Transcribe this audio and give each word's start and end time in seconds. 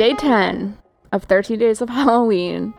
Day 0.00 0.14
10 0.14 0.78
of 1.12 1.24
30 1.24 1.58
Days 1.58 1.82
of 1.82 1.88
Halloween. 1.90 2.72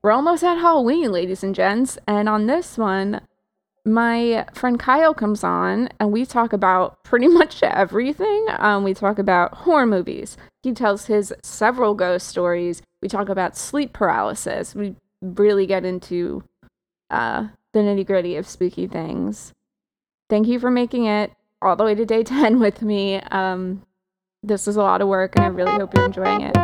We're 0.00 0.12
almost 0.12 0.44
at 0.44 0.58
Halloween, 0.58 1.10
ladies 1.10 1.42
and 1.42 1.52
gents. 1.52 1.98
And 2.06 2.28
on 2.28 2.46
this 2.46 2.78
one, 2.78 3.20
my 3.84 4.46
friend 4.52 4.78
Kyle 4.78 5.12
comes 5.12 5.42
on 5.42 5.88
and 5.98 6.12
we 6.12 6.24
talk 6.24 6.52
about 6.52 7.02
pretty 7.02 7.26
much 7.40 7.64
everything. 7.64 8.46
Um, 8.58 8.84
we 8.84 8.94
talk 8.94 9.18
about 9.18 9.54
horror 9.54 9.86
movies. 9.86 10.36
He 10.62 10.72
tells 10.72 11.06
his 11.06 11.34
several 11.42 11.94
ghost 11.94 12.28
stories. 12.28 12.80
We 13.02 13.08
talk 13.08 13.28
about 13.28 13.56
sleep 13.56 13.92
paralysis. 13.92 14.76
We 14.76 14.94
really 15.20 15.66
get 15.66 15.84
into 15.84 16.44
uh, 17.10 17.48
the 17.72 17.80
nitty 17.80 18.06
gritty 18.06 18.36
of 18.36 18.46
spooky 18.46 18.86
things. 18.86 19.52
Thank 20.30 20.46
you 20.46 20.60
for 20.60 20.70
making 20.70 21.06
it 21.06 21.32
all 21.60 21.74
the 21.74 21.82
way 21.82 21.96
to 21.96 22.06
day 22.06 22.22
10 22.22 22.60
with 22.60 22.82
me. 22.82 23.16
Um, 23.16 23.82
this 24.42 24.68
is 24.68 24.76
a 24.76 24.82
lot 24.82 25.00
of 25.00 25.08
work 25.08 25.34
and 25.34 25.44
I 25.44 25.48
really 25.48 25.72
hope 25.72 25.92
you're 25.94 26.04
enjoying 26.04 26.42
it. 26.42 26.56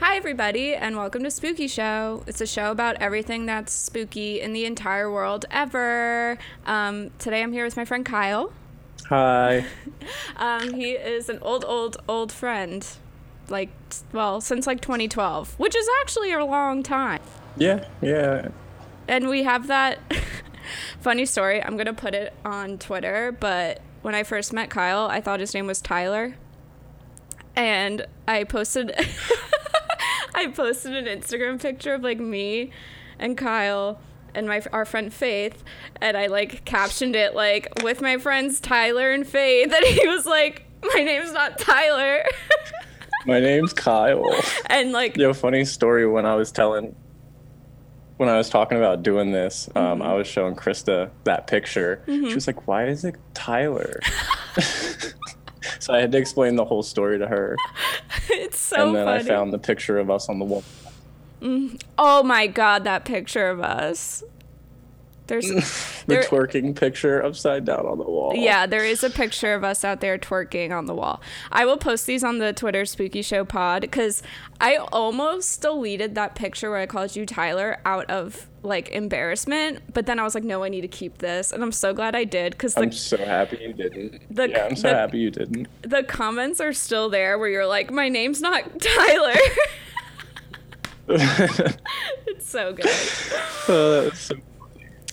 Hi, 0.00 0.16
everybody, 0.16 0.74
and 0.74 0.96
welcome 0.96 1.22
to 1.22 1.30
Spooky 1.30 1.68
Show. 1.68 2.24
It's 2.26 2.40
a 2.40 2.46
show 2.46 2.72
about 2.72 2.96
everything 2.96 3.46
that's 3.46 3.72
spooky 3.72 4.40
in 4.40 4.52
the 4.52 4.64
entire 4.64 5.12
world 5.12 5.44
ever. 5.52 6.38
Um, 6.66 7.10
today 7.20 7.40
I'm 7.40 7.52
here 7.52 7.64
with 7.64 7.76
my 7.76 7.84
friend 7.84 8.04
Kyle. 8.04 8.52
Hi. 9.08 9.64
Um, 10.36 10.74
he 10.74 10.92
is 10.92 11.28
an 11.28 11.38
old, 11.42 11.64
old, 11.66 11.98
old 12.08 12.32
friend. 12.32 12.86
Like, 13.50 13.70
well, 14.12 14.40
since 14.40 14.66
like 14.66 14.80
2012, 14.80 15.58
which 15.58 15.76
is 15.76 15.88
actually 16.00 16.32
a 16.32 16.44
long 16.44 16.82
time. 16.82 17.20
Yeah, 17.56 17.86
yeah. 18.00 18.48
And 19.06 19.28
we 19.28 19.44
have 19.44 19.66
that 19.68 19.98
funny 21.00 21.26
story. 21.26 21.62
I'm 21.62 21.74
going 21.74 21.86
to 21.86 21.94
put 21.94 22.14
it 22.14 22.34
on 22.44 22.78
Twitter, 22.78 23.32
but 23.32 23.80
when 24.02 24.14
I 24.14 24.22
first 24.22 24.52
met 24.52 24.70
Kyle, 24.70 25.06
I 25.06 25.20
thought 25.20 25.40
his 25.40 25.54
name 25.54 25.66
was 25.66 25.80
Tyler. 25.80 26.36
And 27.56 28.06
I 28.26 28.44
posted 28.44 28.92
I 30.34 30.46
posted 30.48 30.94
an 30.94 31.06
Instagram 31.06 31.60
picture 31.60 31.94
of 31.94 32.02
like 32.02 32.20
me 32.20 32.70
and 33.18 33.36
Kyle 33.36 33.98
and 34.34 34.46
my 34.46 34.62
our 34.72 34.84
friend 34.84 35.12
Faith 35.12 35.64
and 36.00 36.16
I 36.16 36.28
like 36.28 36.64
captioned 36.64 37.16
it 37.16 37.34
like 37.34 37.82
with 37.82 38.00
my 38.00 38.18
friends 38.18 38.60
Tyler 38.60 39.10
and 39.10 39.26
Faith 39.26 39.72
and 39.74 39.84
he 39.84 40.06
was 40.06 40.26
like 40.26 40.64
my 40.82 41.02
name's 41.02 41.32
not 41.32 41.58
Tyler. 41.58 42.22
My 43.28 43.40
name's 43.40 43.74
Kyle. 43.74 44.24
and 44.66 44.92
like 44.92 45.18
Yo, 45.18 45.34
funny 45.34 45.66
story 45.66 46.06
when 46.06 46.24
I 46.24 46.34
was 46.34 46.50
telling 46.50 46.96
when 48.16 48.30
I 48.30 48.38
was 48.38 48.48
talking 48.48 48.78
about 48.78 49.02
doing 49.02 49.32
this, 49.32 49.68
um, 49.76 50.00
mm-hmm. 50.00 50.02
I 50.02 50.14
was 50.14 50.26
showing 50.26 50.56
Krista 50.56 51.10
that 51.24 51.46
picture. 51.46 52.02
She 52.06 52.12
mm-hmm. 52.12 52.34
was 52.34 52.46
like, 52.46 52.66
Why 52.66 52.86
is 52.86 53.04
it 53.04 53.16
Tyler? 53.34 54.00
so 55.78 55.92
I 55.92 56.00
had 56.00 56.10
to 56.12 56.18
explain 56.18 56.56
the 56.56 56.64
whole 56.64 56.82
story 56.82 57.18
to 57.18 57.26
her. 57.28 57.54
it's 58.30 58.58
so 58.58 58.86
and 58.86 58.96
then 58.96 59.04
funny. 59.04 59.20
I 59.20 59.22
found 59.22 59.52
the 59.52 59.58
picture 59.58 59.98
of 59.98 60.10
us 60.10 60.30
on 60.30 60.38
the 60.38 60.46
wall. 60.46 60.64
Mm, 61.42 61.80
oh 61.98 62.22
my 62.22 62.46
god, 62.46 62.84
that 62.84 63.04
picture 63.04 63.50
of 63.50 63.60
us. 63.60 64.24
There's 65.28 65.46
The 66.08 66.14
there, 66.14 66.22
twerking 66.24 66.74
picture 66.74 67.22
upside 67.22 67.64
down 67.64 67.86
on 67.86 67.98
the 67.98 68.04
wall. 68.04 68.32
yeah, 68.34 68.66
there 68.66 68.84
is 68.84 69.04
a 69.04 69.10
picture 69.10 69.54
of 69.54 69.62
us 69.62 69.84
out 69.84 70.00
there 70.00 70.18
twerking 70.18 70.72
on 70.76 70.86
the 70.86 70.94
wall. 70.94 71.20
I 71.52 71.64
will 71.66 71.76
post 71.76 72.06
these 72.06 72.24
on 72.24 72.38
the 72.38 72.52
Twitter 72.52 72.84
Spooky 72.86 73.22
Show 73.22 73.44
Pod 73.44 73.82
because 73.82 74.22
I 74.60 74.76
almost 74.76 75.60
deleted 75.60 76.14
that 76.16 76.34
picture 76.34 76.70
where 76.70 76.80
I 76.80 76.86
called 76.86 77.14
you 77.14 77.24
Tyler 77.26 77.78
out 77.84 78.08
of 78.10 78.48
like 78.62 78.88
embarrassment, 78.90 79.80
but 79.94 80.06
then 80.06 80.18
I 80.18 80.24
was 80.24 80.34
like, 80.34 80.42
no, 80.44 80.64
I 80.64 80.68
need 80.68 80.80
to 80.80 80.88
keep 80.88 81.18
this, 81.18 81.52
and 81.52 81.62
I'm 81.62 81.70
so 81.72 81.94
glad 81.94 82.16
I 82.16 82.24
did 82.24 82.52
because 82.52 82.76
I'm 82.76 82.90
so 82.90 83.16
happy 83.16 83.58
you 83.60 83.72
didn't. 83.72 84.34
The- 84.34 84.48
yeah, 84.50 84.64
I'm 84.66 84.74
so 84.76 84.88
the- 84.88 84.94
happy 84.94 85.18
you 85.18 85.30
didn't. 85.30 85.68
the 85.82 86.02
comments 86.02 86.60
are 86.60 86.72
still 86.72 87.08
there 87.08 87.38
where 87.38 87.48
you're 87.48 87.66
like, 87.66 87.90
my 87.92 88.08
name's 88.08 88.40
not 88.40 88.64
Tyler. 88.80 89.34
it's 92.26 92.48
so 92.50 92.72
good. 92.72 92.86
Uh, 92.86 93.90
that 94.02 94.08
was 94.10 94.18
so- 94.18 94.36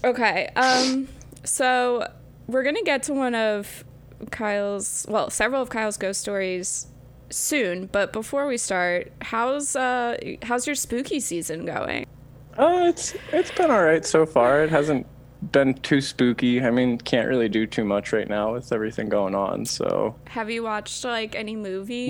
Okay. 0.06 0.50
Um. 0.56 1.08
So 1.44 2.08
we're 2.48 2.64
gonna 2.64 2.84
get 2.84 3.04
to 3.04 3.14
one 3.14 3.36
of 3.36 3.84
Kyle's, 4.32 5.06
well, 5.10 5.30
several 5.30 5.62
of 5.62 5.70
Kyle's 5.70 5.98
ghost 5.98 6.22
stories 6.22 6.88
soon. 7.30 7.88
But 7.88 8.14
before 8.14 8.48
we 8.48 8.58
start, 8.58 9.12
how's 9.22 9.76
uh 9.76 10.18
how's 10.44 10.68
your 10.68 10.76
spooky 10.76 11.20
season 11.20 11.66
going? 11.66 12.06
Uh, 12.58 12.86
it's 12.88 13.16
it's 13.34 13.52
been 13.52 13.72
all 13.72 13.84
right 13.84 14.06
so 14.06 14.26
far. 14.26 14.64
It 14.64 14.70
hasn't 14.70 15.06
been 15.52 15.74
too 15.76 16.02
spooky. 16.02 16.62
I 16.62 16.72
mean, 16.72 16.98
can't 16.98 17.28
really 17.28 17.50
do 17.50 17.66
too 17.66 17.84
much 17.84 18.14
right 18.14 18.28
now 18.28 18.54
with 18.54 18.72
everything 18.72 19.10
going 19.10 19.36
on. 19.36 19.66
So, 19.66 20.16
Have 20.28 20.50
you 20.50 20.64
watched 20.64 21.04
like 21.04 21.36
any 21.36 21.56
movies? 21.56 22.10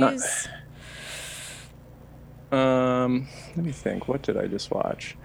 Not, 2.51 2.57
um, 2.59 3.27
let 3.55 3.65
me 3.65 3.71
think. 3.71 4.07
What 4.07 4.21
did 4.21 4.37
I 4.37 4.47
just 4.47 4.71
watch? 4.71 5.17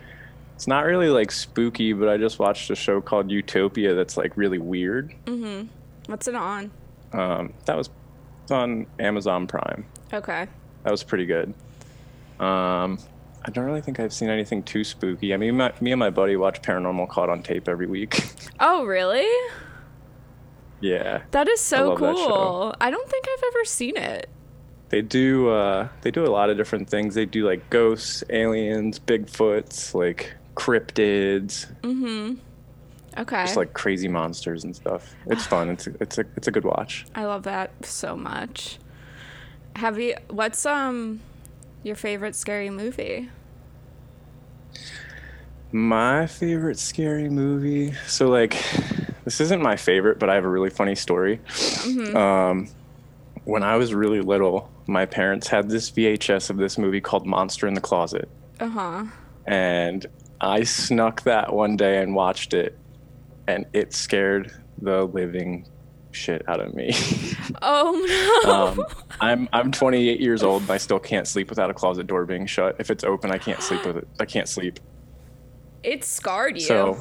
It's 0.60 0.66
not 0.66 0.84
really 0.84 1.08
like 1.08 1.32
spooky, 1.32 1.94
but 1.94 2.10
I 2.10 2.18
just 2.18 2.38
watched 2.38 2.68
a 2.68 2.76
show 2.76 3.00
called 3.00 3.30
Utopia 3.30 3.94
that's 3.94 4.18
like 4.18 4.36
really 4.36 4.58
weird. 4.58 5.14
Mhm. 5.24 5.68
What's 6.04 6.28
it 6.28 6.34
on? 6.34 6.70
Um, 7.14 7.54
that 7.64 7.78
was 7.78 7.88
it's 8.42 8.52
on 8.52 8.84
Amazon 8.98 9.46
Prime. 9.46 9.86
Okay. 10.12 10.46
That 10.82 10.90
was 10.90 11.02
pretty 11.02 11.24
good. 11.24 11.54
Um, 12.38 12.98
I 13.42 13.50
don't 13.54 13.64
really 13.64 13.80
think 13.80 14.00
I've 14.00 14.12
seen 14.12 14.28
anything 14.28 14.62
too 14.62 14.84
spooky. 14.84 15.32
I 15.32 15.38
mean, 15.38 15.56
my, 15.56 15.72
me 15.80 15.92
and 15.92 15.98
my 15.98 16.10
buddy 16.10 16.36
watch 16.36 16.60
Paranormal 16.60 17.08
Caught 17.08 17.30
on 17.30 17.42
Tape 17.42 17.66
every 17.66 17.86
week. 17.86 18.22
Oh, 18.60 18.84
really? 18.84 19.26
yeah. 20.80 21.22
That 21.30 21.48
is 21.48 21.60
so 21.62 21.96
show. 21.96 22.14
cool. 22.14 22.74
I 22.82 22.90
don't 22.90 23.08
think 23.08 23.24
I've 23.32 23.44
ever 23.54 23.64
seen 23.64 23.96
it. 23.96 24.28
They 24.90 25.00
do 25.00 25.48
uh 25.48 25.88
they 26.02 26.10
do 26.10 26.26
a 26.26 26.28
lot 26.28 26.50
of 26.50 26.58
different 26.58 26.90
things. 26.90 27.14
They 27.14 27.24
do 27.24 27.46
like 27.46 27.70
ghosts, 27.70 28.22
aliens, 28.28 28.98
Bigfoots, 28.98 29.94
like 29.94 30.34
cryptids, 30.54 31.66
Mm-hmm. 31.82 32.34
Okay. 33.18 33.42
just 33.44 33.56
like 33.56 33.72
crazy 33.72 34.06
monsters 34.08 34.62
and 34.64 34.74
stuff. 34.74 35.14
It's 35.26 35.44
fun. 35.46 35.68
It's 35.70 35.86
a, 35.88 35.94
it's 36.00 36.18
a 36.18 36.24
it's 36.36 36.46
a 36.48 36.50
good 36.52 36.64
watch. 36.64 37.06
I 37.14 37.24
love 37.24 37.42
that 37.42 37.70
so 37.84 38.16
much. 38.16 38.78
Have 39.76 39.98
you 39.98 40.14
what's 40.28 40.64
um 40.64 41.20
your 41.82 41.96
favorite 41.96 42.34
scary 42.36 42.70
movie? 42.70 43.28
My 45.72 46.26
favorite 46.26 46.78
scary 46.78 47.28
movie. 47.28 47.92
So 48.06 48.28
like 48.28 48.56
this 49.24 49.40
isn't 49.40 49.62
my 49.62 49.76
favorite, 49.76 50.18
but 50.18 50.28
I 50.30 50.34
have 50.34 50.44
a 50.44 50.48
really 50.48 50.70
funny 50.70 50.94
story. 50.94 51.40
Um 52.14 52.68
when 53.44 53.62
I 53.62 53.76
was 53.76 53.94
really 53.94 54.20
little, 54.20 54.70
my 54.86 55.06
parents 55.06 55.48
had 55.48 55.68
this 55.70 55.90
VHS 55.90 56.50
of 56.50 56.58
this 56.58 56.76
movie 56.78 57.00
called 57.00 57.26
Monster 57.26 57.66
in 57.66 57.74
the 57.74 57.80
Closet. 57.80 58.28
Uh-huh. 58.60 59.04
and 59.46 60.06
I 60.40 60.62
snuck 60.64 61.22
that 61.22 61.52
one 61.52 61.76
day 61.76 62.02
and 62.02 62.14
watched 62.14 62.54
it, 62.54 62.78
and 63.46 63.66
it 63.72 63.92
scared 63.92 64.52
the 64.80 65.04
living 65.06 65.66
shit 66.12 66.42
out 66.48 66.60
of 66.60 66.74
me. 66.74 66.92
Oh 67.62 68.42
no. 68.44 68.52
um, 68.52 68.86
I'm 69.20 69.48
I'm 69.52 69.72
28 69.72 70.20
years 70.20 70.42
old 70.44 70.62
and 70.62 70.70
I 70.70 70.76
still 70.76 71.00
can't 71.00 71.26
sleep 71.26 71.50
without 71.50 71.68
a 71.68 71.74
closet 71.74 72.06
door 72.06 72.24
being 72.24 72.46
shut. 72.46 72.76
If 72.78 72.90
it's 72.90 73.02
open, 73.02 73.30
I 73.32 73.38
can't 73.38 73.60
sleep 73.60 73.84
with 73.84 73.96
it. 73.96 74.08
I 74.20 74.24
can't 74.24 74.48
sleep. 74.48 74.78
it 75.82 76.04
scarred 76.04 76.56
you. 76.56 76.62
So, 76.62 76.98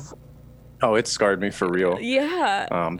oh, 0.81 0.95
it 0.95 1.07
scarred 1.07 1.39
me 1.39 1.51
for 1.51 1.69
real. 1.69 1.99
yeah. 1.99 2.67
Um, 2.71 2.99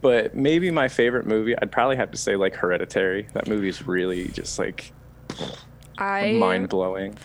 but 0.00 0.34
maybe 0.36 0.70
my 0.70 0.86
favorite 0.88 1.26
movie, 1.26 1.54
I'd 1.60 1.72
probably 1.72 1.96
have 1.96 2.10
to 2.12 2.18
say 2.18 2.36
like 2.36 2.54
Hereditary. 2.54 3.26
That 3.32 3.48
movie's 3.48 3.84
really 3.86 4.28
just 4.28 4.58
like 4.58 4.92
I 5.98 6.32
mind 6.32 6.68
blowing. 6.68 7.16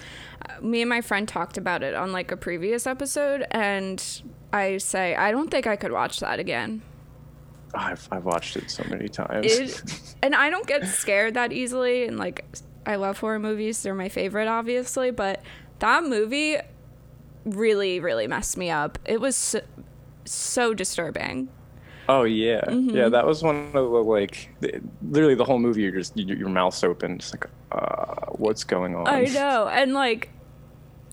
me 0.61 0.81
and 0.81 0.89
my 0.89 1.01
friend 1.01 1.27
talked 1.27 1.57
about 1.57 1.83
it 1.83 1.95
on 1.95 2.11
like 2.11 2.31
a 2.31 2.37
previous 2.37 2.85
episode 2.87 3.45
and 3.51 4.21
I 4.53 4.77
say 4.77 5.15
I 5.15 5.31
don't 5.31 5.49
think 5.49 5.67
I 5.67 5.75
could 5.75 5.91
watch 5.91 6.19
that 6.19 6.39
again. 6.39 6.81
I've 7.73 8.07
I've 8.11 8.25
watched 8.25 8.57
it 8.57 8.69
so 8.71 8.83
many 8.89 9.07
times. 9.07 9.45
It 9.45 9.83
and 10.23 10.33
I 10.35 10.49
don't 10.49 10.65
get 10.67 10.87
scared 10.87 11.35
that 11.35 11.51
easily 11.51 12.05
and 12.05 12.17
like 12.17 12.45
I 12.85 12.95
love 12.95 13.19
horror 13.19 13.39
movies. 13.39 13.83
They're 13.83 13.93
my 13.93 14.09
favorite 14.09 14.47
obviously, 14.47 15.11
but 15.11 15.41
that 15.79 16.03
movie 16.03 16.57
really 17.45 17.99
really 17.99 18.27
messed 18.27 18.57
me 18.57 18.69
up. 18.69 18.97
It 19.05 19.21
was 19.21 19.35
so, 19.35 19.61
so 20.25 20.73
disturbing. 20.73 21.49
Oh 22.07 22.23
yeah, 22.23 22.61
Mm-hmm. 22.61 22.95
yeah. 22.95 23.09
That 23.09 23.27
was 23.27 23.43
one 23.43 23.67
of 23.67 23.73
the 23.73 23.81
like, 23.81 24.49
literally 25.03 25.35
the 25.35 25.45
whole 25.45 25.59
movie. 25.59 25.83
You're 25.83 25.91
just 25.91 26.17
your, 26.17 26.49
mouth's 26.49 26.83
open, 26.83 27.19
just 27.19 27.35
like, 27.35 27.45
uh, 27.71 28.25
what's 28.31 28.63
going 28.63 28.95
on? 28.95 29.07
I 29.07 29.25
know. 29.25 29.67
And 29.67 29.93
like 29.93 30.29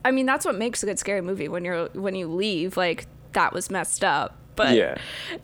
I 0.05 0.11
mean 0.11 0.27
that's 0.27 0.45
what 0.45 0.55
makes 0.57 0.83
a 0.83 0.87
good 0.87 0.99
scary 0.99 1.21
movie 1.21 1.49
when 1.49 1.65
you're 1.65 1.89
when 1.89 2.15
you 2.15 2.29
leave 2.29 2.77
like 2.77 3.07
that 3.33 3.53
was 3.53 3.71
messed 3.71 4.05
up. 4.05 4.37
But 4.57 4.75
Yeah. 4.75 4.97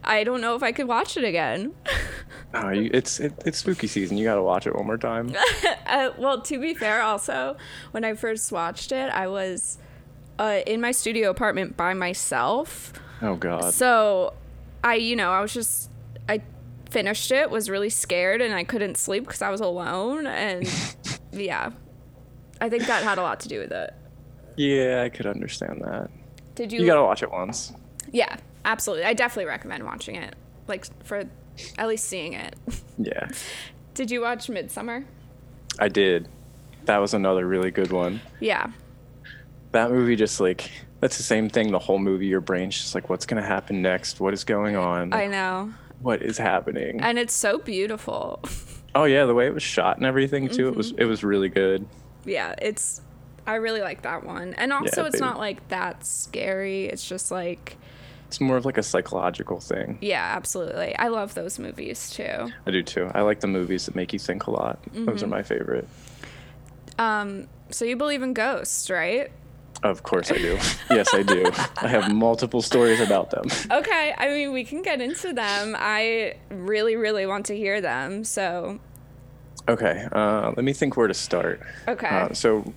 I 0.03 0.25
don't 0.25 0.41
know 0.41 0.56
if 0.56 0.62
I 0.62 0.73
could 0.73 0.88
watch 0.88 1.17
it 1.17 1.25
again. 1.25 1.75
You, 2.55 2.91
it's 2.93 3.19
it, 3.19 3.32
it's 3.47 3.56
spooky 3.56 3.87
season. 3.87 4.19
You 4.19 4.25
got 4.26 4.35
to 4.35 4.43
watch 4.43 4.67
it 4.67 4.76
one 4.76 4.85
more 4.87 4.99
time. 4.99 5.35
uh, 5.87 6.11
well, 6.19 6.43
to 6.43 6.61
be 6.61 6.75
fair, 6.75 7.00
also 7.00 7.56
when 7.93 8.05
I 8.05 8.12
first 8.12 8.53
watched 8.53 8.93
it, 8.93 9.11
I 9.11 9.26
was 9.26 9.79
uh, 10.38 10.61
in 10.67 10.79
my 10.79 10.93
studio 10.93 11.31
apartment 11.31 11.79
by 11.79 11.94
myself. 11.94 12.93
Oh 13.23 13.37
God. 13.37 13.73
So, 13.73 14.35
I 14.85 14.97
you 14.97 15.17
know 15.17 15.31
I 15.32 15.41
was 15.41 15.55
just 15.55 15.88
finished 16.93 17.33
it, 17.33 17.50
was 17.50 17.69
really 17.69 17.91
scared, 17.91 18.41
and 18.41 18.55
I 18.55 18.65
couldn't 18.65 18.97
sleep 18.97 19.25
because 19.25 19.43
I 19.43 19.50
was 19.50 19.61
alone, 19.61 20.27
and 20.27 20.69
yeah, 21.33 21.71
I 22.61 22.69
think 22.69 22.87
that 22.87 23.03
had 23.03 23.19
a 23.19 23.23
lot 23.23 23.41
to 23.41 23.49
do 23.49 23.59
with 23.59 23.73
it. 23.73 23.93
Yeah, 24.56 25.03
I 25.05 25.09
could 25.09 25.27
understand 25.27 25.81
that. 25.83 26.11
Did 26.55 26.71
you? 26.73 26.81
You 26.81 26.87
gotta 26.87 27.03
watch 27.03 27.23
it 27.23 27.31
once. 27.31 27.73
Yeah, 28.12 28.37
absolutely. 28.65 29.05
I 29.06 29.15
definitely 29.15 29.47
recommend 29.47 29.85
watching 29.85 30.17
it, 30.17 30.37
like 30.69 30.87
for 31.05 31.25
at 31.79 31.89
least 31.89 32.05
seeing 32.05 32.35
it. 32.35 32.56
Yeah, 32.99 33.29
Did 33.94 34.11
you 34.11 34.21
watch 34.21 34.47
Midsommar? 34.47 35.05
I 35.81 35.89
did. 35.89 36.29
That 36.85 36.99
was 36.99 37.15
another 37.15 37.47
really 37.47 37.71
good 37.71 37.91
one. 37.91 38.21
Yeah. 38.39 38.71
That 39.73 39.91
movie 39.91 40.15
just 40.15 40.39
like 40.39 40.71
that's 41.00 41.17
the 41.17 41.25
same 41.25 41.49
thing. 41.49 41.73
The 41.73 41.81
whole 41.81 41.99
movie, 41.99 42.27
your 42.27 42.43
brain's 42.43 42.77
just 42.77 42.94
like, 42.94 43.09
what's 43.09 43.27
gonna 43.27 43.43
happen 43.43 43.83
next? 43.83 44.21
What 44.21 44.35
is 44.35 44.44
going 44.44 44.77
on? 44.77 45.12
I 45.12 45.27
know. 45.27 45.73
What 46.03 46.23
is 46.23 46.39
happening? 46.39 47.01
And 47.01 47.19
it's 47.19 47.35
so 47.35 47.59
beautiful. 47.59 48.41
oh 48.95 49.05
yeah, 49.05 49.25
the 49.25 49.35
way 49.35 49.47
it 49.47 49.55
was 49.55 49.63
shot 49.63 49.97
and 49.97 50.07
everything 50.07 50.49
too. 50.49 50.69
It 50.69 50.77
was 50.77 50.93
it 50.93 51.05
was 51.05 51.23
really 51.25 51.49
good. 51.49 51.87
yeah, 52.25 52.55
it's 52.61 53.01
I 53.47 53.55
really 53.57 53.81
like 53.81 54.03
that 54.03 54.25
one. 54.25 54.55
And 54.55 54.73
also 54.73 55.05
it's 55.05 55.17
baby. 55.17 55.25
not 55.25 55.39
like 55.39 55.67
that 55.69 56.05
scary. 56.07 56.85
It's 56.87 57.07
just 57.09 57.31
like 57.31 57.77
It's 58.29 58.41
more 58.41 58.57
of 58.57 58.65
like 58.65 58.79
a 58.79 58.83
psychological 58.83 59.59
thing. 59.61 59.99
yeah, 60.01 60.33
absolutely. 60.37 60.95
I 60.97 61.09
love 61.09 61.35
those 61.35 61.59
movies 61.59 62.11
too. 62.11 62.51
I 62.67 62.71
do 62.71 62.83
too. 62.83 63.11
I 63.15 63.23
like 63.23 63.41
the 63.41 63.49
movies 63.49 63.87
that 63.87 63.95
make 63.97 64.13
you 64.13 64.19
think 64.19 64.47
a 64.47 64.51
lot. 64.51 64.81
Mm-hmm. 64.85 65.07
Those 65.07 65.23
are 65.23 65.27
my 65.29 65.43
favorite. 65.43 65.89
Um 66.99 67.49
so 67.71 67.85
you 67.85 67.97
believe 67.97 68.23
in 68.23 68.35
ghosts, 68.35 68.91
right? 68.91 69.31
Of 69.82 70.02
course 70.05 70.31
I 70.31 70.37
do. 70.38 70.58
yes, 70.90 71.12
I 71.12 71.23
do. 71.23 71.50
I 71.81 71.88
have 71.88 72.12
multiple 72.14 72.62
stories 72.62 73.00
about 73.00 73.31
them. 73.31 73.44
Okay, 73.70 74.14
I 74.17 74.29
mean 74.29 74.52
we 74.52 74.64
can 74.64 74.82
get 74.82 75.00
into 75.00 75.32
them. 75.32 75.75
I 75.79 76.37
really 76.50 76.96
really 76.96 77.26
want 77.26 77.46
to 77.46 77.56
hear 77.56 77.81
them. 77.81 78.25
So, 78.25 78.79
Okay, 79.69 80.06
uh, 80.12 80.52
let 80.56 80.64
me 80.64 80.73
think 80.73 80.96
where 80.96 81.08
to 81.08 81.14
start. 81.14 81.61
okay. 81.88 82.06
Uh, 82.08 82.32
so, 82.32 82.73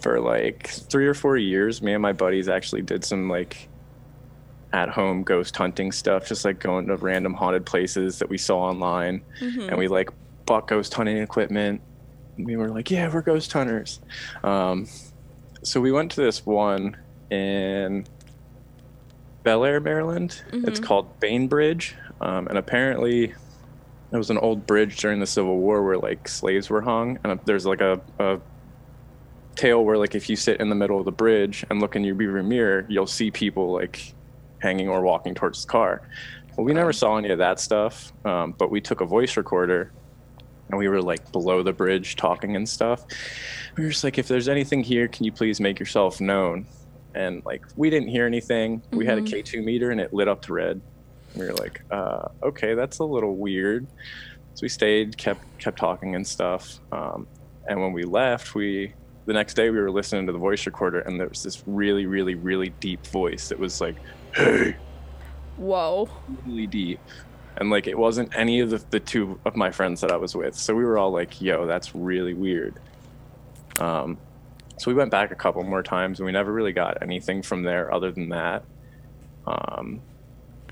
for 0.00 0.20
like 0.20 0.66
three 0.68 1.06
or 1.06 1.14
four 1.14 1.36
years, 1.36 1.80
me 1.82 1.92
and 1.94 2.02
my 2.02 2.12
buddies 2.12 2.48
actually 2.48 2.82
did 2.82 3.04
some 3.04 3.28
like 3.28 3.68
at 4.74 4.88
home 4.88 5.22
ghost 5.22 5.54
hunting 5.56 5.92
stuff, 5.92 6.26
just 6.28 6.44
like 6.46 6.58
going 6.58 6.86
to 6.86 6.96
random 6.96 7.34
haunted 7.34 7.66
places 7.66 8.18
that 8.18 8.28
we 8.28 8.38
saw 8.38 8.58
online. 8.60 9.22
And 9.40 9.76
we 9.76 9.86
like 9.88 10.08
bought 10.46 10.66
ghost 10.66 10.94
hunting 10.94 11.18
equipment. 11.18 11.82
We 12.38 12.56
were 12.56 12.68
like, 12.70 12.90
yeah, 12.90 13.12
we're 13.12 13.20
ghost 13.22 13.52
hunters. 13.52 14.00
Um, 14.42 14.88
so, 15.62 15.80
we 15.80 15.92
went 15.92 16.10
to 16.12 16.20
this 16.20 16.44
one 16.44 16.96
in 17.30 18.06
Bel 19.42 19.64
Air, 19.64 19.80
Maryland. 19.80 20.42
It's 20.52 20.80
called 20.80 21.18
Bainbridge. 21.20 21.94
Um, 22.20 22.46
and 22.48 22.58
apparently, 22.58 23.34
it 24.12 24.16
was 24.16 24.30
an 24.30 24.38
old 24.38 24.66
bridge 24.66 24.98
during 24.98 25.20
the 25.20 25.26
Civil 25.26 25.58
War 25.58 25.82
where 25.82 25.98
like 25.98 26.28
slaves 26.28 26.70
were 26.70 26.82
hung, 26.82 27.18
and 27.24 27.40
there's 27.44 27.66
like 27.66 27.80
a, 27.80 28.00
a 28.18 28.40
tale 29.56 29.84
where 29.84 29.98
like 29.98 30.14
if 30.14 30.28
you 30.28 30.36
sit 30.36 30.60
in 30.60 30.68
the 30.68 30.74
middle 30.74 30.98
of 30.98 31.04
the 31.04 31.12
bridge 31.12 31.64
and 31.70 31.80
look 31.80 31.96
in 31.96 32.04
your 32.04 32.14
rearview 32.14 32.44
mirror, 32.44 32.86
you'll 32.88 33.06
see 33.06 33.30
people 33.30 33.72
like 33.72 34.14
hanging 34.58 34.88
or 34.88 35.00
walking 35.00 35.34
towards 35.34 35.64
the 35.64 35.70
car. 35.70 36.02
Well, 36.56 36.64
we 36.64 36.74
never 36.74 36.92
saw 36.92 37.16
any 37.16 37.30
of 37.30 37.38
that 37.38 37.58
stuff, 37.58 38.12
um, 38.24 38.54
but 38.58 38.70
we 38.70 38.80
took 38.80 39.00
a 39.00 39.06
voice 39.06 39.36
recorder 39.36 39.90
and 40.68 40.78
we 40.78 40.88
were 40.88 41.02
like 41.02 41.30
below 41.32 41.62
the 41.62 41.72
bridge 41.72 42.16
talking 42.16 42.56
and 42.56 42.68
stuff. 42.68 43.04
We 43.76 43.84
were 43.84 43.90
just 43.90 44.04
like, 44.04 44.18
if 44.18 44.28
there's 44.28 44.48
anything 44.48 44.82
here, 44.82 45.08
can 45.08 45.24
you 45.24 45.32
please 45.32 45.60
make 45.60 45.78
yourself 45.78 46.20
known? 46.20 46.66
And 47.14 47.44
like, 47.44 47.64
we 47.76 47.90
didn't 47.90 48.08
hear 48.08 48.26
anything. 48.26 48.82
We 48.92 49.04
had 49.04 49.18
a 49.18 49.22
K2 49.22 49.62
meter 49.62 49.90
and 49.90 50.00
it 50.00 50.14
lit 50.14 50.28
up 50.28 50.42
to 50.42 50.54
red. 50.54 50.80
And 51.34 51.42
We 51.42 51.46
were 51.46 51.54
like, 51.54 51.82
uh, 51.90 52.28
okay, 52.42 52.74
that's 52.74 53.00
a 53.00 53.04
little 53.04 53.36
weird. 53.36 53.86
So 54.54 54.62
we 54.62 54.68
stayed, 54.68 55.16
kept 55.16 55.42
kept 55.58 55.78
talking 55.78 56.14
and 56.14 56.26
stuff. 56.26 56.78
Um, 56.90 57.26
and 57.68 57.80
when 57.80 57.92
we 57.92 58.04
left, 58.04 58.54
we 58.54 58.92
the 59.24 59.32
next 59.32 59.54
day 59.54 59.70
we 59.70 59.78
were 59.78 59.90
listening 59.90 60.26
to 60.26 60.32
the 60.32 60.38
voice 60.38 60.66
recorder, 60.66 61.00
and 61.00 61.18
there 61.18 61.28
was 61.28 61.42
this 61.42 61.62
really, 61.66 62.06
really, 62.06 62.34
really 62.34 62.70
deep 62.80 63.06
voice 63.06 63.48
that 63.48 63.58
was 63.58 63.80
like, 63.80 63.96
"Hey," 64.34 64.76
Whoa. 65.56 66.08
really 66.44 66.66
deep. 66.66 67.00
And 67.56 67.70
like 67.70 67.86
it 67.86 67.98
wasn't 67.98 68.36
any 68.36 68.60
of 68.60 68.70
the, 68.70 68.82
the 68.90 69.00
two 69.00 69.38
of 69.44 69.54
my 69.56 69.70
friends 69.70 70.00
that 70.00 70.10
I 70.10 70.16
was 70.16 70.34
with. 70.34 70.54
So 70.54 70.74
we 70.74 70.84
were 70.84 70.98
all 70.98 71.10
like, 71.12 71.40
yo, 71.40 71.66
that's 71.66 71.94
really 71.94 72.34
weird. 72.34 72.74
Um, 73.80 74.18
so 74.78 74.90
we 74.90 74.94
went 74.94 75.10
back 75.10 75.30
a 75.30 75.34
couple 75.34 75.62
more 75.62 75.82
times 75.82 76.18
and 76.18 76.26
we 76.26 76.32
never 76.32 76.52
really 76.52 76.72
got 76.72 77.02
anything 77.02 77.42
from 77.42 77.62
there 77.62 77.92
other 77.92 78.10
than 78.10 78.30
that. 78.30 78.64
Um, 79.46 80.00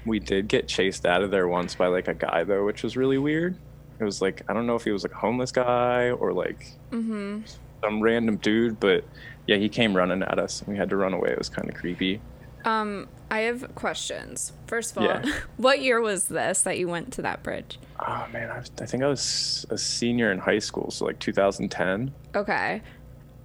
we 0.07 0.19
did 0.19 0.49
get 0.49 0.67
chased 0.69 1.05
out 1.05 1.23
of 1.23 1.31
there 1.31 1.47
once 1.47 1.75
by 1.75 1.87
like 1.89 2.09
a 2.09 2.15
guy 2.15 2.45
though, 2.45 2.65
which 2.65 2.83
was 2.83 2.97
really 2.97 3.19
weird. 3.19 3.57
It 3.99 4.05
was 4.05 4.23
like 4.23 4.43
I 4.49 4.55
don't 4.55 4.67
know 4.67 4.77
if 4.77 4.85
he 4.85 4.91
was 4.91 5.03
like 5.03 5.13
a 5.13 5.17
homeless 5.19 5.53
guy 5.53 6.11
or 6.11 6.33
like 6.33 6.67
Mhm. 6.91 7.43
some 7.85 8.01
random 8.01 8.37
dude, 8.37 8.81
but 8.81 9.05
yeah, 9.47 9.57
he 9.57 9.69
came 9.69 9.95
running 9.95 10.23
at 10.23 10.39
us 10.39 10.61
and 10.61 10.69
we 10.69 10.77
had 10.77 10.89
to 10.91 10.97
run 10.97 11.13
away. 11.13 11.31
It 11.31 11.39
was 11.39 11.51
kind 11.51 11.69
of 11.69 11.75
creepy. 11.75 12.21
Um 12.65 13.09
I 13.31 13.41
have 13.41 13.75
questions. 13.77 14.53
First 14.67 14.93
of 14.93 14.99
all, 14.99 15.05
Yeah. 15.05 15.25
what 15.57 15.81
year 15.81 16.01
was 16.01 16.27
this 16.29 16.63
that 16.63 16.79
you 16.79 16.89
went 16.89 17.13
to 17.15 17.23
that 17.23 17.43
bridge? 17.45 17.79
Oh 18.05 18.27
man, 18.33 18.51
I, 18.51 18.59
was, 18.59 18.71
I 18.81 18.87
think 18.87 19.03
I 19.05 19.07
was 19.07 19.65
a 19.71 19.79
senior 19.79 20.33
in 20.33 20.39
high 20.39 20.59
school, 20.59 20.91
so 20.91 21.05
like 21.05 21.19
2010. 21.21 22.13
Okay. 22.35 22.83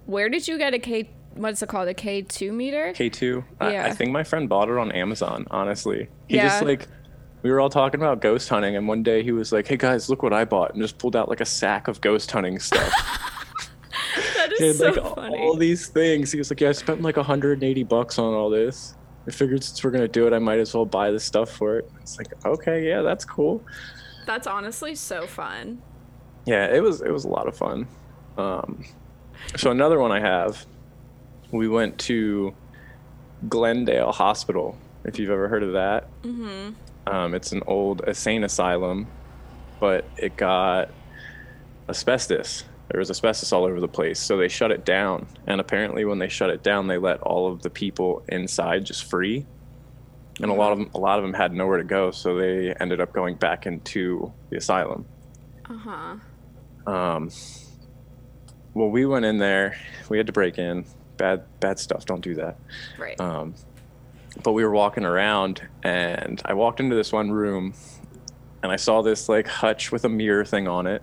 Where 0.06 0.28
did 0.28 0.48
you 0.48 0.58
get 0.58 0.74
a 0.74 0.78
K 0.78 1.08
what's 1.34 1.62
it 1.62 1.68
called? 1.68 1.86
A 1.88 1.94
K 1.94 2.22
two 2.22 2.52
meter? 2.52 2.92
K2. 2.94 3.44
I, 3.60 3.72
Yeah. 3.72 3.86
I 3.86 3.90
think 3.92 4.10
my 4.10 4.24
friend 4.24 4.48
bought 4.48 4.68
it 4.68 4.76
on 4.78 4.90
Amazon, 4.92 5.46
honestly. 5.50 6.08
He 6.28 6.36
Yeah. 6.36 6.48
just 6.48 6.64
like, 6.64 6.88
we 7.42 7.50
were 7.50 7.60
all 7.60 7.70
talking 7.70 8.00
about 8.00 8.20
ghost 8.20 8.48
hunting, 8.48 8.74
and 8.74 8.88
one 8.88 9.02
day 9.04 9.22
he 9.22 9.30
was 9.32 9.52
like, 9.52 9.68
hey 9.68 9.76
guys, 9.76 10.08
look 10.08 10.22
what 10.22 10.32
I 10.32 10.44
bought, 10.44 10.72
and 10.72 10.82
just 10.82 10.98
pulled 10.98 11.14
out 11.14 11.28
like 11.28 11.40
a 11.40 11.44
sack 11.44 11.86
of 11.86 12.00
ghost 12.00 12.30
hunting 12.30 12.58
stuff. 12.58 12.90
that 14.36 14.52
He 14.58 14.66
had 14.68 14.76
so 14.76 14.90
like 14.90 15.14
funny. 15.14 15.38
all 15.38 15.54
these 15.54 15.86
things. 15.88 16.32
He 16.32 16.38
was 16.38 16.50
like, 16.50 16.60
yeah, 16.60 16.70
I 16.70 16.72
spent 16.72 17.02
like 17.02 17.16
180 17.18 17.84
bucks 17.84 18.18
on 18.18 18.32
all 18.34 18.50
this. 18.50 18.94
I 19.26 19.30
figured 19.30 19.64
since 19.64 19.82
we're 19.82 19.90
gonna 19.90 20.08
do 20.08 20.26
it, 20.26 20.32
I 20.32 20.38
might 20.38 20.58
as 20.58 20.74
well 20.74 20.86
buy 20.86 21.10
the 21.10 21.20
stuff 21.20 21.50
for 21.50 21.78
it. 21.78 21.90
It's 22.00 22.18
like, 22.18 22.32
okay, 22.44 22.86
yeah, 22.88 23.02
that's 23.02 23.24
cool. 23.24 23.64
That's 24.26 24.46
honestly 24.46 24.94
so 24.94 25.26
fun. 25.26 25.82
Yeah, 26.44 26.66
it 26.66 26.82
was 26.82 27.00
it 27.00 27.10
was 27.10 27.24
a 27.24 27.28
lot 27.28 27.48
of 27.48 27.56
fun. 27.56 27.88
Um, 28.38 28.84
so 29.56 29.70
another 29.70 29.98
one 29.98 30.12
I 30.12 30.20
have, 30.20 30.64
we 31.50 31.68
went 31.68 31.98
to 32.00 32.54
Glenn 33.48 33.84
Dale 33.84 34.12
Hospital. 34.12 34.76
If 35.04 35.18
you've 35.18 35.30
ever 35.30 35.48
heard 35.48 35.62
of 35.62 35.72
that, 35.74 36.08
mm-hmm. 36.22 36.72
um, 37.06 37.34
it's 37.34 37.52
an 37.52 37.62
old 37.66 38.02
insane 38.06 38.44
asylum, 38.44 39.06
but 39.80 40.04
it 40.16 40.36
got 40.36 40.90
asbestos. 41.88 42.64
There 42.88 42.98
was 43.00 43.10
asbestos 43.10 43.52
all 43.52 43.64
over 43.64 43.80
the 43.80 43.88
place, 43.88 44.18
so 44.18 44.36
they 44.36 44.48
shut 44.48 44.70
it 44.70 44.84
down. 44.84 45.26
And 45.46 45.60
apparently, 45.60 46.04
when 46.04 46.18
they 46.18 46.28
shut 46.28 46.50
it 46.50 46.62
down, 46.62 46.86
they 46.86 46.98
let 46.98 47.20
all 47.20 47.50
of 47.50 47.62
the 47.62 47.70
people 47.70 48.22
inside 48.28 48.84
just 48.84 49.04
free. 49.04 49.44
And 50.40 50.50
a 50.50 50.54
lot 50.54 50.72
of 50.72 50.78
them, 50.78 50.90
a 50.94 50.98
lot 50.98 51.18
of 51.18 51.24
them 51.24 51.32
had 51.32 51.52
nowhere 51.52 51.78
to 51.78 51.84
go, 51.84 52.10
so 52.10 52.36
they 52.36 52.74
ended 52.78 53.00
up 53.00 53.12
going 53.12 53.36
back 53.36 53.66
into 53.66 54.32
the 54.50 54.58
asylum. 54.58 55.06
Uh-huh. 55.68 56.16
Um, 56.92 57.30
well, 58.74 58.88
we 58.88 59.06
went 59.06 59.24
in 59.24 59.38
there. 59.38 59.76
We 60.08 60.18
had 60.18 60.26
to 60.26 60.32
break 60.32 60.58
in. 60.58 60.84
Bad, 61.16 61.44
bad 61.60 61.78
stuff. 61.78 62.04
Don't 62.04 62.20
do 62.20 62.34
that. 62.34 62.58
Right. 62.98 63.18
Um, 63.18 63.54
but 64.42 64.52
we 64.52 64.62
were 64.62 64.70
walking 64.70 65.04
around, 65.04 65.66
and 65.82 66.40
I 66.44 66.52
walked 66.52 66.78
into 66.80 66.94
this 66.94 67.12
one 67.12 67.30
room, 67.30 67.72
and 68.62 68.70
I 68.70 68.76
saw 68.76 69.02
this 69.02 69.28
like 69.28 69.48
hutch 69.48 69.90
with 69.90 70.04
a 70.04 70.08
mirror 70.10 70.44
thing 70.44 70.68
on 70.68 70.86
it, 70.86 71.02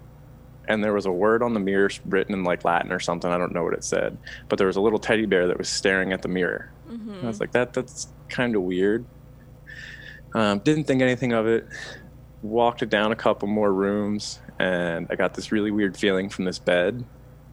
and 0.67 0.83
there 0.83 0.93
was 0.93 1.05
a 1.05 1.11
word 1.11 1.43
on 1.43 1.53
the 1.53 1.59
mirror 1.59 1.89
written 2.05 2.33
in 2.33 2.43
like 2.43 2.63
Latin 2.63 2.91
or 2.91 2.99
something. 2.99 3.29
I 3.29 3.37
don't 3.37 3.53
know 3.53 3.63
what 3.63 3.73
it 3.73 3.83
said, 3.83 4.17
but 4.49 4.57
there 4.57 4.67
was 4.67 4.75
a 4.75 4.81
little 4.81 4.99
teddy 4.99 5.25
bear 5.25 5.47
that 5.47 5.57
was 5.57 5.69
staring 5.69 6.13
at 6.13 6.21
the 6.21 6.27
mirror. 6.27 6.71
And 7.15 7.23
I 7.23 7.27
was 7.27 7.39
like, 7.39 7.51
that 7.53 7.73
that's 7.73 8.07
kind 8.29 8.55
of 8.55 8.61
weird. 8.61 9.05
Um, 10.33 10.59
didn't 10.59 10.85
think 10.85 11.01
anything 11.01 11.33
of 11.33 11.47
it. 11.47 11.67
Walked 12.41 12.81
it 12.81 12.89
down 12.89 13.11
a 13.11 13.15
couple 13.15 13.47
more 13.47 13.71
rooms, 13.73 14.39
and 14.59 15.07
I 15.09 15.15
got 15.15 15.33
this 15.33 15.51
really 15.51 15.71
weird 15.71 15.95
feeling 15.95 16.29
from 16.29 16.45
this 16.45 16.59
bed. 16.59 17.05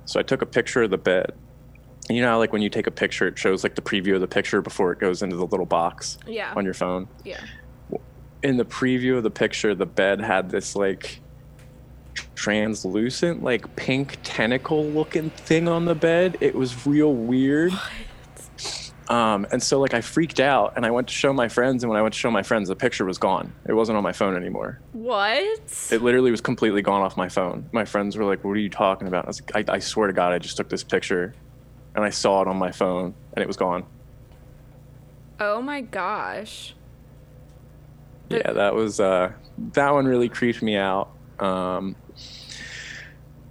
So 0.05 0.19
I 0.19 0.23
took 0.23 0.43
a 0.43 0.47
picture 0.47 0.83
of 0.83 0.91
the 0.91 0.99
bed. 0.99 1.33
You 2.09 2.23
know, 2.23 2.31
how, 2.31 2.39
like 2.39 2.53
when 2.53 2.63
you 2.63 2.71
take 2.71 2.89
a 2.89 2.91
picture, 2.91 3.29
it 3.29 3.39
shows 3.39 3.63
like 3.63 3.77
the 3.77 3.83
preview 3.83 4.17
of 4.17 4.21
the 4.21 4.27
picture 4.27 4.61
before 4.61 4.91
it 4.91 4.99
goes 4.99 5.23
into 5.23 5.37
the 5.37 5.47
little 5.47 5.67
box 5.67 6.19
yeah. 6.27 6.53
on 6.57 6.65
your 6.65 6.75
phone. 6.75 7.09
yeah. 7.25 7.41
In 8.43 8.57
the 8.57 8.65
preview 8.65 9.19
of 9.19 9.23
the 9.23 9.31
picture, 9.31 9.75
the 9.75 9.87
bed 9.87 10.21
had 10.21 10.51
this 10.51 10.75
like 10.75 11.21
translucent, 12.35 13.43
like 13.43 13.77
pink 13.77 14.19
tentacle 14.23 14.85
looking 14.85 15.31
thing 15.31 15.69
on 15.69 15.85
the 15.85 15.95
bed. 15.95 16.39
It 16.41 16.55
was 16.55 16.87
real 16.87 17.13
weird. 17.13 17.73
Um, 19.09 19.45
and 19.51 19.61
so 19.61 19.81
like 19.81 19.93
I 19.93 20.03
freaked 20.03 20.39
out 20.39 20.75
and 20.77 20.87
I 20.87 20.93
went 20.93 21.09
to 21.09 21.15
show 21.15 21.33
my 21.33 21.49
friends 21.49 21.83
and 21.83 21.91
when 21.91 21.99
I 21.99 22.03
went 22.03 22.15
to 22.15 22.21
show 22.21 22.31
my 22.31 22.45
friends 22.45 22.69
the 22.69 22.77
picture 22.77 23.05
was 23.05 23.19
gone. 23.19 23.53
It 23.67 23.73
wasn't 23.73 23.99
on 23.99 24.05
my 24.05 24.13
phone 24.13 24.37
anymore. 24.37 24.79
What? 24.93 25.89
It 25.91 26.01
literally 26.01 26.31
was 26.31 26.41
completely 26.41 26.81
gone 26.81 27.03
off 27.03 27.17
my 27.17 27.29
phone. 27.29 27.69
My 27.73 27.85
friends 27.85 28.17
were 28.17 28.25
like, 28.25 28.45
"What 28.45 28.53
are 28.53 28.61
you 28.61 28.71
talking 28.71 29.09
about?" 29.09 29.25
I 29.25 29.29
was 29.29 29.43
like, 29.43 29.69
"I, 29.69 29.75
I 29.75 29.79
swear 29.81 30.07
to 30.07 30.13
God, 30.13 30.33
I 30.33 30.39
just 30.39 30.57
took 30.57 30.69
this 30.69 30.85
picture, 30.85 31.35
and 31.97 32.05
I 32.05 32.11
saw 32.11 32.43
it 32.43 32.47
on 32.47 32.57
my 32.57 32.71
phone, 32.71 33.15
and 33.33 33.43
it 33.43 33.49
was 33.49 33.57
gone." 33.57 33.85
Oh 35.41 35.61
my 35.61 35.81
gosh. 35.81 36.77
Yeah, 38.29 38.53
that 38.53 38.77
was 38.77 39.01
uh, 39.01 39.33
that 39.73 39.93
one 39.93 40.07
really 40.07 40.29
creeped 40.29 40.63
me 40.63 40.77
out. 40.77 41.11
Um, 41.41 41.97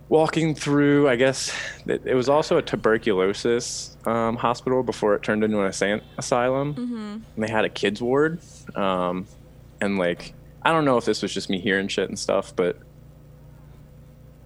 walking 0.10 0.56
through, 0.56 1.08
I 1.08 1.16
guess 1.16 1.56
it, 1.86 2.02
it 2.06 2.16
was 2.16 2.30
also 2.30 2.58
a 2.58 2.62
tuberculosis 2.62 3.96
um, 4.06 4.36
hospital 4.36 4.84
before 4.84 5.16
it 5.16 5.24
turned 5.24 5.44
into 5.44 5.60
an 5.60 5.68
asa- 5.68 6.02
asylum. 6.18 6.74
Mm-hmm. 6.74 6.96
And 6.96 7.24
they 7.38 7.50
had 7.50 7.66
a 7.66 7.70
kids 7.70 8.02
ward, 8.02 8.40
um, 8.76 9.28
and 9.82 9.98
like 9.98 10.34
I 10.62 10.72
don't 10.72 10.86
know 10.86 10.98
if 10.98 11.06
this 11.06 11.22
was 11.22 11.34
just 11.34 11.50
me 11.50 11.60
hearing 11.60 11.88
shit 11.88 12.10
and 12.10 12.18
stuff, 12.20 12.56
but 12.56 12.78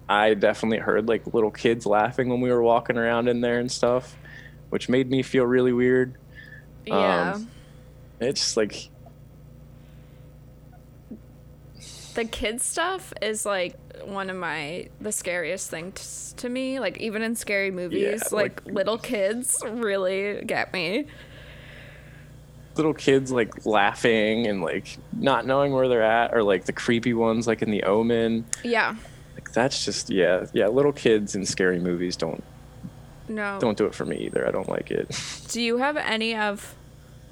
I 0.08 0.34
definitely 0.34 0.78
heard 0.78 1.08
like 1.08 1.32
little 1.32 1.50
kids 1.50 1.86
laughing 1.86 2.28
when 2.28 2.40
we 2.40 2.50
were 2.50 2.62
walking 2.62 2.96
around 2.98 3.28
in 3.28 3.40
there 3.40 3.58
and 3.58 3.70
stuff, 3.70 4.16
which 4.70 4.88
made 4.88 5.10
me 5.10 5.22
feel 5.22 5.44
really 5.44 5.72
weird. 5.72 6.16
Yeah. 6.86 7.32
Um, 7.32 7.50
It's 8.20 8.40
just 8.40 8.56
like 8.56 8.90
the 12.14 12.24
kid 12.24 12.60
stuff 12.60 13.12
is 13.22 13.44
like 13.44 13.76
one 14.04 14.28
of 14.30 14.36
my 14.36 14.88
the 15.00 15.12
scariest 15.12 15.70
things 15.70 16.34
to 16.36 16.48
me 16.48 16.80
like 16.80 16.98
even 16.98 17.22
in 17.22 17.34
scary 17.36 17.70
movies 17.70 18.32
like, 18.32 18.64
like- 18.64 18.74
little 18.74 18.98
kids 18.98 19.62
really 19.66 20.42
get 20.44 20.72
me 20.72 21.06
little 22.76 22.94
kids 22.94 23.30
like 23.30 23.64
laughing 23.66 24.46
and 24.46 24.60
like 24.62 24.98
not 25.12 25.46
knowing 25.46 25.72
where 25.72 25.88
they're 25.88 26.02
at, 26.02 26.34
or 26.34 26.42
like 26.42 26.64
the 26.64 26.72
creepy 26.72 27.14
ones 27.14 27.46
like 27.46 27.62
in 27.62 27.70
The 27.70 27.84
Omen. 27.84 28.44
yeah 28.62 28.96
Like 29.34 29.52
that's 29.52 29.84
just 29.84 30.10
yeah, 30.10 30.46
yeah. 30.52 30.68
Little 30.68 30.92
kids 30.92 31.34
in 31.34 31.46
scary 31.46 31.78
movies 31.78 32.16
don't 32.16 32.42
no 33.28 33.58
don't 33.60 33.78
do 33.78 33.86
it 33.86 33.94
for 33.94 34.04
me 34.04 34.16
either. 34.16 34.46
I 34.46 34.50
don't 34.50 34.68
like 34.68 34.90
it. 34.90 35.08
do 35.48 35.62
you 35.62 35.78
have 35.78 35.96
any 35.96 36.34
of 36.34 36.74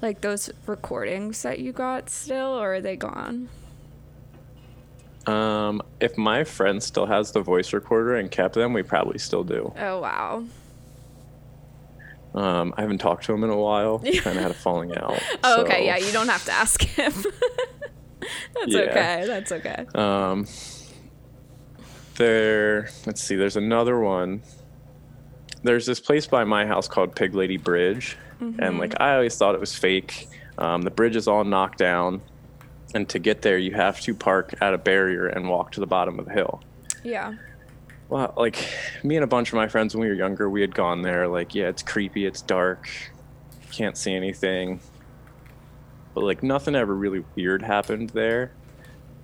like 0.01 0.21
those 0.21 0.49
recordings 0.65 1.41
that 1.43 1.59
you 1.59 1.71
got 1.71 2.09
still 2.09 2.59
or 2.59 2.75
are 2.75 2.81
they 2.81 2.95
gone 2.95 3.49
Um, 5.25 5.81
if 6.01 6.17
my 6.17 6.43
friend 6.43 6.81
still 6.83 7.05
has 7.05 7.31
the 7.31 7.41
voice 7.41 7.71
recorder 7.73 8.15
and 8.15 8.29
kept 8.29 8.55
them, 8.55 8.73
we 8.73 8.83
probably 8.83 9.19
still 9.19 9.43
do. 9.43 9.73
oh 9.79 9.99
wow 10.01 10.43
Um, 12.33 12.73
I 12.77 12.81
haven't 12.81 12.97
talked 12.97 13.23
to 13.25 13.33
him 13.33 13.43
in 13.43 13.49
a 13.49 13.55
while. 13.57 13.99
kind 13.99 14.35
of 14.37 14.43
had 14.43 14.51
a 14.51 14.53
falling 14.55 14.95
out. 14.97 15.21
oh 15.43 15.61
okay 15.61 15.85
yeah 15.85 15.97
you 15.97 16.11
don't 16.11 16.27
have 16.27 16.43
to 16.45 16.51
ask 16.51 16.81
him 16.81 17.13
that's 18.53 18.73
Yeah. 18.73 18.79
okay 18.81 19.23
that's 19.27 19.51
okay 19.53 19.85
Um, 19.95 20.45
there, 22.15 22.89
let's 23.05 23.23
see, 23.23 23.35
there's 23.35 23.55
another 23.57 23.99
one. 23.99 24.43
There's 25.63 25.85
this 25.85 25.99
place 25.99 26.27
by 26.27 26.43
my 26.43 26.65
house 26.65 26.87
called 26.87 27.15
Pig 27.15 27.33
Lady 27.33 27.57
Bridge. 27.57 28.17
And 28.59 28.77
like, 28.77 28.99
I 28.99 29.13
always 29.15 29.37
thought 29.37 29.55
it 29.55 29.61
was 29.61 29.73
fake. 29.73 30.27
Um, 30.57 30.81
the 30.81 30.91
bridge 30.91 31.15
is 31.15 31.29
all 31.29 31.45
knocked 31.45 31.77
down. 31.77 32.21
And 32.93 33.09
to 33.09 33.19
get 33.19 33.41
there, 33.41 33.57
you 33.57 33.71
have 33.73 33.99
to 34.01 34.13
park 34.13 34.53
at 34.61 34.73
a 34.73 34.77
barrier 34.77 35.27
and 35.27 35.49
walk 35.49 35.71
to 35.73 35.79
the 35.79 35.87
bottom 35.87 36.19
of 36.19 36.25
the 36.25 36.33
hill. 36.33 36.61
yeah 37.03 37.33
Well, 38.09 38.33
like, 38.37 38.67
me 39.03 39.15
and 39.15 39.23
a 39.23 39.27
bunch 39.27 39.49
of 39.49 39.55
my 39.55 39.67
friends 39.67 39.95
when 39.95 40.01
we 40.01 40.07
were 40.07 40.13
younger, 40.13 40.49
we 40.49 40.61
had 40.61 40.75
gone 40.75 41.01
there. 41.01 41.27
Like, 41.27 41.55
yeah, 41.55 41.69
it's 41.69 41.81
creepy, 41.81 42.25
it's 42.25 42.41
dark, 42.41 42.89
can't 43.71 43.97
see 43.97 44.13
anything. 44.13 44.79
But 46.13 46.23
like, 46.23 46.43
nothing 46.43 46.75
ever 46.75 46.93
really 46.93 47.23
weird 47.35 47.63
happened 47.63 48.11
there 48.11 48.51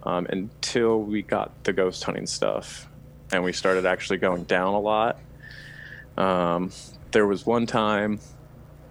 um, 0.04 0.26
until 0.30 1.02
we 1.02 1.22
got 1.22 1.64
the 1.64 1.74
ghost 1.74 2.04
hunting 2.04 2.26
stuff, 2.26 2.88
and 3.32 3.44
we 3.44 3.54
started 3.54 3.86
actually 3.86 4.18
going 4.18 4.44
down 4.46 4.74
a 4.74 4.80
lot. 4.80 5.20
Um, 6.18 6.72
there 7.12 7.28
was 7.28 7.46
one 7.46 7.66
time 7.66 8.20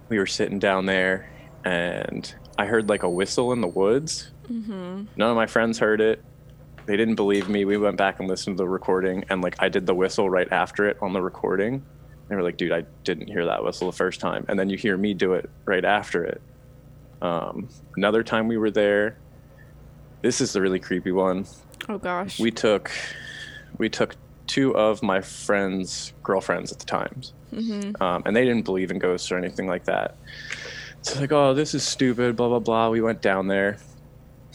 we 0.09 0.19
were 0.19 0.27
sitting 0.27 0.59
down 0.59 0.87
there, 0.87 1.31
and 1.65 2.33
I 2.57 2.67
heard 2.67 2.89
like 2.89 3.03
a 3.03 3.11
whistle 3.11 3.53
in 3.53 3.61
the 3.61 3.69
woods. 3.69 4.31
Mm-hmm. 4.51 5.05
None 5.17 5.31
of 5.31 5.37
my 5.37 5.47
friends 5.47 5.79
heard 5.79 6.01
it 6.01 6.25
they 6.89 6.97
didn't 6.97 7.17
believe 7.17 7.51
me. 7.51 7.67
We 7.67 7.77
went 7.77 7.99
back 7.99 8.19
and 8.19 8.27
listened 8.27 8.57
to 8.57 8.63
the 8.63 8.69
recording, 8.69 9.23
and 9.29 9.43
like 9.43 9.57
I 9.59 9.69
did 9.69 9.85
the 9.85 9.95
whistle 9.95 10.31
right 10.31 10.51
after 10.51 10.89
it 10.89 10.97
on 11.03 11.13
the 11.13 11.21
recording. 11.21 11.85
They 12.29 12.35
were 12.35 12.43
like, 12.43 12.57
"Dude, 12.57 12.73
I 12.73 12.85
didn't 13.05 13.27
hear 13.27 13.45
that 13.45 13.63
whistle 13.63 13.91
the 13.91 13.97
first 13.97 14.21
time," 14.21 14.47
and 14.49 14.59
then 14.59 14.71
you 14.71 14.79
hear 14.79 14.97
me 14.97 15.13
do 15.13 15.35
it 15.35 15.51
right 15.67 15.85
after 15.85 16.25
it. 16.25 16.41
Um, 17.21 17.69
another 17.95 18.23
time 18.23 18.49
we 18.49 18.57
were 18.57 18.71
there. 18.71 19.19
This 20.23 20.41
is 20.41 20.55
the 20.55 20.63
really 20.63 20.81
creepy 20.81 21.13
one. 21.13 21.45
oh 21.91 21.99
gosh 21.99 22.41
We 22.41 22.51
took, 22.51 22.91
we 23.77 23.91
took 23.91 24.17
two 24.47 24.75
of 24.75 25.03
my 25.03 25.21
friends' 25.21 26.15
girlfriends 26.23 26.73
at 26.73 26.79
the 26.79 26.87
times, 26.87 27.35
um, 28.01 28.23
and 28.25 28.35
they 28.35 28.47
didn't 28.47 28.65
believe 28.65 28.91
in 28.91 28.99
ghosts 28.99 29.31
or 29.31 29.37
anything 29.37 29.67
like 29.67 29.85
that. 29.85 30.17
So 31.03 31.21
like, 31.21 31.33
oh, 31.33 31.53
this 31.53 31.75
is 31.75 31.83
stupid. 31.85 32.35
Blah 32.35 32.49
blah 32.49 32.61
blah. 32.61 32.89
We 32.89 33.03
went 33.03 33.21
down 33.21 33.47
there. 33.49 33.77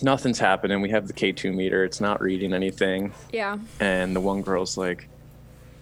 Nothing's 0.01 0.39
happening. 0.39 0.81
We 0.81 0.89
have 0.89 1.07
the 1.07 1.13
K2 1.13 1.53
meter. 1.53 1.83
It's 1.83 2.01
not 2.01 2.21
reading 2.21 2.53
anything. 2.53 3.13
yeah 3.31 3.57
And 3.79 4.15
the 4.15 4.19
one 4.21 4.41
girl's 4.41 4.77
like, 4.77 5.07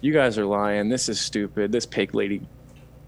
"You 0.02 0.12
guys 0.14 0.38
are 0.38 0.46
lying. 0.46 0.90
This 0.90 1.10
is 1.10 1.20
stupid. 1.20 1.72
This 1.72 1.86
pig 1.86 2.14
lady 2.14 2.42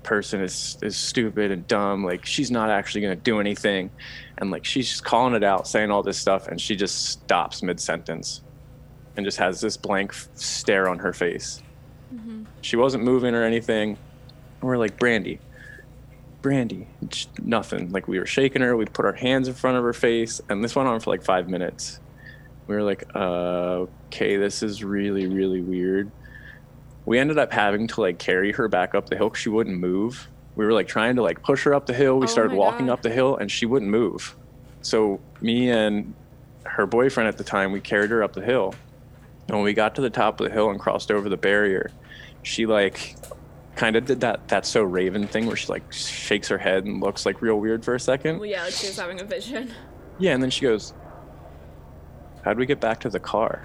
person 0.03 0.41
is 0.41 0.77
is 0.81 0.97
stupid 0.97 1.51
and 1.51 1.67
dumb. 1.67 2.03
Like 2.03 2.25
she's 2.25 2.51
not 2.51 2.69
actually 2.69 3.01
gonna 3.01 3.15
do 3.15 3.39
anything." 3.39 3.89
And 4.37 4.49
like 4.49 4.65
she's 4.65 4.89
just 4.89 5.03
calling 5.03 5.33
it 5.35 5.43
out, 5.43 5.67
saying 5.67 5.91
all 5.91 6.03
this 6.03 6.17
stuff, 6.17 6.47
and 6.47 6.59
she 6.59 6.75
just 6.75 7.05
stops 7.05 7.61
mid 7.61 7.79
sentence, 7.79 8.41
and 9.15 9.25
just 9.25 9.37
has 9.37 9.61
this 9.61 9.77
blank 9.77 10.11
f- 10.11 10.29
stare 10.35 10.87
on 10.89 10.99
her 10.99 11.13
face. 11.13 11.61
Mm-hmm. 12.13 12.43
She 12.61 12.75
wasn't 12.77 13.03
moving 13.03 13.35
or 13.35 13.43
anything. 13.43 13.89
And 14.61 14.67
we're 14.69 14.77
like, 14.77 14.97
"Brandy, 14.97 15.39
Brandy, 16.43 16.87
nothing." 17.41 17.91
Like 17.91 18.07
we 18.07 18.19
were 18.19 18.27
shaking 18.27 18.61
her. 18.61 18.77
We 18.77 18.85
put 18.85 19.05
our 19.05 19.13
hands 19.13 19.47
in 19.47 19.55
front 19.55 19.77
of 19.77 19.83
her 19.83 19.93
face, 19.93 20.39
and 20.49 20.63
this 20.63 20.75
went 20.75 20.87
on 20.87 20.99
for 20.99 21.09
like 21.09 21.23
five 21.23 21.49
minutes 21.49 21.99
we 22.67 22.75
were 22.75 22.83
like, 22.83 23.03
uh, 23.13 23.85
okay, 24.07 24.37
this 24.37 24.63
is 24.63 24.83
really, 24.83 25.27
really 25.27 25.61
weird. 25.61 26.09
We 27.05 27.19
ended 27.19 27.37
up 27.37 27.51
having 27.51 27.87
to 27.87 27.99
like 28.01 28.19
carry 28.19 28.53
her 28.53 28.69
back 28.69 28.95
up 28.95 29.09
the 29.09 29.17
hill 29.17 29.29
'cause 29.31 29.39
she 29.39 29.49
wouldn't 29.49 29.77
move. 29.77 30.29
We 30.55 30.65
were 30.65 30.71
like 30.71 30.87
trying 30.87 31.17
to 31.17 31.21
like 31.21 31.43
push 31.43 31.63
her 31.63 31.73
up 31.73 31.87
the 31.87 31.93
hill. 31.93 32.19
We 32.19 32.23
Oh 32.23 32.27
started 32.27 32.55
walking 32.55 32.85
God. 32.85 32.93
up 32.93 33.01
the 33.01 33.09
hill 33.09 33.35
and 33.35 33.51
she 33.51 33.65
wouldn't 33.65 33.91
move. 33.91 34.35
So 34.81 35.19
me 35.41 35.69
and 35.71 36.13
her 36.63 36.85
boyfriend 36.85 37.27
at 37.27 37.37
the 37.37 37.43
time, 37.43 37.73
we 37.73 37.81
carried 37.81 38.11
her 38.11 38.23
up 38.23 38.31
the 38.31 38.41
hill. 38.41 38.73
And 39.49 39.57
when 39.57 39.65
we 39.65 39.73
got 39.73 39.95
to 39.95 40.01
the 40.01 40.09
top 40.09 40.39
of 40.39 40.47
the 40.47 40.53
hill 40.53 40.69
and 40.69 40.79
crossed 40.79 41.11
over 41.11 41.27
the 41.27 41.35
barrier, 41.35 41.91
she 42.43 42.65
like 42.65 43.17
kind 43.75 43.95
of 43.95 44.05
did 44.05 44.19
that 44.21 44.47
that's 44.47 44.69
so 44.69 44.83
raven 44.83 45.25
thing 45.27 45.47
where 45.47 45.55
she 45.55 45.67
like 45.67 45.91
shakes 45.91 46.47
her 46.47 46.57
head 46.57 46.85
and 46.85 47.01
looks 47.01 47.25
like 47.25 47.41
real 47.41 47.59
weird 47.59 47.83
for 47.83 47.95
a 47.95 47.99
second. 47.99 48.37
well, 48.39 48.45
yeah 48.45 48.63
like 48.63 48.73
she 48.73 48.87
was 48.87 48.97
having 48.97 49.19
a 49.19 49.23
vision 49.23 49.71
Yeah, 50.19 50.33
and 50.33 50.43
then 50.43 50.49
she 50.51 50.61
goes, 50.61 50.93
How'd 52.43 52.57
we 52.57 52.65
get 52.65 52.79
back 52.79 52.99
to 53.01 53.09
the 53.09 53.19
car? 53.19 53.63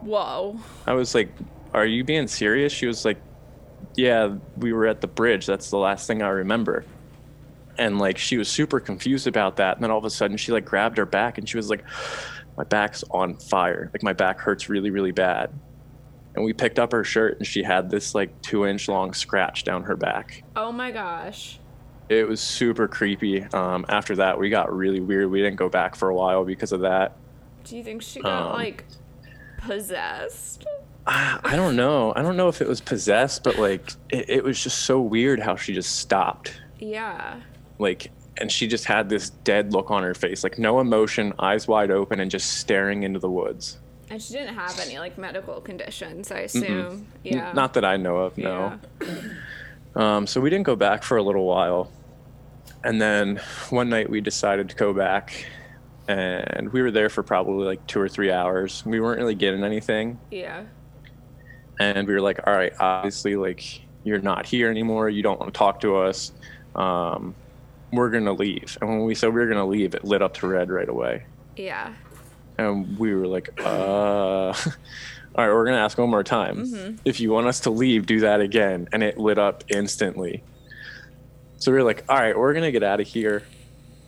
whoa 0.00 0.58
I 0.86 0.94
was 0.94 1.14
like, 1.14 1.30
Are 1.74 1.86
you 1.86 2.02
being 2.04 2.26
serious? 2.26 2.72
She 2.72 2.86
was 2.86 3.04
like, 3.04 3.20
Yeah, 3.96 4.34
we 4.56 4.72
were 4.72 4.86
at 4.86 5.00
the 5.00 5.06
bridge. 5.06 5.46
That's 5.46 5.70
the 5.70 5.78
last 5.78 6.06
thing 6.06 6.22
I 6.22 6.28
remember. 6.28 6.84
And 7.78 7.98
like, 7.98 8.18
she 8.18 8.36
was 8.36 8.48
super 8.48 8.80
confused 8.80 9.26
about 9.26 9.56
that. 9.56 9.76
And 9.76 9.84
then 9.84 9.90
all 9.90 9.98
of 9.98 10.04
a 10.04 10.10
sudden, 10.10 10.36
she 10.36 10.52
like 10.52 10.64
grabbed 10.64 10.98
her 10.98 11.06
back 11.06 11.38
and 11.38 11.48
she 11.48 11.56
was 11.56 11.70
like, 11.70 11.84
My 12.56 12.64
back's 12.64 13.04
on 13.10 13.36
fire. 13.36 13.90
Like, 13.92 14.02
my 14.02 14.12
back 14.12 14.40
hurts 14.40 14.68
really, 14.68 14.90
really 14.90 15.12
bad. 15.12 15.50
And 16.34 16.44
we 16.44 16.52
picked 16.52 16.78
up 16.78 16.92
her 16.92 17.02
shirt 17.04 17.38
and 17.38 17.46
she 17.46 17.62
had 17.62 17.90
this 17.90 18.14
like 18.14 18.40
two 18.42 18.66
inch 18.66 18.88
long 18.88 19.12
scratch 19.12 19.64
down 19.64 19.82
her 19.84 19.96
back. 19.96 20.42
oh 20.56 20.70
my 20.72 20.90
gosh 20.92 21.58
It 22.08 22.28
was 22.28 22.40
super 22.40 22.86
creepy. 22.88 23.42
Um, 23.52 23.84
after 23.88 24.16
that, 24.16 24.38
we 24.38 24.48
got 24.50 24.72
really 24.74 25.00
weird. 25.00 25.30
We 25.30 25.40
didn't 25.42 25.56
go 25.56 25.68
back 25.68 25.94
for 25.96 26.08
a 26.08 26.14
while 26.14 26.44
because 26.44 26.72
of 26.72 26.80
that. 26.80 27.16
Do 27.64 27.76
you 27.76 27.82
think 27.84 28.02
she 28.02 28.20
got 28.20 28.48
Um, 28.48 28.52
like 28.52 28.84
possessed? 29.58 30.66
I 31.06 31.56
don't 31.56 31.74
know. 31.76 32.12
I 32.14 32.22
don't 32.22 32.36
know 32.36 32.48
if 32.48 32.60
it 32.60 32.68
was 32.68 32.80
possessed, 32.80 33.42
but 33.42 33.58
like 33.58 33.92
it, 34.10 34.28
it 34.28 34.44
was 34.44 34.62
just 34.62 34.82
so 34.82 35.00
weird 35.00 35.40
how 35.40 35.56
she 35.56 35.74
just 35.74 35.96
stopped. 35.96 36.60
Yeah. 36.78 37.40
Like, 37.78 38.12
and 38.38 38.52
she 38.52 38.68
just 38.68 38.84
had 38.84 39.08
this 39.08 39.30
dead 39.30 39.72
look 39.72 39.90
on 39.90 40.02
her 40.04 40.14
face, 40.14 40.44
like 40.44 40.58
no 40.58 40.78
emotion, 40.78 41.32
eyes 41.40 41.66
wide 41.66 41.90
open, 41.90 42.20
and 42.20 42.30
just 42.30 42.58
staring 42.58 43.02
into 43.02 43.18
the 43.18 43.30
woods. 43.30 43.79
And 44.10 44.20
she 44.20 44.32
didn't 44.34 44.54
have 44.54 44.78
any 44.80 44.98
like 44.98 45.16
medical 45.18 45.60
conditions, 45.60 46.30
I 46.32 46.40
assume. 46.40 46.64
N- 46.64 47.06
Yeah. 47.22 47.52
Not 47.52 47.74
that 47.74 47.84
I 47.84 47.96
know 47.96 48.16
of, 48.18 48.36
no. 48.36 48.78
Yeah. 49.00 49.06
Um, 49.94 50.26
so 50.26 50.40
we 50.40 50.50
didn't 50.50 50.64
go 50.66 50.76
back 50.76 51.02
for 51.02 51.16
a 51.16 51.22
little 51.22 51.46
while. 51.46 51.90
And 52.84 53.00
then 53.00 53.40
one 53.70 53.88
night 53.88 54.10
we 54.10 54.20
decided 54.20 54.68
to 54.70 54.76
go 54.76 54.92
back. 54.92 55.46
And 56.08 56.72
we 56.72 56.82
were 56.82 56.90
there 56.90 57.08
for 57.08 57.22
probably 57.22 57.64
like 57.66 57.86
two 57.86 58.00
or 58.00 58.08
three 58.08 58.32
hours. 58.32 58.84
We 58.84 59.00
weren't 59.00 59.18
really 59.20 59.34
getting 59.36 59.62
anything. 59.64 60.18
Yeah. 60.30 60.64
and 61.78 62.06
we 62.06 62.12
were 62.12 62.20
like 62.20 62.38
all 62.46 62.52
right 62.52 62.74
obviously 62.78 63.36
like 63.36 63.80
you're 64.04 64.18
not 64.20 64.44
here 64.44 64.68
anymore 64.70 65.08
you 65.08 65.22
don't 65.22 65.40
want 65.40 65.52
to 65.54 65.56
talk 65.58 65.80
to 65.80 65.96
us 65.96 66.30
um, 66.74 67.34
we're 67.92 68.10
gonna 68.10 68.32
leave. 68.34 68.76
And 68.80 68.90
when 68.90 69.04
we 69.04 69.14
said 69.14 69.28
we 69.32 69.40
were 69.40 69.46
gonna 69.46 69.66
leave, 69.66 69.94
it 69.94 70.04
lit 70.04 70.20
up 70.22 70.34
to 70.34 70.46
red 70.46 70.70
right 70.70 70.88
away. 70.88 71.24
Yeah. 71.56 71.94
And 72.60 72.98
we 72.98 73.14
were 73.14 73.26
like, 73.26 73.48
uh, 73.58 73.62
all 73.64 74.52
right, 74.52 75.48
we're 75.48 75.64
gonna 75.64 75.78
ask 75.78 75.96
one 75.96 76.10
more 76.10 76.22
time. 76.22 76.98
If 77.06 77.18
you 77.18 77.30
want 77.30 77.46
us 77.46 77.60
to 77.60 77.70
leave, 77.70 78.04
do 78.04 78.20
that 78.20 78.40
again. 78.42 78.86
And 78.92 79.02
it 79.02 79.16
lit 79.18 79.38
up 79.38 79.64
instantly. 79.68 80.42
So 81.56 81.72
we 81.72 81.78
were 81.78 81.84
like, 81.84 82.04
all 82.08 82.18
right, 82.18 82.36
we're 82.36 82.52
gonna 82.52 82.70
get 82.70 82.82
out 82.82 83.00
of 83.00 83.06
here. 83.06 83.44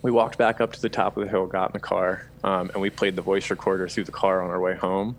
We 0.02 0.10
walked 0.10 0.36
back 0.36 0.60
up 0.60 0.72
to 0.72 0.82
the 0.82 0.90
top 0.90 1.16
of 1.16 1.24
the 1.24 1.30
hill, 1.30 1.46
got 1.46 1.70
in 1.70 1.72
the 1.72 1.80
car, 1.80 2.28
um, 2.44 2.70
and 2.74 2.82
we 2.82 2.90
played 2.90 3.16
the 3.16 3.22
voice 3.22 3.48
recorder 3.48 3.88
through 3.88 4.04
the 4.04 4.12
car 4.12 4.42
on 4.42 4.50
our 4.50 4.60
way 4.60 4.74
home. 4.76 5.16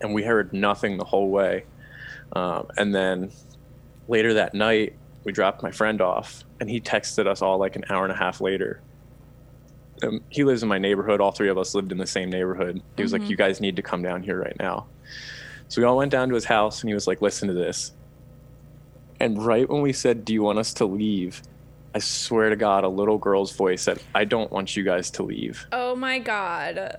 And 0.00 0.14
we 0.14 0.22
heard 0.22 0.52
nothing 0.54 0.96
the 0.96 1.04
whole 1.04 1.30
way. 1.30 1.64
Um, 2.32 2.68
and 2.78 2.94
then 2.94 3.30
later 4.06 4.34
that 4.34 4.54
night, 4.54 4.94
we 5.24 5.32
dropped 5.32 5.62
my 5.62 5.72
friend 5.72 6.00
off, 6.00 6.44
and 6.60 6.70
he 6.70 6.80
texted 6.80 7.26
us 7.26 7.42
all 7.42 7.58
like 7.58 7.76
an 7.76 7.84
hour 7.90 8.04
and 8.04 8.12
a 8.12 8.16
half 8.16 8.40
later. 8.40 8.80
Um, 10.02 10.20
he 10.28 10.44
lives 10.44 10.62
in 10.62 10.68
my 10.68 10.78
neighborhood. 10.78 11.20
All 11.20 11.32
three 11.32 11.48
of 11.48 11.58
us 11.58 11.74
lived 11.74 11.92
in 11.92 11.98
the 11.98 12.06
same 12.06 12.30
neighborhood. 12.30 12.80
He 12.96 13.02
was 13.02 13.12
like, 13.12 13.28
"You 13.28 13.36
guys 13.36 13.60
need 13.60 13.76
to 13.76 13.82
come 13.82 14.02
down 14.02 14.22
here 14.22 14.40
right 14.40 14.56
now." 14.58 14.86
So 15.68 15.80
we 15.80 15.86
all 15.86 15.96
went 15.96 16.10
down 16.12 16.28
to 16.28 16.34
his 16.34 16.44
house, 16.46 16.80
and 16.80 16.88
he 16.88 16.94
was 16.94 17.06
like, 17.06 17.20
"Listen 17.20 17.48
to 17.48 17.54
this." 17.54 17.92
And 19.20 19.44
right 19.44 19.68
when 19.68 19.82
we 19.82 19.92
said, 19.92 20.24
"Do 20.24 20.32
you 20.32 20.42
want 20.42 20.58
us 20.58 20.72
to 20.74 20.84
leave?" 20.86 21.42
I 21.94 21.98
swear 22.00 22.50
to 22.50 22.56
God, 22.56 22.84
a 22.84 22.88
little 22.88 23.18
girl's 23.18 23.52
voice 23.56 23.82
said, 23.82 23.98
"I 24.14 24.24
don't 24.24 24.52
want 24.52 24.76
you 24.76 24.84
guys 24.84 25.10
to 25.12 25.22
leave." 25.22 25.66
Oh 25.72 25.96
my 25.96 26.18
god. 26.18 26.98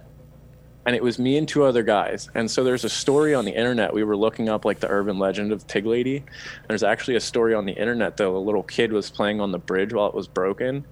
and 0.86 0.96
it 0.96 1.03
was 1.03 1.20
me 1.20 1.38
and 1.38 1.48
two 1.48 1.63
other 1.65 1.84
guys. 1.84 2.29
And 2.34 2.50
so 2.50 2.63
there's 2.63 2.84
a 2.86 2.89
story 2.89 3.36
on 3.36 3.46
the 3.46 3.51
internet. 3.51 3.94
We 3.94 4.03
were 4.03 4.18
looking 4.18 4.50
up 4.50 4.65
like 4.65 4.79
the 4.79 4.89
urban 4.89 5.20
legend 5.20 5.51
of 5.51 5.68
Pig 5.68 5.86
Lady. 5.86 6.24
There's 6.68 6.82
actually 6.84 7.15
a 7.15 7.20
story 7.20 7.53
on 7.53 7.65
the 7.65 7.74
internet 7.74 8.18
that 8.18 8.25
a 8.27 8.29
little 8.32 8.63
kid 8.63 8.91
was 8.91 9.10
playing 9.12 9.39
on 9.39 9.51
the 9.51 9.60
bridge 9.60 9.94
while 9.94 10.08
it 10.08 10.15
was 10.15 10.27
broken, 10.27 10.86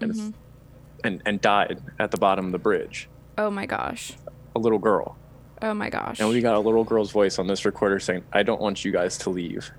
and 0.00 0.32
and 1.04 1.22
and 1.26 1.40
died 1.40 1.80
at 1.98 2.10
the 2.10 2.16
bottom 2.18 2.46
of 2.46 2.52
the 2.52 2.58
bridge. 2.58 3.08
Oh 3.38 3.50
my 3.50 3.66
gosh. 3.66 4.12
A 4.54 4.58
little 4.58 4.78
girl. 4.78 5.16
Oh 5.62 5.74
my 5.74 5.90
gosh. 5.90 6.20
And 6.20 6.28
we 6.28 6.40
got 6.40 6.54
a 6.54 6.60
little 6.60 6.84
girl's 6.84 7.10
voice 7.12 7.38
on 7.38 7.46
this 7.46 7.64
recorder 7.64 7.98
saying, 8.00 8.24
"I 8.32 8.42
don't 8.42 8.60
want 8.60 8.84
you 8.84 8.92
guys 8.92 9.18
to 9.18 9.30
leave." 9.30 9.70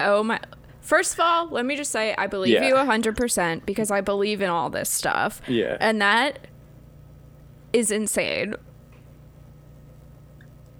Oh 0.00 0.22
my. 0.22 0.40
First 0.80 1.12
of 1.14 1.20
all, 1.20 1.48
let 1.50 1.66
me 1.66 1.76
just 1.76 1.90
say 1.92 2.14
I 2.16 2.26
believe 2.26 2.54
Yeah. 2.54 2.66
you 2.66 2.74
100% 2.74 3.66
because 3.66 3.90
I 3.90 4.00
believe 4.00 4.40
in 4.42 4.48
all 4.48 4.70
this 4.70 4.88
stuff. 4.88 5.40
Yeah. 5.46 5.76
And 5.78 6.00
that 6.00 6.46
is 7.72 7.90
insane. 7.90 8.54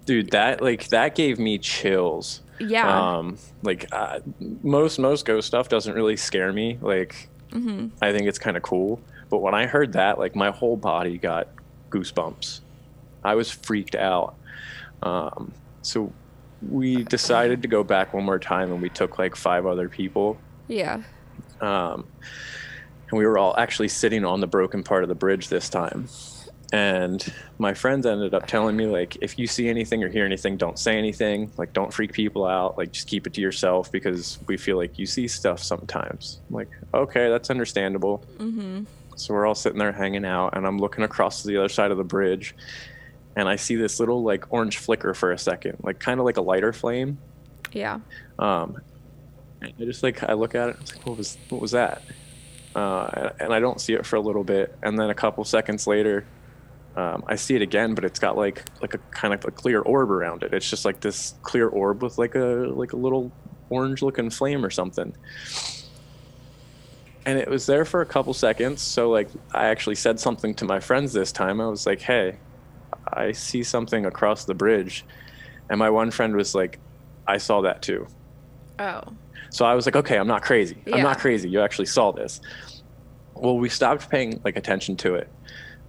Dude, 0.05 0.31
that 0.31 0.61
like 0.61 0.87
that 0.89 1.15
gave 1.15 1.39
me 1.39 1.57
chills. 1.59 2.41
Yeah. 2.59 3.17
Um, 3.17 3.37
like 3.63 3.85
uh, 3.91 4.19
most 4.63 4.99
most 4.99 5.25
ghost 5.25 5.47
stuff 5.47 5.69
doesn't 5.69 5.93
really 5.93 6.17
scare 6.17 6.51
me. 6.51 6.77
Like 6.81 7.29
I 7.53 8.11
think 8.11 8.27
it's 8.27 8.39
kind 8.39 8.57
of 8.57 8.63
cool. 8.63 8.99
But 9.31 9.39
when 9.39 9.55
I 9.55 9.65
heard 9.65 9.93
that, 9.93 10.19
like 10.19 10.35
my 10.35 10.51
whole 10.51 10.77
body 10.77 11.17
got 11.17 11.47
goosebumps. 11.89 12.59
I 13.23 13.35
was 13.35 13.49
freaked 13.49 13.95
out. 13.95 14.35
Um, 15.01 15.53
so 15.81 16.11
we 16.69 17.03
decided 17.03 17.61
to 17.63 17.67
go 17.67 17.83
back 17.83 18.13
one 18.13 18.23
more 18.23 18.39
time, 18.39 18.71
and 18.71 18.81
we 18.81 18.89
took 18.89 19.17
like 19.17 19.35
five 19.35 19.65
other 19.65 19.89
people. 19.89 20.37
yeah. 20.67 21.01
Um, 21.59 22.05
and 23.09 23.17
we 23.19 23.25
were 23.25 23.37
all 23.37 23.55
actually 23.57 23.89
sitting 23.89 24.25
on 24.25 24.39
the 24.39 24.47
broken 24.47 24.83
part 24.83 25.03
of 25.03 25.09
the 25.09 25.15
bridge 25.15 25.47
this 25.49 25.69
time. 25.69 26.07
And 26.73 27.23
my 27.57 27.73
friends 27.73 28.05
ended 28.05 28.33
up 28.33 28.47
telling 28.47 28.77
me, 28.77 28.87
like, 28.87 29.17
if 29.21 29.37
you 29.37 29.45
see 29.45 29.67
anything 29.67 30.03
or 30.03 30.09
hear 30.09 30.25
anything, 30.25 30.55
don't 30.57 30.79
say 30.79 30.97
anything. 30.97 31.51
Like, 31.57 31.73
don't 31.73 31.93
freak 31.93 32.13
people 32.13 32.45
out. 32.45 32.77
Like, 32.77 32.93
just 32.93 33.07
keep 33.07 33.27
it 33.27 33.33
to 33.33 33.41
yourself 33.41 33.91
because 33.91 34.39
we 34.47 34.55
feel 34.57 34.77
like 34.77 34.97
you 34.97 35.05
see 35.05 35.27
stuff 35.27 35.59
sometimes. 35.59 36.39
I'm 36.49 36.55
like, 36.55 36.69
okay, 36.93 37.29
that's 37.29 37.49
understandable. 37.49 38.23
Mm-hmm. 38.37 38.85
So 39.21 39.33
we're 39.33 39.45
all 39.45 39.55
sitting 39.55 39.77
there 39.77 39.91
hanging 39.91 40.25
out, 40.25 40.57
and 40.57 40.65
I'm 40.65 40.79
looking 40.79 41.03
across 41.03 41.41
to 41.43 41.47
the 41.47 41.57
other 41.57 41.69
side 41.69 41.91
of 41.91 41.97
the 41.97 42.03
bridge, 42.03 42.55
and 43.35 43.47
I 43.47 43.55
see 43.55 43.75
this 43.75 43.99
little, 43.99 44.23
like, 44.23 44.51
orange 44.51 44.77
flicker 44.79 45.13
for 45.13 45.31
a 45.31 45.37
second, 45.37 45.77
like, 45.83 45.99
kind 45.99 46.19
of 46.19 46.25
like 46.25 46.37
a 46.37 46.41
lighter 46.41 46.73
flame. 46.73 47.17
Yeah. 47.71 47.99
Um, 48.39 48.81
and 49.61 49.73
I 49.79 49.85
just 49.85 50.03
like 50.03 50.23
I 50.23 50.33
look 50.33 50.55
at 50.55 50.69
it. 50.69 50.77
It's 50.81 50.95
like, 50.95 51.05
what 51.05 51.17
was 51.17 51.37
what 51.49 51.61
was 51.61 51.71
that? 51.71 52.01
Uh, 52.75 53.09
and, 53.13 53.31
and 53.39 53.53
I 53.53 53.59
don't 53.59 53.79
see 53.79 53.93
it 53.93 54.05
for 54.05 54.15
a 54.15 54.21
little 54.21 54.43
bit, 54.43 54.75
and 54.83 54.97
then 54.97 55.09
a 55.09 55.13
couple 55.13 55.43
seconds 55.45 55.87
later, 55.87 56.25
um, 56.95 57.23
I 57.27 57.35
see 57.35 57.55
it 57.55 57.61
again, 57.61 57.93
but 57.93 58.03
it's 58.03 58.19
got 58.19 58.35
like 58.35 58.63
like 58.81 58.93
a 58.95 58.97
kind 59.11 59.33
of 59.33 59.45
a 59.45 59.51
clear 59.51 59.81
orb 59.81 60.11
around 60.11 60.43
it. 60.43 60.53
It's 60.53 60.69
just 60.69 60.83
like 60.83 60.99
this 60.99 61.35
clear 61.43 61.67
orb 61.67 62.01
with 62.01 62.17
like 62.17 62.35
a 62.35 62.71
like 62.73 62.93
a 62.93 62.97
little 62.97 63.31
orange 63.69 64.01
looking 64.01 64.29
flame 64.29 64.65
or 64.65 64.69
something. 64.69 65.15
And 67.25 67.37
it 67.37 67.49
was 67.49 67.65
there 67.65 67.85
for 67.85 68.01
a 68.01 68.05
couple 68.05 68.33
seconds. 68.33 68.81
So 68.81 69.09
like 69.09 69.29
I 69.53 69.67
actually 69.67 69.95
said 69.95 70.19
something 70.19 70.55
to 70.55 70.65
my 70.65 70.79
friends 70.79 71.13
this 71.13 71.31
time. 71.31 71.61
I 71.61 71.67
was 71.67 71.85
like, 71.85 72.01
"Hey, 72.01 72.37
I 73.13 73.31
see 73.31 73.63
something 73.63 74.05
across 74.05 74.45
the 74.45 74.55
bridge," 74.55 75.05
and 75.69 75.77
my 75.77 75.89
one 75.89 76.11
friend 76.11 76.35
was 76.35 76.55
like, 76.55 76.79
"I 77.27 77.37
saw 77.37 77.61
that 77.61 77.81
too." 77.81 78.07
Oh. 78.79 79.01
So 79.51 79.65
I 79.65 79.75
was 79.75 79.85
like, 79.85 79.97
okay, 79.97 80.17
I'm 80.17 80.27
not 80.27 80.43
crazy. 80.43 80.77
I'm 80.91 81.03
not 81.03 81.19
crazy. 81.19 81.49
You 81.49 81.61
actually 81.61 81.85
saw 81.85 82.11
this. 82.11 82.39
Well, 83.35 83.57
we 83.57 83.67
stopped 83.69 84.09
paying 84.09 84.41
like 84.45 84.55
attention 84.55 84.95
to 84.97 85.15
it. 85.15 85.29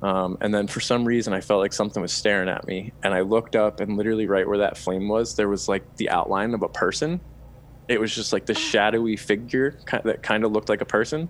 Um, 0.03 0.37
and 0.41 0.53
then 0.53 0.67
for 0.67 0.81
some 0.81 1.05
reason, 1.05 1.33
I 1.33 1.41
felt 1.41 1.61
like 1.61 1.73
something 1.73 2.03
was 2.03 2.13
staring 2.13 2.49
at 2.49 2.67
me. 2.67 2.93
And 3.05 3.15
I 3.15 3.21
looked 3.21 3.55
up, 3.55 3.79
and 3.79 3.97
literally 3.97 4.27
right 4.27 4.47
where 4.47 4.59
that 4.59 4.77
flame 4.77 5.09
was, 5.09 5.37
there 5.37 5.49
was 5.49 5.69
like 5.69 5.97
the 5.97 6.11
outline 6.11 6.55
of 6.55 6.63
a 6.63 6.69
person. 6.69 7.21
It 7.93 8.01
was 8.01 8.15
just 8.15 8.33
like 8.33 8.47
this 8.47 8.59
shadowy 8.59 9.17
figure 9.17 9.79
that 10.05 10.23
kind 10.23 10.45
of 10.45 10.53
looked 10.53 10.69
like 10.69 10.81
a 10.81 10.87
person. 10.87 11.29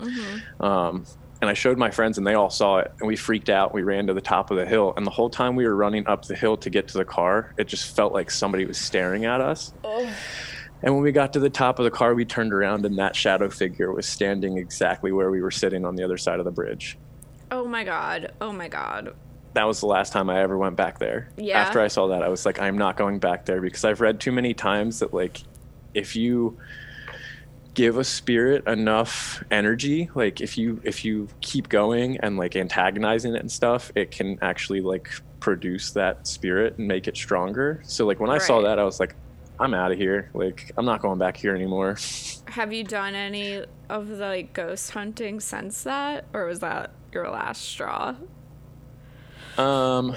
Um, 0.60 1.04
and 1.40 1.50
I 1.50 1.54
showed 1.54 1.76
my 1.76 1.90
friends, 1.90 2.18
and 2.18 2.26
they 2.26 2.34
all 2.34 2.50
saw 2.50 2.78
it. 2.78 2.92
And 3.00 3.08
we 3.08 3.16
freaked 3.16 3.50
out. 3.50 3.74
We 3.74 3.82
ran 3.82 4.06
to 4.06 4.14
the 4.14 4.20
top 4.20 4.52
of 4.52 4.56
the 4.56 4.64
hill. 4.64 4.94
And 4.96 5.04
the 5.04 5.10
whole 5.10 5.28
time 5.28 5.56
we 5.56 5.66
were 5.66 5.74
running 5.74 6.06
up 6.06 6.24
the 6.24 6.36
hill 6.36 6.56
to 6.58 6.70
get 6.70 6.86
to 6.88 6.98
the 6.98 7.04
car, 7.04 7.52
it 7.58 7.66
just 7.66 7.96
felt 7.96 8.12
like 8.12 8.30
somebody 8.30 8.64
was 8.64 8.78
staring 8.78 9.24
at 9.24 9.40
us. 9.40 9.72
And 10.84 10.94
when 10.94 11.02
we 11.02 11.10
got 11.12 11.32
to 11.32 11.40
the 11.40 11.50
top 11.50 11.80
of 11.80 11.84
the 11.84 11.90
car, 11.90 12.14
we 12.14 12.24
turned 12.24 12.52
around 12.52 12.86
and 12.86 12.96
that 12.98 13.14
shadow 13.16 13.50
figure 13.50 13.92
was 13.92 14.06
standing 14.06 14.56
exactly 14.58 15.12
where 15.12 15.30
we 15.30 15.40
were 15.42 15.50
sitting 15.50 15.84
on 15.84 15.96
the 15.96 16.04
other 16.04 16.16
side 16.16 16.38
of 16.38 16.44
the 16.44 16.50
bridge. 16.50 16.96
Oh 17.50 17.66
my 17.66 17.84
god. 17.84 18.32
Oh 18.40 18.52
my 18.52 18.68
god. 18.68 19.14
That 19.54 19.64
was 19.64 19.80
the 19.80 19.86
last 19.86 20.12
time 20.12 20.30
I 20.30 20.40
ever 20.40 20.56
went 20.56 20.76
back 20.76 20.98
there. 20.98 21.28
Yeah. 21.36 21.60
After 21.60 21.80
I 21.80 21.88
saw 21.88 22.06
that, 22.08 22.22
I 22.22 22.28
was 22.28 22.46
like, 22.46 22.60
I'm 22.60 22.78
not 22.78 22.96
going 22.96 23.18
back 23.18 23.44
there 23.44 23.60
because 23.60 23.84
I've 23.84 24.00
read 24.00 24.18
too 24.18 24.32
many 24.32 24.54
times 24.54 25.00
that, 25.00 25.12
like, 25.12 25.42
if 25.94 26.16
you 26.16 26.58
give 27.74 27.96
a 27.96 28.04
spirit 28.04 28.66
enough 28.66 29.42
energy 29.50 30.10
like 30.14 30.42
if 30.42 30.58
you 30.58 30.78
if 30.84 31.04
you 31.04 31.26
keep 31.40 31.70
going 31.70 32.18
and 32.18 32.36
like 32.36 32.54
antagonizing 32.54 33.34
it 33.34 33.40
and 33.40 33.50
stuff 33.50 33.90
it 33.94 34.10
can 34.10 34.38
actually 34.42 34.82
like 34.82 35.08
produce 35.40 35.90
that 35.92 36.26
spirit 36.26 36.76
and 36.78 36.86
make 36.86 37.08
it 37.08 37.16
stronger. 37.16 37.80
So 37.84 38.06
like 38.06 38.20
when 38.20 38.30
i 38.30 38.38
saw 38.38 38.60
that 38.62 38.78
i 38.78 38.84
was 38.84 39.00
like 39.00 39.14
i'm 39.58 39.74
out 39.74 39.92
of 39.92 39.98
here. 39.98 40.30
Like 40.34 40.72
i'm 40.76 40.84
not 40.84 41.00
going 41.00 41.18
back 41.18 41.36
here 41.36 41.54
anymore. 41.54 41.96
Have 42.48 42.72
you 42.72 42.84
done 42.84 43.14
any 43.14 43.64
of 43.88 44.08
the 44.08 44.26
like 44.26 44.52
ghost 44.52 44.90
hunting 44.90 45.40
since 45.40 45.82
that 45.84 46.26
or 46.32 46.46
was 46.46 46.60
that 46.60 46.90
your 47.12 47.30
last 47.30 47.62
straw? 47.62 48.14
Um, 49.58 50.16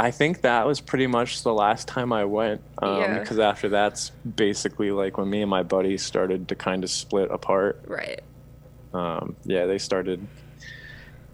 I 0.00 0.10
think 0.12 0.42
that 0.42 0.64
was 0.66 0.80
pretty 0.80 1.06
much 1.08 1.42
the 1.42 1.52
last 1.52 1.88
time 1.88 2.12
I 2.12 2.24
went. 2.24 2.60
Um, 2.80 3.00
Yeah. 3.00 3.18
because 3.18 3.38
after 3.38 3.68
that's 3.68 4.10
basically 4.36 4.90
like 4.92 5.18
when 5.18 5.28
me 5.28 5.42
and 5.42 5.50
my 5.50 5.62
buddies 5.62 6.02
started 6.02 6.48
to 6.48 6.54
kind 6.54 6.84
of 6.84 6.90
split 6.90 7.30
apart. 7.30 7.82
Right. 7.86 8.20
Um, 8.94 9.36
yeah, 9.44 9.66
they 9.66 9.78
started 9.78 10.26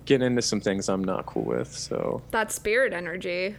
getting 0.06 0.26
into 0.26 0.42
some 0.42 0.60
things 0.60 0.88
I'm 0.88 1.04
not 1.04 1.26
cool 1.26 1.44
with. 1.44 1.72
So 1.76 2.22
That 2.30 2.50
spirit 2.52 2.92
energy 2.92 3.56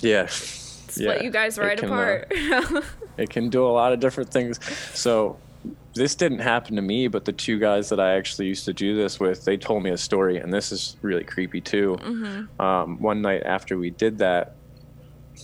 yeah, 0.00 0.26
split 0.26 1.18
Yeah, 1.18 1.22
you 1.22 1.30
guys 1.30 1.56
it 1.56 1.60
right 1.62 1.78
can, 1.78 1.90
uh, 1.90 1.92
apart. 1.92 2.84
it 3.16 3.30
can 3.30 3.48
do 3.48 3.64
a 3.66 3.68
lot 3.70 3.92
of 3.92 4.00
different 4.00 4.30
things. 4.30 4.58
So 4.94 5.38
this 5.98 6.14
didn't 6.14 6.38
happen 6.38 6.76
to 6.76 6.82
me, 6.82 7.08
but 7.08 7.24
the 7.24 7.32
two 7.32 7.58
guys 7.58 7.88
that 7.90 8.00
I 8.00 8.14
actually 8.16 8.46
used 8.46 8.64
to 8.64 8.72
do 8.72 8.96
this 8.96 9.20
with, 9.20 9.44
they 9.44 9.56
told 9.56 9.82
me 9.82 9.90
a 9.90 9.98
story, 9.98 10.38
and 10.38 10.52
this 10.52 10.72
is 10.72 10.96
really 11.02 11.24
creepy 11.24 11.60
too. 11.60 11.96
Um, 12.58 12.98
one 13.00 13.20
night 13.20 13.42
after 13.44 13.76
we 13.76 13.90
did 13.90 14.18
that, 14.18 14.54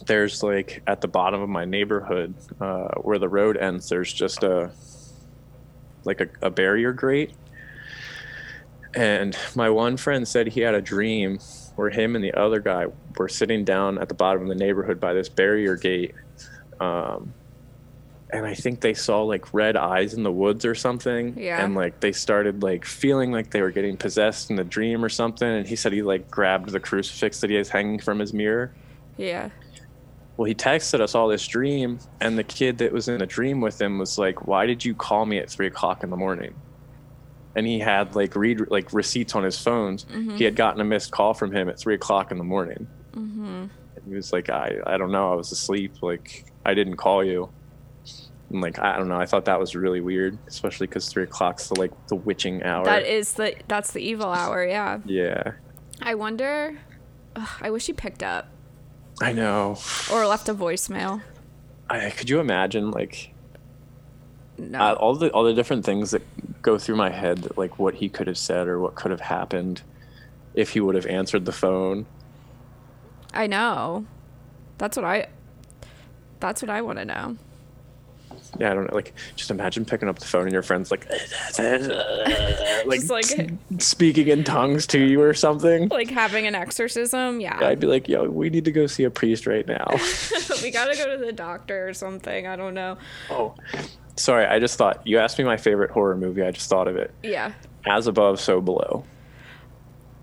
there's 0.07 0.43
like 0.43 0.83
at 0.87 1.01
the 1.01 1.09
bottom 1.09 1.41
of 1.41 1.49
my 1.49 1.65
neighborhood 1.65 2.35
uh, 2.61 2.89
where 3.03 3.19
the 3.19 3.29
road 3.29 3.57
ends, 3.57 3.89
there's 3.89 4.13
just 4.13 4.43
a 4.43 4.71
like 6.05 6.21
a, 6.21 6.29
a 6.43 6.51
barrier 6.51 6.93
grate. 6.93 7.33
And 8.95 9.37
my 9.55 9.71
one 9.71 9.97
friend 9.97 10.27
said 10.27 10.49
he 10.49 10.61
had 10.61 10.75
a 10.75 10.81
dream 10.81 11.39
where 11.77 11.91
him 11.91 12.15
and 12.15 12.25
the 12.25 12.33
other 12.35 12.61
guy 12.61 12.87
were 13.17 13.29
sitting 13.29 13.65
down 13.65 13.99
at 13.99 14.09
the 14.09 14.15
bottom 14.15 14.43
of 14.43 14.49
the 14.49 14.55
neighborhood 14.55 15.01
by 15.01 15.13
this 15.13 15.29
barrier 15.29 15.77
gate. 15.77 16.15
Um, 16.81 17.33
and 18.33 18.47
I 18.47 18.55
think 18.55 18.81
they 18.81 18.95
saw 18.95 19.23
like 19.23 19.53
red 19.55 19.77
eyes 19.77 20.15
in 20.15 20.23
the 20.23 20.33
woods 20.33 20.65
or 20.65 20.75
something. 20.75 21.39
Yeah. 21.39 21.65
And 21.65 21.75
like 21.75 22.01
they 22.01 22.13
started 22.13 22.63
like 22.63 22.85
feeling 22.85 23.33
like 23.33 23.51
they 23.51 23.63
were 23.63 23.71
getting 23.71 23.97
possessed 23.97 24.51
in 24.51 24.57
the 24.57 24.65
dream 24.65 25.05
or 25.05 25.09
something. 25.09 25.47
And 25.49 25.67
he 25.67 25.77
said 25.77 25.93
he 25.93 26.03
like 26.03 26.31
grabbed 26.31 26.71
the 26.71 26.81
crucifix 26.81 27.41
that 27.41 27.51
he 27.51 27.57
has 27.57 27.69
hanging 27.69 27.99
from 27.99 28.19
his 28.19 28.33
mirror. 28.33 28.75
yeah. 29.17 29.51
Well, 30.37 30.47
he 30.47 30.55
texted 30.57 30.99
us 30.99 31.15
all 31.15 31.29
this 31.29 31.47
dream, 31.47 32.01
and 32.21 32.37
the 32.37 32.43
kid 32.43 32.79
that 32.79 32.91
was 32.91 33.07
in 33.07 33.19
the 33.19 33.27
dream 33.27 33.61
with 33.61 33.81
him 33.81 33.99
was 33.99 34.19
like, 34.19 34.49
"Why 34.49 34.67
did 34.67 34.85
you 34.85 34.93
call 34.93 35.27
me 35.27 35.39
at 35.39 35.49
three 35.49 35.69
o'clock 35.69 36.03
in 36.03 36.11
the 36.11 36.17
morning?" 36.17 36.55
and 37.57 37.67
he 37.67 37.79
had 37.79 38.15
like 38.15 38.35
read 38.35 38.71
like 38.71 38.93
receipts 38.93 39.35
on 39.35 39.45
his 39.45 39.59
phones. 39.61 40.05
Mm-hmm. 40.07 40.37
He 40.37 40.45
had 40.45 40.57
gotten 40.57 40.81
a 40.81 40.85
missed 40.85 41.13
call 41.13 41.35
from 41.35 41.53
him 41.53 41.69
at 41.69 41.79
three 41.79 41.95
o'clock 41.95 42.31
in 42.31 42.39
the 42.39 42.45
morning. 42.45 42.87
Mm-hmm. 43.13 43.67
He 44.09 44.15
was 44.15 44.33
like, 44.33 44.51
I 44.51 44.77
I 44.87 44.97
don't 44.97 45.13
know, 45.13 45.33
I 45.33 45.37
was 45.37 45.53
asleep. 45.53 46.03
Like 46.03 46.47
I 46.65 46.75
didn't 46.75 46.97
call 46.97 47.25
you. 47.25 47.49
And 48.55 48.63
like 48.63 48.79
I 48.79 48.97
don't 48.97 49.09
know, 49.09 49.19
I 49.19 49.27
thought 49.27 49.45
that 49.47 49.59
was 49.59 49.75
really 49.75 50.01
weird, 50.01 50.39
especially 50.47 50.87
because 50.87 51.09
three 51.09 51.25
o'clock's 51.25 51.69
the 51.69 51.75
like 51.79 51.91
the 52.07 52.15
witching 52.15 52.63
hour. 52.63 52.85
That 52.85 53.05
is 53.05 53.33
the 53.33 53.57
that's 53.69 53.93
the 53.93 54.01
evil 54.01 54.29
hour. 54.29 54.65
Yeah. 54.65 55.01
yeah, 55.05 55.53
I 56.01 56.15
wonder. 56.15 56.79
Ugh, 57.35 57.49
I 57.61 57.71
wish 57.71 57.87
he 57.87 57.93
picked 57.93 58.23
up 58.23 58.47
I 59.21 59.33
know. 59.33 59.77
or 60.13 60.25
left 60.27 60.49
a 60.49 60.55
voicemail. 60.55 61.21
I 61.91 62.11
could 62.11 62.31
you 62.31 62.39
imagine 62.39 62.93
like 62.93 63.35
No. 64.57 64.79
uh, 64.79 64.93
all 64.95 65.17
the 65.17 65.31
all 65.33 65.43
the 65.43 65.53
different 65.53 65.85
things 65.85 66.13
that 66.13 66.23
go 66.63 66.79
through 66.79 66.95
my 66.97 67.11
head 67.11 67.39
that 67.39 67.59
like 67.59 67.79
what 67.81 67.95
he 67.95 68.09
could 68.09 68.29
have 68.29 68.39
said 68.39 68.69
or 68.69 68.79
what 68.79 68.95
could 68.95 69.11
have 69.11 69.21
happened 69.21 69.83
if 70.55 70.71
he 70.71 70.81
would 70.81 70.95
have 70.95 71.07
answered 71.07 71.45
the 71.45 71.53
phone 71.53 72.07
I 73.35 73.49
know. 73.49 74.07
That's 74.79 74.97
what 74.97 75.05
I. 75.05 75.27
That's 76.39 76.63
what 76.63 76.71
I 76.71 76.83
want 76.83 77.01
to 77.01 77.05
know. 77.05 77.37
Yeah 78.59 78.71
i 78.71 78.75
don't 78.75 78.89
know 78.89 78.95
like 78.95 79.15
just 79.37 79.51
imagine 79.51 79.85
picking 79.85 80.09
up 80.09 80.19
the 80.19 80.25
phone 80.27 80.45
and 80.45 80.53
your 80.53 80.63
friend's 80.63 80.91
like 80.91 81.07
like, 82.87 83.09
like 83.09 83.51
speaking 83.79 84.29
in 84.29 84.45
tongues 84.45 84.87
to 84.87 84.99
you 84.99 85.21
or 85.21 85.35
something 85.35 85.89
like 85.89 86.11
having 86.11 86.47
an 86.47 86.55
exorcism. 86.55 87.41
Yeah. 87.41 87.59
i'd 87.67 87.81
be 87.81 87.87
like 87.87 88.09
yo 88.09 88.29
we 88.29 88.51
need 88.51 88.65
to 88.65 88.73
go 88.73 88.87
see 88.87 89.05
a 89.05 89.11
priest 89.11 89.47
right 89.47 89.67
now 89.67 89.87
we 90.63 90.71
gotta 90.71 90.97
go 90.97 91.17
to 91.17 91.25
the 91.25 91.33
doctor 91.33 91.89
or 91.89 91.95
something. 91.95 92.47
I 92.47 92.57
don't 92.57 92.75
know. 92.75 92.97
oh 93.31 93.55
sorry 94.17 94.47
i 94.47 94.59
just 94.59 94.79
thought 94.79 95.05
you 95.07 95.19
asked 95.19 95.39
me 95.39 95.45
my 95.45 95.57
favorite 95.57 95.91
horror 95.91 96.17
movie 96.17 96.43
i 96.43 96.51
just 96.51 96.69
thought 96.71 96.87
of 96.89 96.97
it 96.97 97.13
Yeah. 97.23 97.53
as 97.87 98.07
above 98.07 98.39
so 98.41 98.61
below 98.61 99.05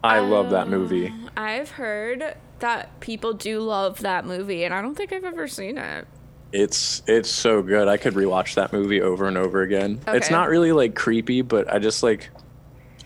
i 0.04 0.20
love 0.20 0.50
that 0.52 0.64
um, 0.64 0.70
movie 0.72 1.14
I've 1.36 1.72
heard 1.72 2.36
that 2.60 3.00
people 3.00 3.34
do 3.34 3.60
love 3.60 4.02
that 4.02 4.26
movie, 4.26 4.64
and 4.64 4.74
I 4.74 4.82
don't 4.84 4.94
think 4.96 5.12
I've 5.12 5.24
ever 5.24 5.48
seen 5.48 5.78
it. 5.80 6.06
It's 6.54 7.02
it's 7.08 7.30
so 7.30 7.62
good. 7.62 7.88
I 7.88 7.98
could 7.98 8.14
rewatch 8.14 8.56
that 8.56 8.74
movie 8.74 9.02
over 9.02 9.28
and 9.28 9.38
over 9.38 9.62
again. 9.62 10.00
It's 10.08 10.30
not 10.30 10.50
really 10.50 10.72
like 10.74 10.96
creepy, 10.96 11.42
but 11.42 11.72
I 11.72 11.80
just 11.80 12.04
like 12.04 12.30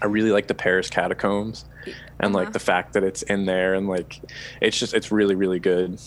I 0.02 0.08
really 0.08 0.32
like 0.32 0.48
the 0.48 0.56
Paris 0.56 0.90
catacombs 0.90 1.66
and 2.20 2.34
Uh-huh. 2.36 2.44
like 2.46 2.54
the 2.54 2.60
fact 2.60 2.94
that 2.94 3.04
it's 3.04 3.22
in 3.24 3.46
there 3.46 3.76
and 3.76 3.88
like 3.88 4.20
it's 4.62 4.78
just 4.80 4.94
it's 4.94 5.12
really 5.12 5.36
really 5.36 5.60
good. 5.60 6.00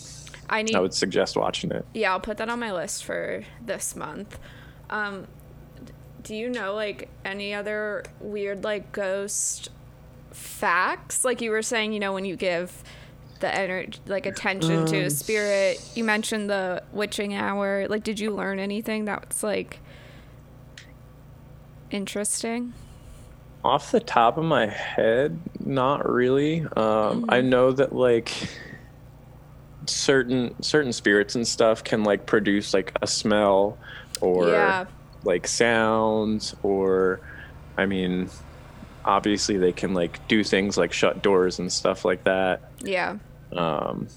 I 0.49 0.63
need. 0.63 0.75
I 0.75 0.79
would 0.79 0.93
suggest 0.93 1.37
watching 1.37 1.71
it. 1.71 1.85
Yeah, 1.93 2.11
I'll 2.11 2.19
put 2.19 2.37
that 2.37 2.49
on 2.49 2.59
my 2.59 2.71
list 2.73 3.03
for 3.05 3.43
this 3.63 3.95
month. 3.95 4.37
Um, 4.89 5.27
do 6.23 6.35
you 6.35 6.49
know 6.49 6.73
like 6.73 7.07
any 7.23 7.53
other 7.53 8.03
weird 8.19 8.63
like 8.63 8.91
ghost 8.91 9.69
facts? 10.31 11.23
Like 11.23 11.41
you 11.41 11.51
were 11.51 11.61
saying, 11.61 11.93
you 11.93 11.99
know, 11.99 12.13
when 12.13 12.25
you 12.25 12.35
give 12.35 12.83
the 13.39 13.53
energy 13.53 13.99
like 14.07 14.25
attention 14.25 14.85
to 14.87 14.99
Um, 14.99 15.05
a 15.05 15.09
spirit, 15.09 15.81
you 15.95 16.03
mentioned 16.03 16.49
the 16.49 16.83
witching 16.91 17.33
hour. 17.33 17.87
Like, 17.87 18.03
did 18.03 18.19
you 18.19 18.31
learn 18.31 18.59
anything 18.59 19.05
that's 19.05 19.43
like 19.43 19.79
interesting? 21.91 22.73
Off 23.63 23.91
the 23.91 23.99
top 23.99 24.37
of 24.37 24.45
my 24.45 24.67
head, 24.67 25.37
not 25.59 26.09
really. 26.09 26.61
Um, 26.61 26.69
Mm-hmm. 26.75 27.25
I 27.31 27.41
know 27.41 27.71
that 27.71 27.93
like 27.93 28.31
certain 29.85 30.61
certain 30.61 30.93
spirits 30.93 31.35
and 31.35 31.47
stuff 31.47 31.83
can 31.83 32.03
like 32.03 32.25
produce 32.25 32.73
like 32.73 32.93
a 33.01 33.07
smell 33.07 33.77
or 34.21 34.49
Yeah. 34.49 34.85
like 35.23 35.47
sounds 35.47 36.55
or 36.63 37.19
I 37.77 37.85
mean 37.87 38.29
obviously 39.03 39.57
they 39.57 39.71
can 39.71 39.93
like 39.95 40.25
do 40.27 40.43
things 40.43 40.77
like 40.77 40.93
shut 40.93 41.23
doors 41.23 41.57
and 41.59 41.71
stuff 41.73 42.05
like 42.05 42.23
that. 42.25 42.61
Yeah. 42.81 43.17
Um, 43.51 44.07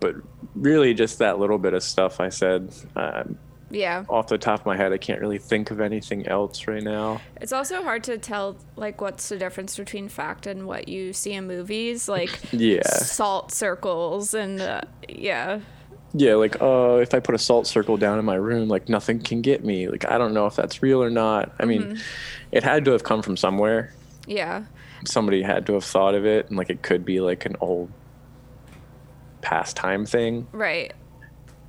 but 0.00 0.14
really 0.54 0.94
just 0.94 1.18
that 1.18 1.38
little 1.38 1.58
bit 1.58 1.74
of 1.74 1.82
stuff 1.82 2.20
I 2.20 2.28
said. 2.30 2.72
Um, 2.96 3.38
Yeah. 3.70 4.04
off 4.08 4.26
the 4.28 4.38
top 4.38 4.60
of 4.60 4.66
my 4.66 4.76
head, 4.76 4.92
I 4.92 4.98
can't 4.98 5.20
really 5.20 5.38
think 5.38 5.70
of 5.70 5.80
anything 5.80 6.26
else 6.26 6.66
right 6.66 6.82
now. 6.82 7.20
It's 7.40 7.52
also 7.52 7.82
hard 7.84 8.02
to 8.04 8.18
tell 8.18 8.56
like 8.76 9.00
what's 9.00 9.28
the 9.28 9.36
difference 9.38 9.76
between 9.76 10.08
fact 10.08 10.46
and 10.46 10.66
what 10.66 10.88
you 10.88 11.12
see 11.12 11.32
in 11.32 11.46
movies, 11.46 12.08
like 12.08 12.30
Yeah. 12.52 12.82
salt 12.82 13.52
circles 13.52 14.34
and 14.34 14.60
uh, 14.60 14.80
yeah. 15.08 15.60
Yeah, 16.12 16.34
like, 16.34 16.56
oh, 16.60 16.96
if 16.98 17.14
I 17.14 17.20
put 17.20 17.36
a 17.36 17.38
salt 17.38 17.68
circle 17.68 17.96
down 17.96 18.18
in 18.18 18.24
my 18.24 18.34
room, 18.34 18.68
like 18.68 18.88
nothing 18.88 19.20
can 19.20 19.42
get 19.42 19.64
me. 19.64 19.86
Like, 19.86 20.04
I 20.10 20.18
don't 20.18 20.34
know 20.34 20.46
if 20.46 20.56
that's 20.56 20.82
real 20.82 21.00
or 21.00 21.08
not. 21.10 21.52
I 21.60 21.66
mean, 21.66 22.00
it 22.50 22.64
had 22.64 22.84
to 22.86 22.90
have 22.90 23.04
come 23.04 23.22
from 23.22 23.36
somewhere. 23.36 23.94
Yeah. 24.26 24.64
Somebody 25.04 25.40
had 25.42 25.66
to 25.66 25.74
have 25.74 25.84
thought 25.84 26.16
of 26.16 26.26
it, 26.26 26.48
and 26.48 26.58
like 26.58 26.68
it 26.68 26.82
could 26.82 27.04
be 27.04 27.20
like 27.20 27.46
an 27.46 27.54
old 27.60 27.92
pastime 29.40 30.06
thing. 30.06 30.46
Right. 30.52 30.92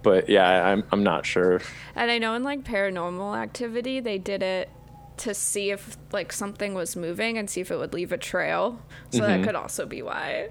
But 0.04 0.30
yeah, 0.30 0.68
I'm 0.68 0.84
I'm 0.92 1.04
not 1.04 1.26
sure. 1.26 1.62
And 1.96 2.10
I 2.10 2.18
know 2.18 2.34
in 2.34 2.44
like 2.44 2.64
paranormal 2.64 3.38
activity, 3.38 4.00
they 4.00 4.18
did 4.18 4.42
it 4.42 4.70
to 5.18 5.34
see 5.34 5.70
if 5.70 5.98
like 6.12 6.34
something 6.34 6.74
was 6.74 6.96
moving 6.96 7.38
and 7.38 7.50
see 7.50 7.62
if 7.62 7.70
it 7.70 7.78
would 7.78 7.94
leave 7.94 8.12
a 8.12 8.18
trail. 8.18 8.82
So 9.12 9.20
that 9.20 9.44
could 9.44 9.56
also 9.56 9.86
be 9.86 10.02
why. 10.02 10.50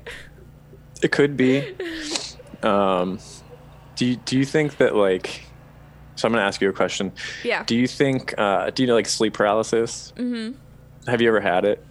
It 1.02 1.12
could 1.12 1.36
be. 1.36 1.74
Um, 2.62 3.18
do 3.96 4.04
you, 4.04 4.16
do 4.16 4.38
you 4.38 4.44
think 4.44 4.76
that 4.76 4.94
like? 4.94 5.46
So 6.16 6.28
I'm 6.28 6.32
gonna 6.32 6.44
ask 6.44 6.60
you 6.60 6.68
a 6.68 6.74
question. 6.74 7.10
Yeah. 7.42 7.64
Do 7.64 7.74
you 7.74 7.86
think? 7.86 8.34
Uh, 8.38 8.68
do 8.68 8.82
you 8.82 8.86
know 8.86 8.94
like 8.94 9.06
sleep 9.06 9.32
paralysis? 9.32 10.12
Mm-hmm. 10.16 10.58
Have 11.08 11.22
you 11.22 11.28
ever 11.28 11.40
had 11.40 11.64
it? 11.64 11.82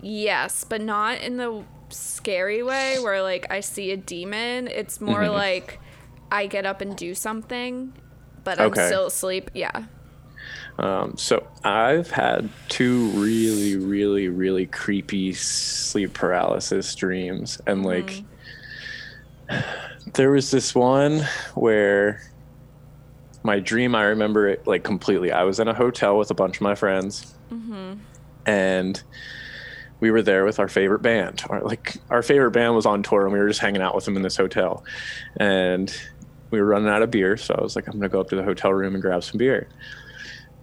Yes, 0.00 0.64
but 0.64 0.80
not 0.80 1.20
in 1.20 1.36
the 1.36 1.64
scary 1.92 2.62
way 2.62 2.98
where 2.98 3.22
like 3.22 3.46
I 3.50 3.60
see 3.60 3.90
a 3.92 3.96
demon. 3.96 4.68
It's 4.68 5.00
more 5.00 5.20
Mm-hmm. 5.20 5.34
like 5.34 5.80
I 6.30 6.46
get 6.46 6.66
up 6.66 6.80
and 6.80 6.96
do 6.96 7.14
something, 7.14 7.92
but 8.44 8.60
I'm 8.60 8.72
still 8.72 9.06
asleep. 9.06 9.50
Yeah. 9.54 9.84
Um, 10.78 11.16
so 11.18 11.46
I've 11.64 12.10
had 12.10 12.48
two 12.68 13.08
really, 13.08 13.76
really, 13.76 14.28
really 14.28 14.66
creepy 14.66 15.34
sleep 15.34 16.14
paralysis 16.14 16.94
dreams, 16.94 17.60
and 17.66 17.84
like 17.84 18.22
there 20.14 20.30
was 20.30 20.50
this 20.50 20.74
one 20.74 21.20
where 21.54 22.22
my 23.42 23.58
dream 23.58 23.94
I 23.94 24.04
remember 24.04 24.48
it 24.48 24.66
like 24.66 24.82
completely. 24.84 25.32
I 25.32 25.42
was 25.42 25.60
in 25.60 25.68
a 25.68 25.74
hotel 25.74 26.16
with 26.16 26.30
a 26.30 26.34
bunch 26.34 26.56
of 26.56 26.62
my 26.62 26.74
friends, 26.74 27.34
and 28.46 29.02
we 30.00 30.10
were 30.10 30.22
there 30.22 30.44
with 30.44 30.58
our 30.58 30.68
favorite 30.68 31.02
band. 31.02 31.42
Our 31.48 31.62
like 31.62 31.96
our 32.10 32.22
favorite 32.22 32.52
band 32.52 32.74
was 32.74 32.86
on 32.86 33.02
tour, 33.02 33.24
and 33.24 33.32
we 33.32 33.38
were 33.38 33.48
just 33.48 33.60
hanging 33.60 33.82
out 33.82 33.94
with 33.94 34.04
them 34.04 34.16
in 34.16 34.22
this 34.22 34.36
hotel, 34.36 34.84
and 35.36 35.94
we 36.50 36.60
were 36.60 36.66
running 36.66 36.88
out 36.88 37.02
of 37.02 37.10
beer. 37.10 37.36
So 37.36 37.54
I 37.54 37.62
was 37.62 37.76
like, 37.76 37.86
I'm 37.86 37.94
gonna 37.94 38.08
go 38.08 38.20
up 38.20 38.30
to 38.30 38.36
the 38.36 38.42
hotel 38.42 38.72
room 38.72 38.94
and 38.94 39.02
grab 39.02 39.22
some 39.22 39.38
beer. 39.38 39.68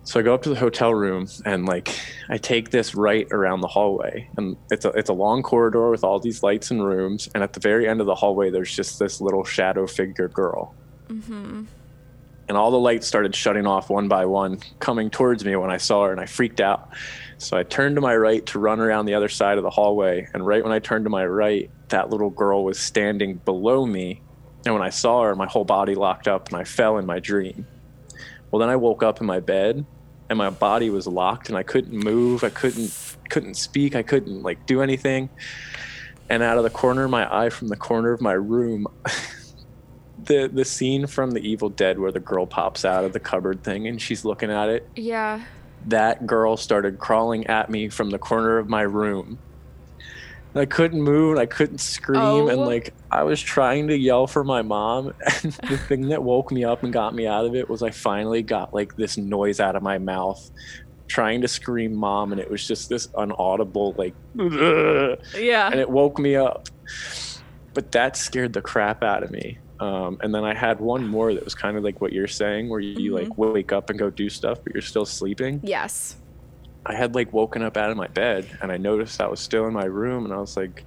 So 0.07 0.21
I 0.21 0.23
go 0.23 0.33
up 0.33 0.43
to 0.43 0.49
the 0.49 0.55
hotel 0.55 0.93
room 0.93 1.27
and 1.43 1.65
like 1.65 1.93
I 2.29 2.37
take 2.37 2.71
this 2.71 2.95
right 2.95 3.27
around 3.29 3.59
the 3.59 3.67
hallway 3.67 4.29
and 4.37 4.55
it's 4.71 4.85
a 4.85 4.89
it's 4.91 5.09
a 5.09 5.13
long 5.13 5.43
corridor 5.43 5.89
with 5.89 6.05
all 6.05 6.17
these 6.17 6.41
lights 6.43 6.71
and 6.71 6.81
rooms 6.81 7.27
and 7.35 7.43
at 7.43 7.51
the 7.51 7.59
very 7.59 7.89
end 7.89 7.99
of 7.99 8.07
the 8.07 8.15
hallway 8.15 8.49
there's 8.49 8.73
just 8.73 8.99
this 8.99 9.19
little 9.19 9.43
shadow 9.43 9.85
figure 9.85 10.29
girl. 10.29 10.73
Mm-hmm. 11.09 11.65
And 12.47 12.57
all 12.57 12.71
the 12.71 12.79
lights 12.79 13.05
started 13.05 13.35
shutting 13.35 13.67
off 13.67 13.89
one 13.89 14.07
by 14.07 14.25
one, 14.25 14.59
coming 14.79 15.09
towards 15.09 15.43
me 15.43 15.57
when 15.57 15.69
I 15.69 15.75
saw 15.75 16.05
her, 16.05 16.11
and 16.13 16.21
I 16.21 16.25
freaked 16.25 16.61
out. 16.61 16.89
So 17.37 17.55
I 17.55 17.63
turned 17.63 17.95
to 17.95 18.01
my 18.01 18.15
right 18.15 18.45
to 18.47 18.59
run 18.59 18.79
around 18.79 19.05
the 19.05 19.13
other 19.13 19.29
side 19.29 19.57
of 19.57 19.63
the 19.63 19.69
hallway, 19.69 20.27
and 20.33 20.45
right 20.45 20.63
when 20.63 20.73
I 20.73 20.79
turned 20.79 21.05
to 21.05 21.09
my 21.09 21.25
right, 21.25 21.69
that 21.89 22.09
little 22.09 22.29
girl 22.29 22.63
was 22.63 22.79
standing 22.79 23.35
below 23.35 23.85
me. 23.85 24.21
And 24.65 24.73
when 24.73 24.83
I 24.83 24.89
saw 24.89 25.23
her, 25.23 25.35
my 25.35 25.45
whole 25.45 25.63
body 25.63 25.95
locked 25.95 26.27
up, 26.27 26.49
and 26.49 26.57
I 26.57 26.63
fell 26.63 26.97
in 26.97 27.05
my 27.05 27.19
dream. 27.19 27.67
Well, 28.49 28.59
then 28.59 28.69
I 28.69 28.75
woke 28.75 29.03
up 29.03 29.21
in 29.21 29.27
my 29.27 29.39
bed, 29.39 29.85
and 30.29 30.37
my 30.37 30.49
body 30.49 30.89
was 30.89 31.05
locked, 31.05 31.49
and 31.49 31.57
I 31.57 31.63
couldn't 31.63 31.93
move. 31.93 32.43
I 32.43 32.49
couldn't 32.49 32.91
couldn't 33.29 33.55
speak. 33.55 33.95
I 33.95 34.03
couldn't 34.03 34.41
like 34.41 34.65
do 34.65 34.81
anything. 34.81 35.29
And 36.29 36.43
out 36.43 36.57
of 36.57 36.63
the 36.63 36.69
corner 36.69 37.05
of 37.05 37.11
my 37.11 37.31
eye, 37.33 37.49
from 37.49 37.67
the 37.67 37.75
corner 37.75 38.11
of 38.11 38.21
my 38.21 38.33
room, 38.33 38.87
the 40.23 40.49
the 40.51 40.65
scene 40.65 41.07
from 41.07 41.31
The 41.31 41.41
Evil 41.41 41.69
Dead 41.69 41.99
where 41.99 42.11
the 42.11 42.19
girl 42.19 42.45
pops 42.45 42.83
out 42.83 43.05
of 43.05 43.13
the 43.13 43.19
cupboard 43.19 43.63
thing 43.63 43.87
and 43.87 44.01
she's 44.01 44.25
looking 44.25 44.51
at 44.51 44.69
it. 44.69 44.89
Yeah. 44.95 45.43
That 45.87 46.27
girl 46.27 46.57
started 46.57 46.99
crawling 46.99 47.47
at 47.47 47.69
me 47.69 47.89
from 47.89 48.09
the 48.09 48.17
corner 48.19 48.57
of 48.57 48.67
my 48.69 48.81
room. 48.81 49.39
I 50.55 50.65
couldn't 50.65 51.01
move 51.03 51.31
and 51.33 51.39
I 51.39 51.45
couldn't 51.45 51.77
scream 51.79 52.49
and 52.49 52.59
Oh. 52.59 52.63
like 52.65 52.93
I 53.11 53.21
was 53.23 53.39
trying 53.39 53.87
to 53.89 53.95
yell 53.97 54.25
for 54.25 54.43
my 54.43 54.63
mom 54.63 55.13
and 55.43 55.53
the 55.53 55.77
thing 55.87 56.09
that 56.09 56.23
woke 56.23 56.51
me 56.51 56.63
up 56.63 56.81
and 56.83 56.91
got 56.91 57.13
me 57.13 57.27
out 57.27 57.45
of 57.45 57.53
it 57.53 57.69
was 57.69 57.83
I 57.83 57.91
finally 57.91 58.41
got 58.41 58.73
like 58.73 58.95
this 58.95 59.17
noise 59.17 59.59
out 59.59 59.75
of 59.75 59.83
my 59.83 59.99
mouth 59.99 60.49
trying 61.07 61.41
to 61.41 61.47
scream 61.47 61.93
mom 61.95 62.31
and 62.31 62.41
it 62.41 62.49
was 62.49 62.67
just 62.67 62.89
this 62.89 63.05
unaudible 63.09 63.95
like 63.99 64.15
Yeah. 65.39 65.67
and 65.69 65.79
it 65.79 65.89
woke 65.89 66.17
me 66.17 66.35
up. 66.35 66.67
But 67.75 67.91
that 67.91 68.17
scared 68.17 68.53
the 68.53 68.61
crap 68.61 69.03
out 69.03 69.21
of 69.21 69.29
me. 69.29 69.59
Um, 69.79 70.17
and 70.21 70.33
then 70.33 70.43
I 70.43 70.53
had 70.55 70.79
one 70.79 71.07
more 71.07 71.33
that 71.33 71.43
was 71.45 71.53
kind 71.55 71.77
of 71.77 71.83
like 71.83 72.01
what 72.01 72.11
you're 72.13 72.27
saying, 72.27 72.67
where 72.69 72.79
you, 72.79 73.13
Mm-hmm. 73.13 73.29
like 73.29 73.37
wake 73.37 73.71
up 73.71 73.89
and 73.89 73.97
go 73.99 74.09
do 74.09 74.29
stuff, 74.29 74.59
but 74.63 74.73
you're 74.73 74.81
still 74.81 75.05
sleeping. 75.05 75.59
yes. 75.63 76.15
I 76.85 76.95
had 76.95 77.15
like 77.15 77.33
woken 77.33 77.63
up 77.63 77.75
out 77.75 77.91
of 77.91 77.97
my 77.97 78.07
bed 78.07 78.47
and 78.61 78.71
I 78.71 78.77
noticed 78.77 79.19
I 79.19 79.27
was 79.27 79.41
still 79.41 79.67
in 79.67 79.73
my 79.73 79.83
room 79.83 80.23
and 80.23 80.33
I 80.33 80.37
was 80.37 80.55
like, 80.55 80.85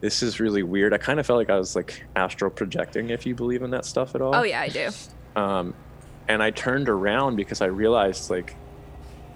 this 0.00 0.22
is 0.22 0.38
really 0.38 0.62
weird. 0.62 0.92
I 0.92 0.98
kind 0.98 1.18
of 1.18 1.24
felt 1.26 1.38
like 1.38 1.48
I 1.48 1.56
was 1.56 1.74
like 1.74 2.04
astral 2.14 2.50
projecting, 2.50 3.08
if 3.08 3.24
you 3.24 3.34
believe 3.34 3.62
in 3.62 3.70
that 3.70 3.86
stuff 3.86 4.14
at 4.14 4.20
all. 4.20 4.34
Oh 4.34 4.42
yeah, 4.42 4.60
I 4.60 4.68
do. 4.68 4.90
Um, 5.34 5.72
and 6.28 6.42
I 6.42 6.50
turned 6.50 6.90
around 6.90 7.36
because 7.36 7.62
I 7.62 7.66
realized 7.66 8.28
like 8.28 8.54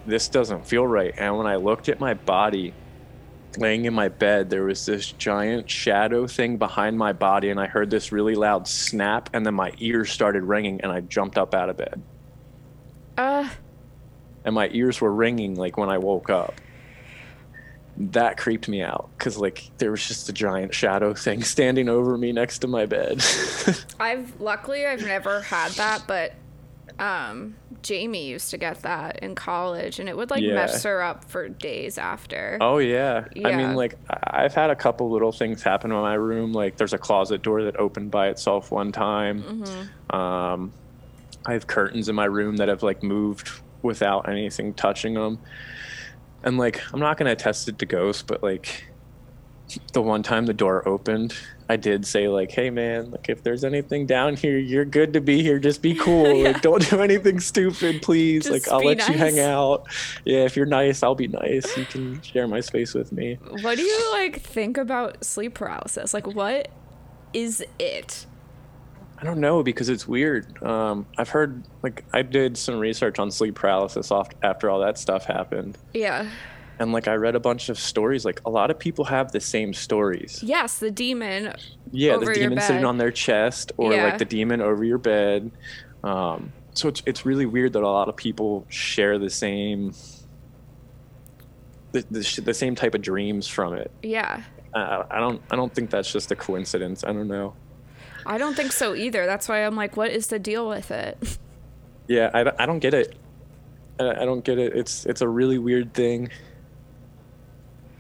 this 0.06 0.28
doesn't 0.28 0.66
feel 0.66 0.86
right. 0.86 1.14
And 1.16 1.38
when 1.38 1.46
I 1.46 1.56
looked 1.56 1.88
at 1.88 2.00
my 2.00 2.12
body 2.14 2.74
laying 3.58 3.84
in 3.84 3.94
my 3.94 4.08
bed, 4.08 4.50
there 4.50 4.64
was 4.64 4.86
this 4.86 5.12
giant 5.12 5.68
shadow 5.70 6.26
thing 6.26 6.56
behind 6.56 6.96
my 6.96 7.12
body, 7.12 7.50
and 7.50 7.60
I 7.60 7.66
heard 7.66 7.90
this 7.90 8.12
really 8.12 8.34
loud 8.34 8.66
snap, 8.68 9.30
and 9.32 9.44
then 9.44 9.54
my 9.54 9.72
ears 9.78 10.10
started 10.10 10.44
ringing, 10.44 10.80
and 10.80 10.90
I 10.92 11.00
jumped 11.00 11.36
up 11.38 11.54
out 11.54 11.68
of 11.68 11.76
bed. 11.76 12.02
Uh, 13.16 13.48
And 14.44 14.54
my 14.54 14.68
ears 14.72 15.00
were 15.00 15.12
ringing 15.12 15.56
like 15.56 15.76
when 15.76 15.90
I 15.90 15.98
woke 15.98 16.30
up. 16.30 16.54
That 17.96 18.36
creeped 18.36 18.68
me 18.68 18.80
out 18.80 19.10
because 19.18 19.36
like 19.38 19.70
there 19.78 19.90
was 19.90 20.06
just 20.06 20.28
a 20.28 20.32
giant 20.32 20.72
shadow 20.72 21.14
thing 21.14 21.42
standing 21.54 21.88
over 21.88 22.16
me 22.16 22.30
next 22.32 22.60
to 22.60 22.68
my 22.68 22.86
bed. 22.86 23.20
I've 24.00 24.40
luckily 24.40 24.86
I've 24.86 25.02
never 25.04 25.40
had 25.40 25.72
that, 25.72 26.04
but 26.06 26.34
um, 27.00 27.56
Jamie 27.82 28.26
used 28.26 28.50
to 28.50 28.58
get 28.58 28.82
that 28.82 29.20
in 29.20 29.34
college, 29.34 29.98
and 30.00 30.08
it 30.08 30.16
would 30.16 30.30
like 30.30 30.42
Yeah. 30.42 30.54
mess 30.54 30.82
her 30.84 31.00
up 31.02 31.24
for 31.24 31.48
days 31.48 31.98
after. 31.98 32.58
Oh 32.60 32.78
yeah. 32.78 33.24
I 33.44 33.54
mean 33.56 33.74
like 33.74 33.94
I've 34.10 34.54
had 34.54 34.70
a 34.70 34.76
couple 34.76 35.10
little 35.10 35.32
things 35.32 35.62
happen 35.62 35.90
in 35.92 35.96
my 35.96 36.14
room. 36.14 36.52
Like 36.52 36.76
there's 36.76 36.92
a 36.92 36.98
closet 36.98 37.42
door 37.42 37.62
that 37.64 37.78
opened 37.78 38.10
by 38.10 38.28
itself 38.28 38.70
one 38.70 38.92
time. 38.92 39.42
Mm-hmm. 39.42 40.16
Um, 40.16 40.72
I 41.46 41.52
have 41.52 41.66
curtains 41.66 42.08
in 42.08 42.14
my 42.14 42.24
room 42.26 42.56
that 42.56 42.68
have 42.68 42.82
like 42.82 43.02
moved 43.02 43.50
without 43.82 44.28
anything 44.28 44.74
touching 44.74 45.14
them. 45.14 45.38
And 46.42 46.58
like 46.58 46.80
I'm 46.92 47.00
not 47.00 47.16
gonna 47.16 47.32
attest 47.32 47.68
it 47.68 47.78
to 47.78 47.86
ghosts, 47.86 48.22
but 48.22 48.42
like 48.42 48.84
the 49.92 50.02
one 50.02 50.22
time 50.22 50.46
the 50.46 50.54
door 50.54 50.86
opened, 50.88 51.34
I 51.68 51.76
did 51.76 52.06
say 52.06 52.28
like, 52.28 52.50
"Hey 52.50 52.70
man, 52.70 53.10
like 53.10 53.28
if 53.28 53.42
there's 53.42 53.62
anything 53.64 54.06
down 54.06 54.36
here, 54.36 54.56
you're 54.58 54.84
good 54.84 55.12
to 55.12 55.20
be 55.20 55.42
here. 55.42 55.58
Just 55.58 55.82
be 55.82 55.94
cool. 55.94 56.26
Yeah. 56.38 56.52
Like 56.52 56.62
don't 56.62 56.88
do 56.88 57.00
anything 57.00 57.40
stupid, 57.40 58.02
please. 58.02 58.44
Just 58.46 58.66
like 58.66 58.72
I'll 58.72 58.84
let 58.84 59.06
you 59.08 59.14
hang 59.14 59.38
out. 59.40 59.86
Yeah, 60.24 60.44
if 60.44 60.56
you're 60.56 60.66
nice, 60.66 61.02
I'll 61.02 61.14
be 61.14 61.28
nice. 61.28 61.76
You 61.76 61.84
can 61.84 62.22
share 62.22 62.46
my 62.48 62.60
space 62.60 62.94
with 62.94 63.12
me." 63.12 63.38
What 63.62 63.76
do 63.76 63.82
you 63.82 64.10
like 64.12 64.40
think 64.40 64.76
about 64.78 65.24
sleep 65.24 65.54
paralysis? 65.54 66.14
Like, 66.14 66.26
what 66.26 66.68
is 67.32 67.64
it? 67.78 68.26
I 69.20 69.24
don't 69.24 69.40
know 69.40 69.62
because 69.64 69.88
it's 69.88 70.06
weird. 70.06 70.62
Um, 70.62 71.04
I've 71.18 71.28
heard 71.28 71.64
like 71.82 72.04
I 72.12 72.22
did 72.22 72.56
some 72.56 72.78
research 72.78 73.18
on 73.18 73.30
sleep 73.32 73.56
paralysis 73.56 74.10
off 74.12 74.28
after 74.42 74.70
all 74.70 74.80
that 74.80 74.96
stuff 74.96 75.24
happened, 75.24 75.76
Yeah. 75.92 76.30
And 76.78 76.92
like 76.92 77.08
I 77.08 77.14
read 77.14 77.34
a 77.34 77.40
bunch 77.40 77.68
of 77.68 77.78
stories. 77.78 78.24
Like 78.24 78.40
a 78.46 78.50
lot 78.50 78.70
of 78.70 78.78
people 78.78 79.04
have 79.06 79.32
the 79.32 79.40
same 79.40 79.72
stories. 79.74 80.40
Yes, 80.42 80.78
the 80.78 80.90
demon. 80.90 81.54
Yeah, 81.92 82.16
the 82.18 82.32
demon 82.32 82.60
sitting 82.60 82.84
on 82.84 82.98
their 82.98 83.10
chest, 83.10 83.72
or 83.76 83.92
Yeah. 83.92 84.04
like 84.04 84.18
the 84.18 84.24
demon 84.24 84.60
over 84.60 84.84
your 84.84 84.98
bed. 84.98 85.50
Um, 86.04 86.52
so 86.74 86.88
it's 86.88 87.02
it's 87.06 87.26
really 87.26 87.46
weird 87.46 87.72
that 87.72 87.82
a 87.82 87.88
lot 87.88 88.08
of 88.08 88.16
people 88.16 88.64
share 88.68 89.18
the 89.18 89.30
same 89.30 89.92
the, 91.92 92.04
the, 92.10 92.40
the 92.44 92.54
same 92.54 92.74
type 92.74 92.94
of 92.94 93.02
dreams 93.02 93.48
from 93.48 93.74
it. 93.74 93.90
Yeah. 94.02 94.42
I, 94.74 95.04
I 95.10 95.18
don't 95.20 95.40
I 95.50 95.56
don't 95.56 95.74
think 95.74 95.90
that's 95.90 96.12
just 96.12 96.30
a 96.30 96.36
coincidence. 96.36 97.02
I 97.04 97.08
don't 97.12 97.28
know. 97.28 97.54
I 98.26 98.36
don't 98.36 98.54
think 98.54 98.72
so 98.72 98.94
either. 98.94 99.24
That's 99.26 99.48
why 99.48 99.64
I'm 99.64 99.74
like, 99.76 99.96
what 99.96 100.10
is 100.10 100.26
the 100.26 100.38
deal 100.38 100.68
with 100.68 100.90
it? 100.90 101.38
Yeah, 102.08 102.30
I, 102.34 102.44
don't- 102.44 102.56
I 102.60 102.66
don't 102.66 102.78
get 102.78 102.94
it. 102.94 103.16
I, 103.98 104.10
I 104.22 104.24
don't 104.24 104.44
get 104.44 104.58
it. 104.58 104.74
It's 104.76 105.06
it's 105.06 105.20
a 105.22 105.28
really 105.28 105.58
weird 105.58 105.94
thing. 105.94 106.30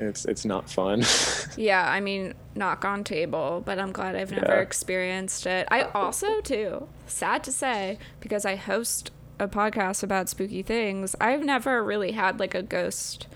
It's 0.00 0.24
it's 0.26 0.44
not 0.44 0.70
fun. 0.70 1.02
yeah, 1.56 1.90
I 1.90 2.00
mean, 2.00 2.34
knock 2.54 2.84
on 2.84 3.02
table, 3.04 3.62
but 3.64 3.78
I'm 3.78 3.90
glad 3.92 4.14
I've 4.16 4.30
never 4.30 4.54
Yeah. 4.54 4.60
experienced 4.60 5.46
it. 5.46 5.66
I 5.70 5.82
also, 5.82 6.40
too, 6.40 6.86
sad 7.06 7.42
to 7.44 7.52
say, 7.52 7.98
because 8.20 8.44
I 8.44 8.54
host 8.56 9.10
a 9.40 9.48
podcast 9.48 10.02
about 10.02 10.28
spooky 10.28 10.62
things, 10.62 11.16
I've 11.20 11.44
never 11.44 11.82
really 11.82 12.12
had 12.12 12.38
like 12.38 12.54
a 12.54 12.62
ghost 12.62 13.26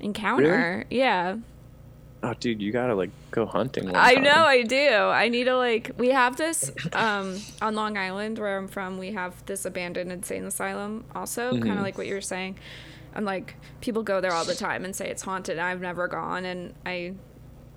encounter. 0.00 0.84
Yeah. 0.90 1.36
oh, 2.24 2.34
dude, 2.38 2.60
you 2.62 2.70
gotta 2.72 2.94
like 2.94 3.10
go 3.30 3.46
hunting. 3.46 3.94
I 3.94 4.14
time. 4.14 4.24
know 4.24 4.44
I 4.44 4.62
do. 4.62 4.88
I 4.88 5.28
need 5.28 5.44
to 5.44 5.56
like 5.56 5.90
we 5.98 6.08
have 6.10 6.36
this 6.36 6.70
um 6.92 7.40
on 7.60 7.74
Long 7.74 7.96
Island 7.96 8.38
where 8.38 8.56
I'm 8.58 8.68
from, 8.68 8.98
we 8.98 9.12
have 9.12 9.44
this 9.46 9.64
abandoned 9.64 10.10
insane 10.12 10.44
asylum 10.44 11.04
also, 11.14 11.50
kind 11.50 11.64
Mhm. 11.64 11.76
of 11.76 11.82
like 11.82 11.98
what 11.98 12.06
you 12.06 12.14
were 12.14 12.20
saying. 12.20 12.56
And 13.14 13.26
like 13.26 13.56
people 13.80 14.02
go 14.02 14.20
there 14.20 14.32
all 14.32 14.44
the 14.44 14.54
time 14.54 14.84
and 14.84 14.94
say 14.94 15.08
it's 15.08 15.22
haunted. 15.22 15.58
And 15.58 15.66
I've 15.66 15.80
never 15.80 16.08
gone 16.08 16.44
and 16.44 16.74
I 16.86 17.14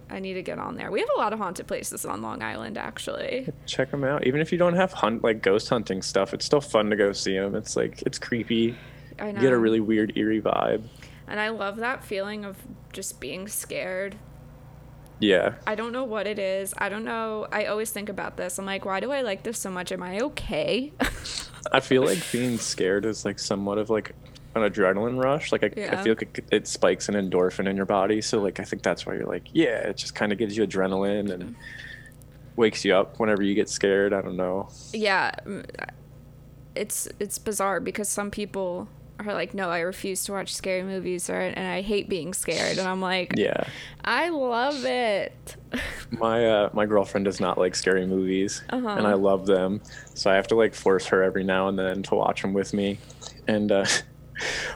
I 0.09 0.19
need 0.19 0.35
to 0.35 0.43
get 0.43 0.59
on 0.59 0.75
there. 0.75 0.91
We 0.91 0.99
have 0.99 1.09
a 1.15 1.19
lot 1.19 1.33
of 1.33 1.39
haunted 1.39 1.65
places 1.67 2.05
on 2.05 2.21
Long 2.21 2.41
Island 2.43 2.77
actually. 2.77 3.49
Check 3.65 3.91
them 3.91 4.03
out. 4.03 4.25
Even 4.27 4.39
if 4.39 4.51
you 4.51 4.57
don't 4.57 4.75
have 4.75 4.93
hunt 4.93 5.23
like 5.23 5.41
ghost 5.41 5.67
hunting 5.69 6.01
stuff, 6.01 6.33
it's 6.33 6.45
still 6.45 6.61
fun 6.61 6.89
to 6.91 6.95
go 6.95 7.11
see 7.11 7.37
them. 7.37 7.55
It's 7.55 7.75
like 7.75 8.01
it's 8.03 8.19
creepy. 8.19 8.77
I 9.19 9.31
know. 9.31 9.41
You 9.41 9.47
get 9.47 9.53
a 9.53 9.57
really 9.57 9.79
weird 9.79 10.17
eerie 10.17 10.41
vibe. 10.41 10.83
and 11.27 11.39
I 11.39 11.49
love 11.49 11.77
that 11.77 12.03
feeling 12.03 12.45
of 12.45 12.57
just 12.93 13.19
being 13.19 13.47
scared. 13.47 14.15
Yeah. 15.19 15.55
I 15.65 15.75
don't 15.75 15.93
know 15.93 16.03
what 16.03 16.27
it 16.27 16.37
is. 16.37 16.73
I 16.77 16.89
don't 16.89 17.05
know. 17.05 17.47
I 17.51 17.65
always 17.65 17.89
think 17.91 18.09
about 18.09 18.35
this. 18.37 18.59
I'm 18.59 18.65
like, 18.65 18.83
why 18.85 18.99
do 18.99 19.11
I 19.11 19.21
like 19.21 19.43
this 19.43 19.57
so 19.57 19.71
much? 19.71 19.91
Am 19.91 20.03
I 20.03 20.19
okay? 20.19 20.91
I 21.71 21.79
feel 21.79 22.03
like 22.03 22.19
being 22.31 22.57
scared 22.57 23.05
is 23.05 23.23
like 23.25 23.39
somewhat 23.39 23.77
of 23.77 23.89
like 23.89 24.13
an 24.55 24.61
adrenaline 24.63 25.21
rush. 25.23 25.51
Like 25.51 25.63
I, 25.63 25.71
Yeah. 25.75 25.99
I 25.99 26.03
feel 26.03 26.15
like 26.17 26.45
it, 26.51 26.67
spikes 26.67 27.09
an 27.09 27.15
endorphin 27.15 27.67
in 27.67 27.75
your 27.75 27.85
body. 27.85 28.21
So 28.21 28.41
like 28.41 28.59
I 28.59 28.63
think 28.63 28.81
that's 28.83 29.05
why 29.05 29.15
you're 29.15 29.25
like, 29.27 29.47
yeah, 29.53 29.89
it 29.89 29.97
just 29.97 30.15
kind 30.15 30.31
of 30.31 30.37
gives 30.37 30.55
you 30.57 30.65
adrenaline 30.65 31.31
and 31.31 31.55
wakes 32.55 32.85
you 32.85 32.95
up 32.95 33.19
whenever 33.19 33.43
you 33.43 33.53
get 33.53 33.69
scared. 33.69 34.13
I 34.13 34.21
don't 34.21 34.37
know. 34.37 34.69
yeah 34.93 35.31
it's 36.75 37.07
it's 37.19 37.37
bizarre 37.37 37.79
because 37.79 38.09
some 38.09 38.29
people 38.29 38.87
are 39.19 39.33
like 39.33 39.53
no 39.53 39.69
i 39.69 39.79
refuse 39.79 40.25
to 40.25 40.33
watch 40.33 40.53
scary 40.53 40.83
movies 40.83 41.29
or 41.29 41.39
and 41.39 41.65
i 41.67 41.79
hate 41.81 42.09
being 42.09 42.33
scared 42.33 42.77
and 42.77 42.85
i'm 42.85 42.99
like 42.99 43.31
Yeah. 43.37 43.63
i 44.03 44.27
love 44.27 44.83
it 44.83 45.55
My 46.19 46.45
uh, 46.45 46.69
my 46.73 46.85
girlfriend 46.85 47.23
does 47.25 47.39
not 47.39 47.57
like 47.57 47.75
scary 47.75 48.05
movies, 48.05 48.63
Uh-huh. 48.69 48.87
and 48.87 49.05
I 49.07 49.13
love 49.15 49.45
them. 49.45 49.81
So 50.13 50.29
I 50.31 50.35
have 50.35 50.47
to 50.47 50.55
like 50.55 50.73
force 50.75 51.05
her 51.07 51.23
every 51.23 51.43
now 51.43 51.67
and 51.67 51.77
then 51.77 52.03
to 52.03 52.15
watch 52.15 52.41
them 52.41 52.53
with 52.53 52.73
me. 52.73 52.97
And 53.47 53.71
uh, 53.71 53.85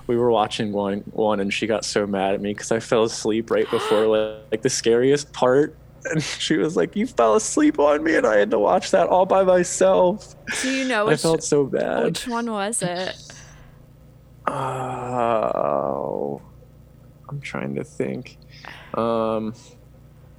we 0.07 0.15
were 0.17 0.31
watching 0.31 0.71
one 0.71 0.99
one, 1.11 1.39
and 1.39 1.53
she 1.53 1.67
got 1.67 1.85
so 1.85 2.05
mad 2.07 2.33
at 2.35 2.41
me 2.41 2.53
because 2.53 2.71
I 2.71 2.79
fell 2.79 3.03
asleep 3.03 3.51
right 3.51 3.69
before 3.69 4.07
like, 4.07 4.37
like 4.51 4.61
the 4.61 4.69
scariest 4.69 5.31
part. 5.33 5.75
And 6.05 6.23
she 6.45 6.57
was 6.57 6.75
like, 6.77 6.95
"You 6.95 7.05
fell 7.07 7.35
asleep 7.35 7.77
on 7.79 8.03
me," 8.03 8.15
and 8.15 8.25
I 8.25 8.37
had 8.37 8.51
to 8.51 8.59
watch 8.59 8.91
that 8.91 9.07
all 9.09 9.25
by 9.25 9.43
myself. 9.43 10.35
do 10.61 10.71
you 10.71 10.85
know 10.87 11.07
I 11.09 11.15
felt 11.17 11.43
so 11.43 11.65
bad. 11.65 12.05
which 12.05 12.27
one 12.27 12.49
was 12.51 12.81
it 12.81 13.15
Oh, 14.47 16.41
I'm 17.29 17.39
trying 17.41 17.75
to 17.75 17.83
think. 17.83 18.37
Um, 18.95 19.53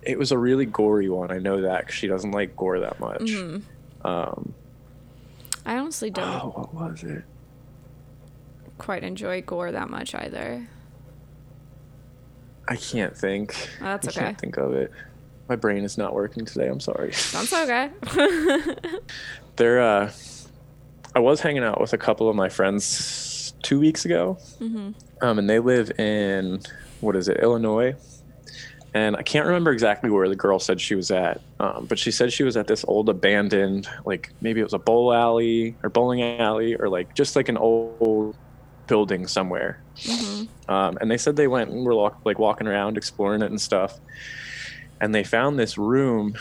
it 0.02 0.18
was 0.18 0.33
a 0.33 0.38
really 0.38 0.66
gory 0.66 1.09
one. 1.09 1.30
I 1.30 1.38
know 1.38 1.61
that 1.61 1.87
'cause 1.87 1.94
she 1.94 2.09
doesn't 2.09 2.33
like 2.33 2.56
gore 2.56 2.80
that 2.80 2.98
much. 2.98 3.20
Mhm. 3.20 3.62
Um, 4.02 4.54
i 5.66 5.76
honestly 5.76 6.09
don't 6.11 6.26
oh, 6.26 6.48
what 6.72 6.74
was 6.74 7.02
it? 7.04 7.22
Quite 8.81 9.05
enjoy 9.05 9.40
gore 9.43 9.71
that 9.71 9.88
much 9.88 10.14
either 10.14 10.66
I 12.69 12.77
can't 12.77 13.16
think. 13.16 13.69
That's 13.81 14.07
I 14.07 14.11
okay. 14.11 14.21
can't 14.21 14.38
think 14.38 14.57
of 14.57 14.73
it. 14.75 14.93
My 15.49 15.57
brain 15.57 15.83
is 15.83 15.99
not 15.99 16.14
working 16.14 16.45
today. 16.45 16.69
I'm 16.69 16.79
sorry. 16.79 17.11
that's 17.33 17.53
okay 17.53 17.90
There, 19.57 19.81
uh, 19.81 20.12
I 21.14 21.19
was 21.19 21.40
hanging 21.40 21.64
out 21.64 21.81
with 21.81 21.93
a 21.93 21.99
couple 21.99 22.29
of 22.29 22.37
my 22.37 22.49
friends 22.49 23.53
two 23.62 23.81
weeks 23.81 24.05
ago, 24.05 24.38
hmm 24.59 24.90
um, 25.23 25.38
and 25.38 25.51
they 25.51 25.59
live 25.59 25.90
in 25.99 26.61
what 27.01 27.16
is 27.16 27.29
it, 27.29 27.38
Illinois? 27.38 27.95
And 28.95 29.16
I 29.16 29.23
can't 29.23 29.47
remember 29.47 29.71
exactly 29.71 30.11
where 30.11 30.29
the 30.29 30.37
girl 30.37 30.59
said 30.59 30.81
she 30.81 30.95
was 30.95 31.11
at, 31.11 31.40
um, 31.59 31.87
but 31.87 31.99
she 31.99 32.11
said 32.11 32.33
she 32.33 32.43
was 32.43 32.57
at 32.57 32.66
this 32.66 32.85
old 32.88 33.09
abandoned, 33.09 33.88
like 34.05 34.33
maybe 34.40 34.61
it 34.61 34.64
was 34.64 34.73
a 34.75 34.79
bowl 34.79 35.12
alley 35.12 35.77
or 35.83 35.90
bowling 35.90 36.23
alley, 36.23 36.75
or 36.77 36.88
like 36.88 37.14
just 37.14 37.37
like 37.37 37.49
an 37.49 37.57
old 37.57 38.37
building 38.90 39.26
somewhere. 39.26 39.83
hmm 40.05 40.44
Um, 40.68 40.98
and 41.00 41.11
they 41.11 41.16
said 41.16 41.37
they 41.37 41.48
went 41.48 41.70
and 41.70 41.85
were 41.85 41.94
walk, 41.94 42.18
like 42.26 42.38
walking 42.38 42.66
around 42.66 42.98
exploring 42.98 43.40
it 43.42 43.50
and 43.50 43.61
stuff. 43.61 43.98
And 45.00 45.14
they 45.14 45.24
found 45.24 45.59
this 45.59 45.79
room 45.79 46.35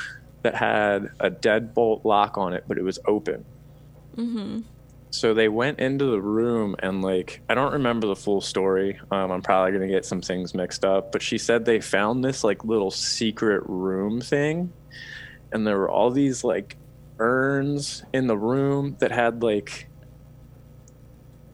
that 0.43 0.55
had 0.55 1.07
a 1.19 1.29
deadbolt 1.31 2.01
lock 2.03 2.37
on 2.37 2.53
it, 2.53 2.63
but 2.67 2.77
it 2.77 2.83
was 2.83 2.99
open. 3.07 3.45
hmm 4.15 4.59
So 5.11 5.33
they 5.33 5.47
went 5.47 5.79
into 5.79 6.05
the 6.05 6.21
room 6.21 6.75
and 6.79 7.01
like 7.01 7.41
I 7.49 7.55
don't 7.55 7.73
remember 7.73 8.07
the 8.07 8.15
full 8.15 8.41
story. 8.41 8.99
Um, 9.11 9.31
I'm 9.31 9.41
probably 9.41 9.71
gonna 9.71 9.87
get 9.87 10.05
some 10.05 10.21
things 10.21 10.53
mixed 10.53 10.83
up, 10.83 11.11
but 11.11 11.21
she 11.21 11.37
said 11.37 11.65
they 11.65 11.79
found 11.81 12.23
this 12.23 12.43
like 12.43 12.63
little 12.65 12.91
secret 12.91 13.63
room 13.67 14.21
thing, 14.21 14.73
and 15.51 15.65
there 15.65 15.77
were 15.77 15.89
all 15.89 16.11
these 16.11 16.43
like 16.43 16.77
urns 17.19 18.03
in 18.13 18.27
the 18.27 18.37
room 18.37 18.97
that 19.01 19.11
had 19.11 19.43
like 19.43 19.88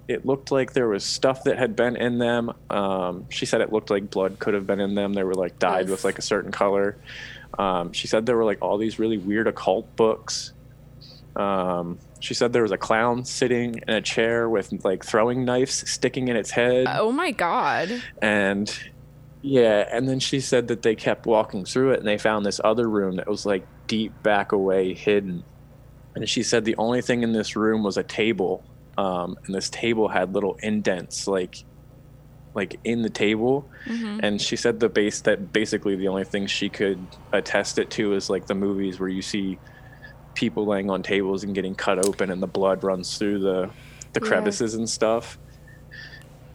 it 0.07 0.25
looked 0.25 0.51
like 0.51 0.73
there 0.73 0.87
was 0.87 1.03
stuff 1.03 1.43
that 1.45 1.57
had 1.57 1.75
been 1.75 1.95
in 1.95 2.19
them. 2.19 2.53
Um, 2.69 3.25
she 3.29 3.45
said 3.45 3.61
it 3.61 3.71
looked 3.71 3.89
like 3.89 4.09
blood 4.09 4.39
could 4.39 4.53
have 4.53 4.67
been 4.67 4.79
in 4.79 4.95
them. 4.95 5.13
They 5.13 5.23
were 5.23 5.33
like 5.33 5.57
dyed 5.57 5.89
with 5.89 6.03
like 6.03 6.19
a 6.19 6.21
certain 6.21 6.51
color. 6.51 6.97
Um, 7.57 7.93
she 7.93 8.07
said 8.07 8.25
there 8.25 8.37
were 8.37 8.45
like 8.45 8.61
all 8.61 8.77
these 8.77 8.99
really 8.99 9.17
weird 9.17 9.47
occult 9.47 9.95
books. 9.95 10.53
Um, 11.35 11.99
she 12.19 12.33
said 12.33 12.53
there 12.53 12.63
was 12.63 12.71
a 12.71 12.77
clown 12.77 13.25
sitting 13.25 13.81
in 13.87 13.93
a 13.93 14.01
chair 14.01 14.49
with 14.49 14.71
like 14.85 15.03
throwing 15.03 15.45
knives 15.45 15.89
sticking 15.89 16.27
in 16.27 16.35
its 16.35 16.51
head. 16.51 16.87
Oh 16.89 17.11
my 17.11 17.31
god. 17.31 18.01
And 18.21 18.73
yeah, 19.41 19.87
and 19.91 20.07
then 20.07 20.19
she 20.19 20.39
said 20.39 20.69
that 20.69 20.81
they 20.81 20.95
kept 20.95 21.25
walking 21.25 21.65
through 21.65 21.91
it 21.91 21.99
and 21.99 22.07
they 22.07 22.17
found 22.17 22.45
this 22.45 22.59
other 22.63 22.89
room 22.89 23.17
that 23.17 23.27
was 23.27 23.45
like 23.45 23.65
deep 23.87 24.11
back 24.23 24.51
away, 24.51 24.93
hidden. 24.93 25.43
And 26.15 26.27
she 26.27 26.43
said 26.43 26.65
the 26.65 26.77
only 26.77 27.01
thing 27.01 27.23
in 27.23 27.33
this 27.33 27.55
room 27.55 27.83
was 27.83 27.97
a 27.97 28.03
table. 28.03 28.63
Um, 28.97 29.35
and 29.45 29.53
this 29.55 29.69
table 29.69 30.07
had 30.07 30.33
little 30.33 30.55
indents 30.61 31.27
like 31.27 31.55
like 32.53 32.79
in 32.85 33.01
the 33.01 33.09
table 33.09 33.69
Mm-hmm. 33.87 34.19
and 34.23 34.41
she 34.41 34.55
said 34.55 34.79
the 34.79 34.89
base 34.89 35.21
that 35.21 35.51
basically 35.51 35.95
the 35.95 36.07
only 36.07 36.23
thing 36.23 36.47
she 36.47 36.69
could 36.69 37.05
attest 37.33 37.77
it 37.77 37.91
to 37.91 38.13
is 38.15 38.29
like 38.29 38.45
the 38.47 38.55
movies 38.55 38.99
where 38.99 39.09
you 39.09 39.21
see 39.21 39.59
people 40.33 40.65
laying 40.65 40.89
on 40.89 41.03
tables 41.03 41.43
and 41.43 41.53
getting 41.53 41.75
cut 41.75 41.99
open 41.99 42.31
and 42.31 42.41
the 42.41 42.47
blood 42.47 42.83
runs 42.83 43.17
through 43.17 43.39
the 43.39 43.69
the 44.13 44.21
Yeah. 44.21 44.27
crevices 44.27 44.73
and 44.75 44.89
stuff 44.89 45.37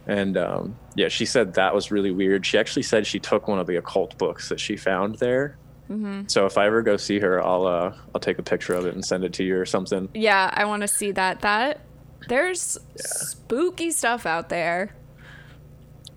and 0.07 0.35
um, 0.37 0.79
yeah 0.95 1.07
she 1.07 1.25
said 1.25 1.53
that 1.53 1.73
was 1.75 1.91
really 1.91 2.11
weird 2.11 2.45
she 2.45 2.57
actually 2.57 2.83
said 2.83 3.05
she 3.05 3.19
took 3.19 3.47
one 3.47 3.59
of 3.59 3.67
the 3.67 3.75
occult 3.77 4.17
books 4.17 4.49
that 4.49 4.59
she 4.59 4.75
found 4.75 5.15
there 5.19 5.57
Mm-hmm. 5.89 6.21
so 6.27 6.45
if 6.45 6.57
i 6.57 6.67
ever 6.67 6.81
go 6.83 6.95
see 6.95 7.19
her 7.19 7.43
i'll 7.45 7.65
uh 7.67 7.91
i'll 8.15 8.21
take 8.21 8.39
a 8.39 8.43
picture 8.43 8.73
of 8.75 8.85
it 8.85 8.93
and 8.93 9.03
send 9.05 9.25
it 9.25 9.33
to 9.33 9.43
you 9.43 9.57
or 9.59 9.65
something 9.65 10.07
Yeah, 10.13 10.49
I 10.53 10.63
want 10.65 10.81
to 10.83 10.87
see 10.87 11.11
that. 11.11 11.41
That 11.41 11.81
there's 12.27 12.77
spooky 12.95 13.91
stuff 13.91 14.25
out 14.25 14.49
there. 14.49 14.95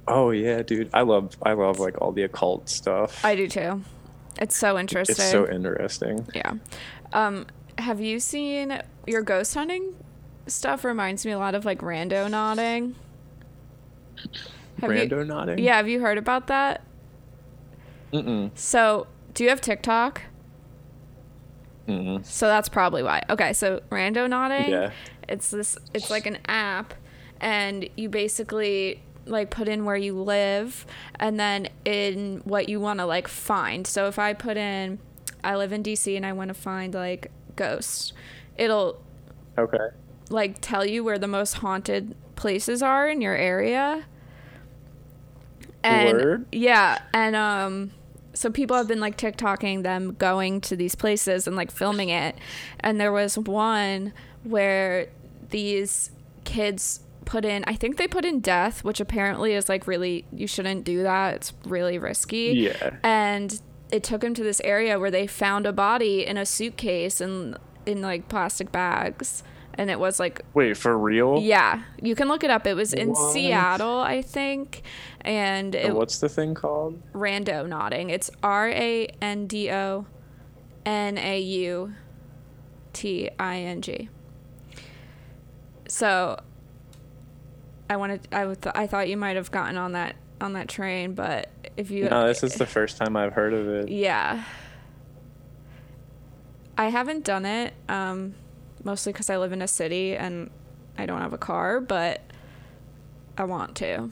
oh 0.07 0.31
yeah 0.31 0.63
dude 0.63 0.91
i 0.93 1.01
love 1.01 1.35
i 1.43 1.53
love 1.55 1.79
like 1.79 2.01
all 2.03 2.13
the 2.13 2.23
occult 2.23 2.69
stuff 2.69 3.25
I 3.25 3.35
do 3.37 3.49
too. 3.49 3.83
It's 4.41 4.57
so 4.57 4.79
interesting. 4.79 5.15
it's 5.15 5.31
so 5.31 5.49
interesting 5.51 6.27
yeah. 6.35 6.55
Um, 7.13 7.47
have 7.79 8.01
you 8.01 8.19
seen 8.21 8.81
your 9.07 9.23
ghost 9.23 9.55
hunting 9.55 9.95
stuff? 10.47 10.85
Reminds 10.85 11.25
me 11.25 11.33
a 11.33 11.39
lot 11.39 11.55
of 11.55 11.65
like 11.65 11.81
randonauting. 11.81 12.95
Have 14.81 14.93
you- 14.93 14.99
randonauting 15.09 15.61
yeah, 15.61 15.77
have 15.77 15.89
you 15.89 16.01
heard 16.01 16.19
about 16.19 16.49
that? 16.49 16.83
Mm-mm. 18.13 18.51
So, 18.55 19.07
do 19.35 19.43
you 19.45 19.51
have 19.51 19.61
TikTok? 19.61 20.23
Mm-mm. 21.89 22.25
So 22.25 22.47
that's 22.47 22.69
probably 22.69 23.03
why. 23.03 23.23
Okay, 23.29 23.53
so 23.53 23.81
randonauting. 23.91 24.69
Yeah. 24.69 24.91
It's 25.29 25.51
this 25.51 25.77
it's 25.93 26.11
like 26.11 26.27
an 26.27 26.39
app 26.47 26.95
and 27.41 27.89
you 27.97 28.09
basically 28.09 29.03
like 29.27 29.51
put 29.51 29.69
in 29.69 29.85
where 29.85 29.97
you 29.97 30.21
live 30.21 30.87
and 31.17 31.41
then 31.41 31.69
in 31.85 32.43
what 32.45 32.69
you 32.69 32.81
want 32.81 33.01
to 33.01 33.07
like 33.07 33.29
find. 33.29 33.87
So 33.87 34.07
if 34.07 34.19
I 34.19 34.33
put 34.33 34.57
in 34.57 34.99
I 35.43 35.57
live 35.57 35.73
in 35.73 35.83
DC 35.83 36.17
and 36.17 36.25
I 36.25 36.33
want 36.33 36.49
to 36.49 36.55
find 36.55 36.95
like 36.95 37.31
ghosts, 37.57 38.13
it'll 38.57 39.03
okay 39.59 39.89
like 40.31 40.61
tell 40.61 40.85
you 40.85 41.05
where 41.05 41.19
the 41.19 41.29
most 41.29 41.55
haunted 41.55 42.15
places 42.37 42.83
are 42.83 43.09
in 43.09 43.21
your 43.21 43.35
area. 43.35 44.05
And 45.83 46.19
Word? 46.19 46.47
yeah, 46.51 46.99
and 47.13 47.37
um 47.37 47.91
so 48.35 48.51
people 48.51 48.77
have 48.77 48.89
been 48.89 49.01
like 49.01 49.17
TikToking 49.17 49.85
them 49.85 50.15
going 50.15 50.61
to 50.63 50.77
these 50.77 50.95
places 50.95 51.47
and 51.47 51.57
like 51.57 51.71
filming 51.71 52.09
it. 52.09 52.37
And 52.81 53.01
there 53.01 53.13
was 53.13 53.39
one 53.39 54.13
where 54.45 55.09
these 55.51 56.11
kids 56.45 57.01
put 57.25 57.45
in 57.45 57.65
I 57.67 57.75
think 57.75 57.97
they 57.97 58.07
put 58.07 58.25
in 58.25 58.41
death, 58.41 58.85
which 58.85 59.01
apparently 59.01 59.55
is 59.55 59.69
like 59.69 59.87
really 59.87 60.27
you 60.33 60.47
shouldn't 60.47 60.85
do 60.85 61.03
that. 61.03 61.35
It's 61.37 61.53
really 61.65 61.99
risky 61.99 62.53
yeah 62.71 62.91
and 63.03 63.61
it 63.91 64.03
took 64.03 64.23
him 64.25 64.35
to 64.35 64.43
this 64.43 64.61
area 64.65 64.99
where 64.99 65.11
they 65.11 65.27
found 65.27 65.67
a 65.67 65.73
body 65.73 66.27
in 66.27 66.37
a 66.37 66.45
suitcase 66.45 67.21
and 67.21 67.57
in 67.87 68.01
like 68.03 68.29
plastic 68.29 68.71
bags 68.73 69.43
and 69.75 69.91
it 69.91 69.99
was 70.01 70.19
like 70.21 70.41
Wait, 70.55 70.77
for 70.77 70.97
real? 70.99 71.39
yeah 71.41 71.83
you 72.03 72.15
can 72.15 72.29
look 72.29 72.43
it 72.45 72.51
up 72.51 72.67
it 72.67 72.75
was 72.75 72.93
in 72.93 73.11
What? 73.11 73.33
seattle 73.33 73.99
i 73.99 74.21
think 74.23 74.83
and 75.21 75.75
it 75.75 75.95
what's 75.95 76.19
the 76.19 76.29
thing 76.29 76.55
called? 76.55 77.01
randonauting 77.13 78.11
it's 78.11 78.31
r-a-n-d-o 78.43 80.07
n-a-u-t-i-n-g 82.95 84.09
so 85.89 86.39
i 87.91 87.97
wanted 87.97 88.27
i, 88.33 88.45
would 88.47 88.61
th- 88.63 88.75
I 88.77 88.87
thought 88.87 89.09
you 89.09 89.17
might 89.17 89.37
have 89.37 89.51
gotten 89.51 89.77
on 89.77 89.93
that 89.93 90.17
on 90.41 90.53
that 90.55 90.69
train 90.69 91.15
but 91.15 91.49
if 91.77 91.91
you 91.91 92.09
No, 92.09 92.27
this 92.27 92.43
is 92.45 92.55
the 92.55 92.67
first 92.67 92.97
time 92.99 93.17
I've 93.17 93.33
heard 93.33 93.53
of 93.53 93.67
it. 93.69 93.89
yeah. 93.89 94.45
I 96.77 96.87
haven't 96.89 97.25
done 97.25 97.45
it, 97.47 97.73
um, 97.89 98.35
mostly 98.83 99.13
because 99.13 99.31
I 99.31 99.39
live 99.39 99.53
in 99.53 99.63
a 99.63 99.69
city 99.69 100.17
and 100.17 100.51
I 100.99 101.07
don't 101.07 101.21
have 101.21 101.33
a 101.33 101.39
car, 101.39 101.81
but 101.81 102.21
I 103.39 103.45
want 103.45 103.77
to. 103.77 104.11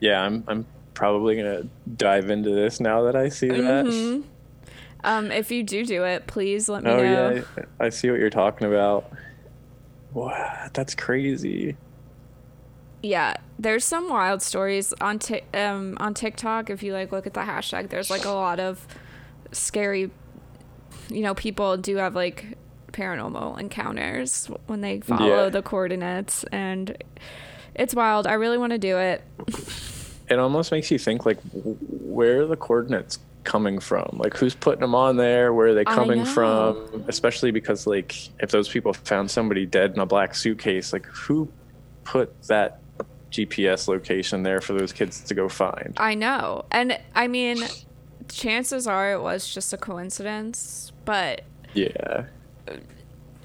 Yeah, 0.00 0.20
I'm 0.22 0.44
I'm 0.48 0.66
probably 0.94 1.36
gonna 1.36 1.62
dive 1.96 2.30
into 2.30 2.50
this 2.50 2.80
now 2.80 3.02
that 3.02 3.16
I 3.16 3.28
see 3.28 3.48
that. 3.48 3.84
Mhm. 3.86 4.22
Um, 5.04 5.30
if 5.30 5.50
you 5.52 5.62
do 5.62 5.84
do 5.84 6.04
it, 6.04 6.26
please 6.26 6.68
let 6.68 6.82
me 6.84 6.90
Oh 6.90 6.96
know. 6.96 7.30
yeah, 7.34 7.42
I 7.80 7.86
I 7.86 7.88
see 7.90 8.10
what 8.10 8.18
you're 8.20 8.30
talking 8.30 8.66
about. 8.68 9.10
Wow, 10.14 10.68
that's 10.72 10.94
crazy. 10.94 11.76
Yeah, 13.02 13.34
there's 13.58 13.84
some 13.84 14.08
wild 14.08 14.42
stories 14.42 14.92
on 15.00 15.18
ti- 15.18 15.42
um 15.54 15.96
on 16.00 16.14
TikTok. 16.14 16.70
If 16.70 16.82
you 16.82 16.92
like 16.92 17.12
look 17.12 17.26
at 17.26 17.34
the 17.34 17.40
hashtag, 17.40 17.90
there's 17.90 18.10
like 18.10 18.24
a 18.24 18.30
lot 18.30 18.58
of 18.60 18.86
scary. 19.52 20.10
You 21.08 21.20
know, 21.22 21.34
people 21.34 21.76
do 21.76 21.96
have 21.96 22.14
like 22.14 22.56
paranormal 22.92 23.60
encounters 23.60 24.46
when 24.66 24.80
they 24.80 25.00
follow 25.00 25.44
Yeah. 25.44 25.48
the 25.50 25.62
coordinates, 25.62 26.42
and 26.50 26.96
it's 27.74 27.94
wild. 27.94 28.26
I 28.26 28.32
really 28.32 28.58
want 28.58 28.72
to 28.72 28.78
do 28.78 28.98
it. 28.98 29.22
It 30.28 30.38
almost 30.38 30.72
makes 30.72 30.90
you 30.90 30.98
think 30.98 31.24
like, 31.24 31.38
where 31.52 32.42
are 32.42 32.46
the 32.46 32.56
coordinates 32.56 33.18
coming 33.48 33.78
from? 33.78 34.10
Like, 34.12 34.36
who's 34.36 34.54
putting 34.54 34.82
them 34.82 34.94
on 34.94 35.16
there? 35.16 35.54
Where 35.54 35.68
are 35.68 35.74
they 35.74 35.84
coming 35.84 36.26
from? 36.26 37.04
Especially 37.08 37.50
because 37.50 37.86
like, 37.86 38.14
if 38.40 38.50
those 38.50 38.68
people 38.68 38.92
found 38.92 39.30
somebody 39.30 39.64
dead 39.64 39.94
in 39.94 40.00
a 40.00 40.06
black 40.06 40.34
suitcase, 40.34 40.92
like, 40.92 41.06
who 41.06 41.48
put 42.04 42.30
that 42.42 42.80
GPS 43.30 43.88
location 43.88 44.42
there 44.42 44.60
for 44.60 44.74
those 44.74 44.92
kids 44.92 45.22
to 45.22 45.34
go 45.34 45.48
find? 45.48 45.94
I 45.96 46.14
know, 46.14 46.66
and 46.70 46.98
I 47.14 47.26
mean, 47.26 47.64
chances 48.28 48.86
are 48.86 49.12
it 49.12 49.22
was 49.22 49.52
just 49.52 49.72
a 49.72 49.78
coincidence, 49.78 50.92
but 51.06 51.40
Yeah. 51.72 52.26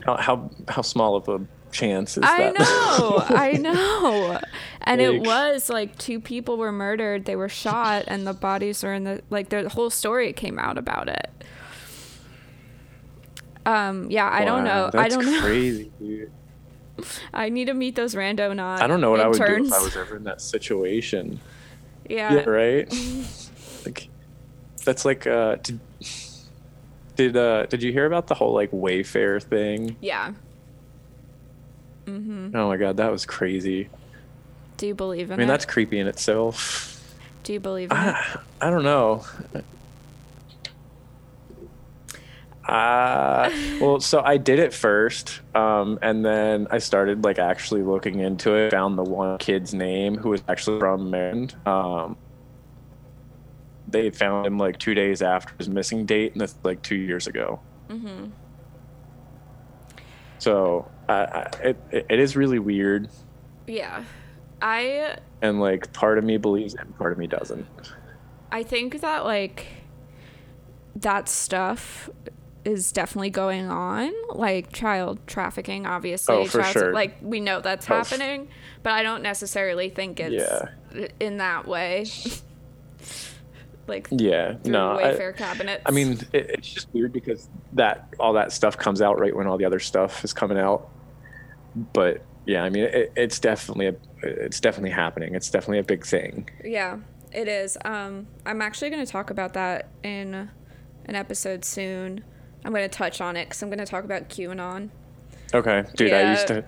How 0.05 0.17
how, 0.17 0.51
how 0.67 0.81
small 0.81 1.15
of 1.15 1.29
a 1.29 1.39
chance 1.73 2.17
is 2.17 2.23
I 2.23 2.37
that? 2.37 2.59
know, 2.59 3.23
I 3.29 3.57
know. 3.57 4.39
And 4.81 5.01
it 5.01 5.19
was 5.21 5.69
like 5.69 5.97
two 5.97 6.19
people 6.19 6.57
were 6.57 6.71
murdered, 6.71 7.25
they 7.25 7.35
were 7.35 7.49
shot, 7.49 8.05
and 8.07 8.25
the 8.25 8.33
bodies 8.33 8.83
were 8.83 8.93
in 8.93 9.03
the 9.03 9.21
like 9.29 9.49
the 9.49 9.69
whole 9.69 9.89
story 9.89 10.31
came 10.33 10.57
out 10.59 10.77
about 10.77 11.09
it. 11.09 11.43
Um, 13.65 14.11
yeah, 14.11 14.29
I 14.31 14.45
don't 14.45 14.63
Wow, 14.65 14.89
know. 14.91 14.99
I 14.99 15.09
don't 15.09 15.25
know. 15.25 15.39
crazy, 15.41 15.91
dude. 15.99 16.31
I 17.33 17.49
need 17.49 17.65
to 17.65 17.73
meet 17.73 17.95
those 17.95 18.13
rando 18.15 18.55
not. 18.55 18.81
I 18.81 18.87
don't 18.87 19.01
know 19.01 19.11
what 19.11 19.19
I 19.19 19.27
would 19.27 19.43
do 19.43 19.65
if 19.65 19.73
I 19.73 19.81
was 19.81 19.95
ever 19.95 20.15
in 20.17 20.23
that 20.25 20.41
situation. 20.41 21.39
Yeah. 22.09 22.33
Yeah, 22.33 22.49
right. 22.49 22.93
like, 23.85 24.09
that's 24.85 25.05
like, 25.05 25.25
uh, 25.25 25.55
did 25.63 25.79
did 27.15 27.37
uh 27.37 27.65
did 27.67 27.83
you 27.83 27.91
hear 27.91 28.05
about 28.05 28.27
the 28.27 28.33
whole 28.35 28.53
like 28.53 28.71
Wayfair 28.71 29.41
thing? 29.41 29.97
Yeah. 30.01 30.33
Mm-hmm. 32.05 32.55
Oh 32.55 32.67
my 32.67 32.77
god, 32.77 32.97
that 32.97 33.11
was 33.11 33.25
crazy. 33.25 33.89
Do 34.77 34.87
you 34.87 34.95
believe 34.95 35.29
in 35.29 35.33
I 35.33 35.37
mean, 35.37 35.45
it? 35.45 35.51
that's 35.51 35.65
creepy 35.65 35.99
in 35.99 36.07
itself. 36.07 37.15
Do 37.43 37.53
you 37.53 37.59
believe 37.59 37.91
in 37.91 37.97
it? 37.97 37.99
I, 37.99 38.39
I 38.61 38.69
don't 38.69 38.83
know. 38.83 39.25
Uh, 42.67 43.51
well, 43.81 43.99
so 43.99 44.21
I 44.21 44.37
did 44.37 44.59
it 44.59 44.73
first, 44.73 45.41
um, 45.53 45.99
and 46.01 46.23
then 46.25 46.67
I 46.71 46.77
started 46.77 47.23
like 47.23 47.37
actually 47.37 47.83
looking 47.83 48.19
into 48.19 48.55
it. 48.55 48.71
Found 48.71 48.97
the 48.97 49.03
one 49.03 49.37
kid's 49.37 49.73
name 49.73 50.15
who 50.15 50.29
was 50.29 50.41
actually 50.47 50.79
from 50.79 51.09
Maryland. 51.09 51.55
Um, 51.65 52.15
they 53.87 54.09
found 54.09 54.47
him 54.47 54.57
like 54.57 54.79
two 54.79 54.93
days 54.93 55.21
after 55.21 55.53
his 55.57 55.67
missing 55.67 56.05
date, 56.05 56.31
and 56.31 56.41
that's 56.41 56.55
like 56.63 56.81
two 56.81 56.95
years 56.95 57.27
ago. 57.27 57.59
Mm-hmm. 57.89 58.27
So 60.39 60.89
I, 61.09 61.13
I, 61.13 61.49
it 61.63 61.77
it 62.09 62.19
is 62.19 62.35
really 62.35 62.59
weird, 62.59 63.09
Yeah. 63.67 64.03
I 64.61 65.17
and 65.41 65.59
like 65.59 65.91
part 65.93 66.17
of 66.17 66.23
me 66.23 66.37
believes 66.37 66.73
it, 66.73 66.79
and 66.81 66.97
part 66.97 67.11
of 67.11 67.17
me 67.17 67.27
doesn't. 67.27 67.65
I 68.51 68.63
think 68.63 69.01
that 69.01 69.25
like 69.25 69.67
that 70.95 71.27
stuff 71.27 72.09
is 72.63 72.93
definitely 72.93 73.29
going 73.31 73.69
on, 73.69 74.13
like 74.29 74.71
child 74.71 75.19
trafficking, 75.27 75.85
obviously. 75.85 76.35
Oh, 76.35 76.45
for 76.45 76.61
child- 76.61 76.71
sure. 76.73 76.93
Like 76.93 77.17
we 77.21 77.41
know 77.41 77.59
that's 77.59 77.89
Oh, 77.91 77.95
happening, 77.95 78.47
but 78.83 78.93
I 78.93 79.03
don't 79.03 79.21
necessarily 79.21 79.89
think 79.89 80.21
it's 80.21 80.33
Yeah. 80.33 81.07
in 81.19 81.37
that 81.39 81.67
way. 81.67 82.05
like 83.87 84.07
Yeah, 84.11 84.55
no. 84.63 84.91
I, 84.97 85.03
Wayfair 85.03 85.35
cabinets. 85.35 85.83
I 85.85 85.91
mean, 85.91 86.13
it, 86.31 86.51
it's 86.51 86.69
just 86.73 86.87
weird 86.93 87.11
because 87.11 87.49
that 87.73 88.07
all 88.17 88.31
that 88.33 88.53
stuff 88.53 88.77
comes 88.77 89.01
out 89.01 89.19
right 89.19 89.35
when 89.35 89.45
all 89.47 89.57
the 89.57 89.65
other 89.65 89.79
stuff 89.79 90.23
is 90.23 90.31
coming 90.31 90.57
out. 90.57 90.87
But 91.75 92.23
yeah, 92.45 92.63
I 92.63 92.69
mean, 92.69 92.83
it, 92.83 93.11
it's 93.15 93.39
definitely 93.39 93.87
a, 93.87 93.95
it's 94.21 94.59
definitely 94.59 94.91
happening. 94.91 95.35
It's 95.35 95.49
definitely 95.49 95.79
a 95.79 95.83
big 95.83 96.05
thing. 96.05 96.49
Yeah, 96.63 96.97
it 97.31 97.47
is. 97.47 97.77
Um, 97.85 98.27
I'm 98.45 98.61
actually 98.61 98.89
going 98.89 99.05
to 99.05 99.11
talk 99.11 99.29
about 99.29 99.53
that 99.53 99.89
in 100.03 100.49
an 101.05 101.15
episode 101.15 101.65
soon. 101.65 102.23
I'm 102.65 102.71
going 102.71 102.89
to 102.89 102.95
touch 102.97 103.21
on 103.21 103.35
it 103.35 103.45
because 103.45 103.61
I'm 103.61 103.69
going 103.69 103.79
to 103.79 103.85
talk 103.85 104.03
about 104.03 104.29
QAnon. 104.29 104.89
Okay, 105.53 105.83
dude, 105.95 106.13
I 106.13 106.31
used 106.31 106.47
to. 106.47 106.65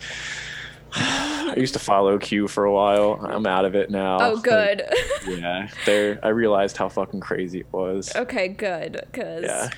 I 0.98 1.54
used 1.58 1.74
to 1.74 1.80
follow 1.80 2.18
Q 2.18 2.48
for 2.48 2.64
a 2.66 2.72
while. 2.72 3.20
I'm 3.22 3.46
out 3.46 3.66
of 3.66 3.76
it 3.76 3.90
now. 3.90 4.18
Oh, 4.22 4.34
Like, 4.36 4.44
good. 4.44 4.84
yeah, 5.28 5.68
there. 5.86 6.20
I 6.24 6.30
realized 6.30 6.78
how 6.78 6.88
fucking 6.90 7.20
crazy 7.20 7.60
it 7.62 7.68
was. 7.72 8.16
okay, 8.16 8.48
good. 8.48 9.02
Because 9.12 9.44
Yeah. 9.44 9.70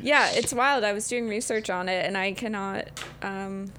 yeah, 0.00 0.30
it's 0.32 0.52
wild. 0.54 0.84
I 0.84 0.92
was 0.92 1.08
doing 1.08 1.28
research 1.28 1.68
on 1.70 1.88
it, 1.88 2.04
and 2.06 2.16
I 2.16 2.32
cannot. 2.32 2.88
Um, 3.22 3.72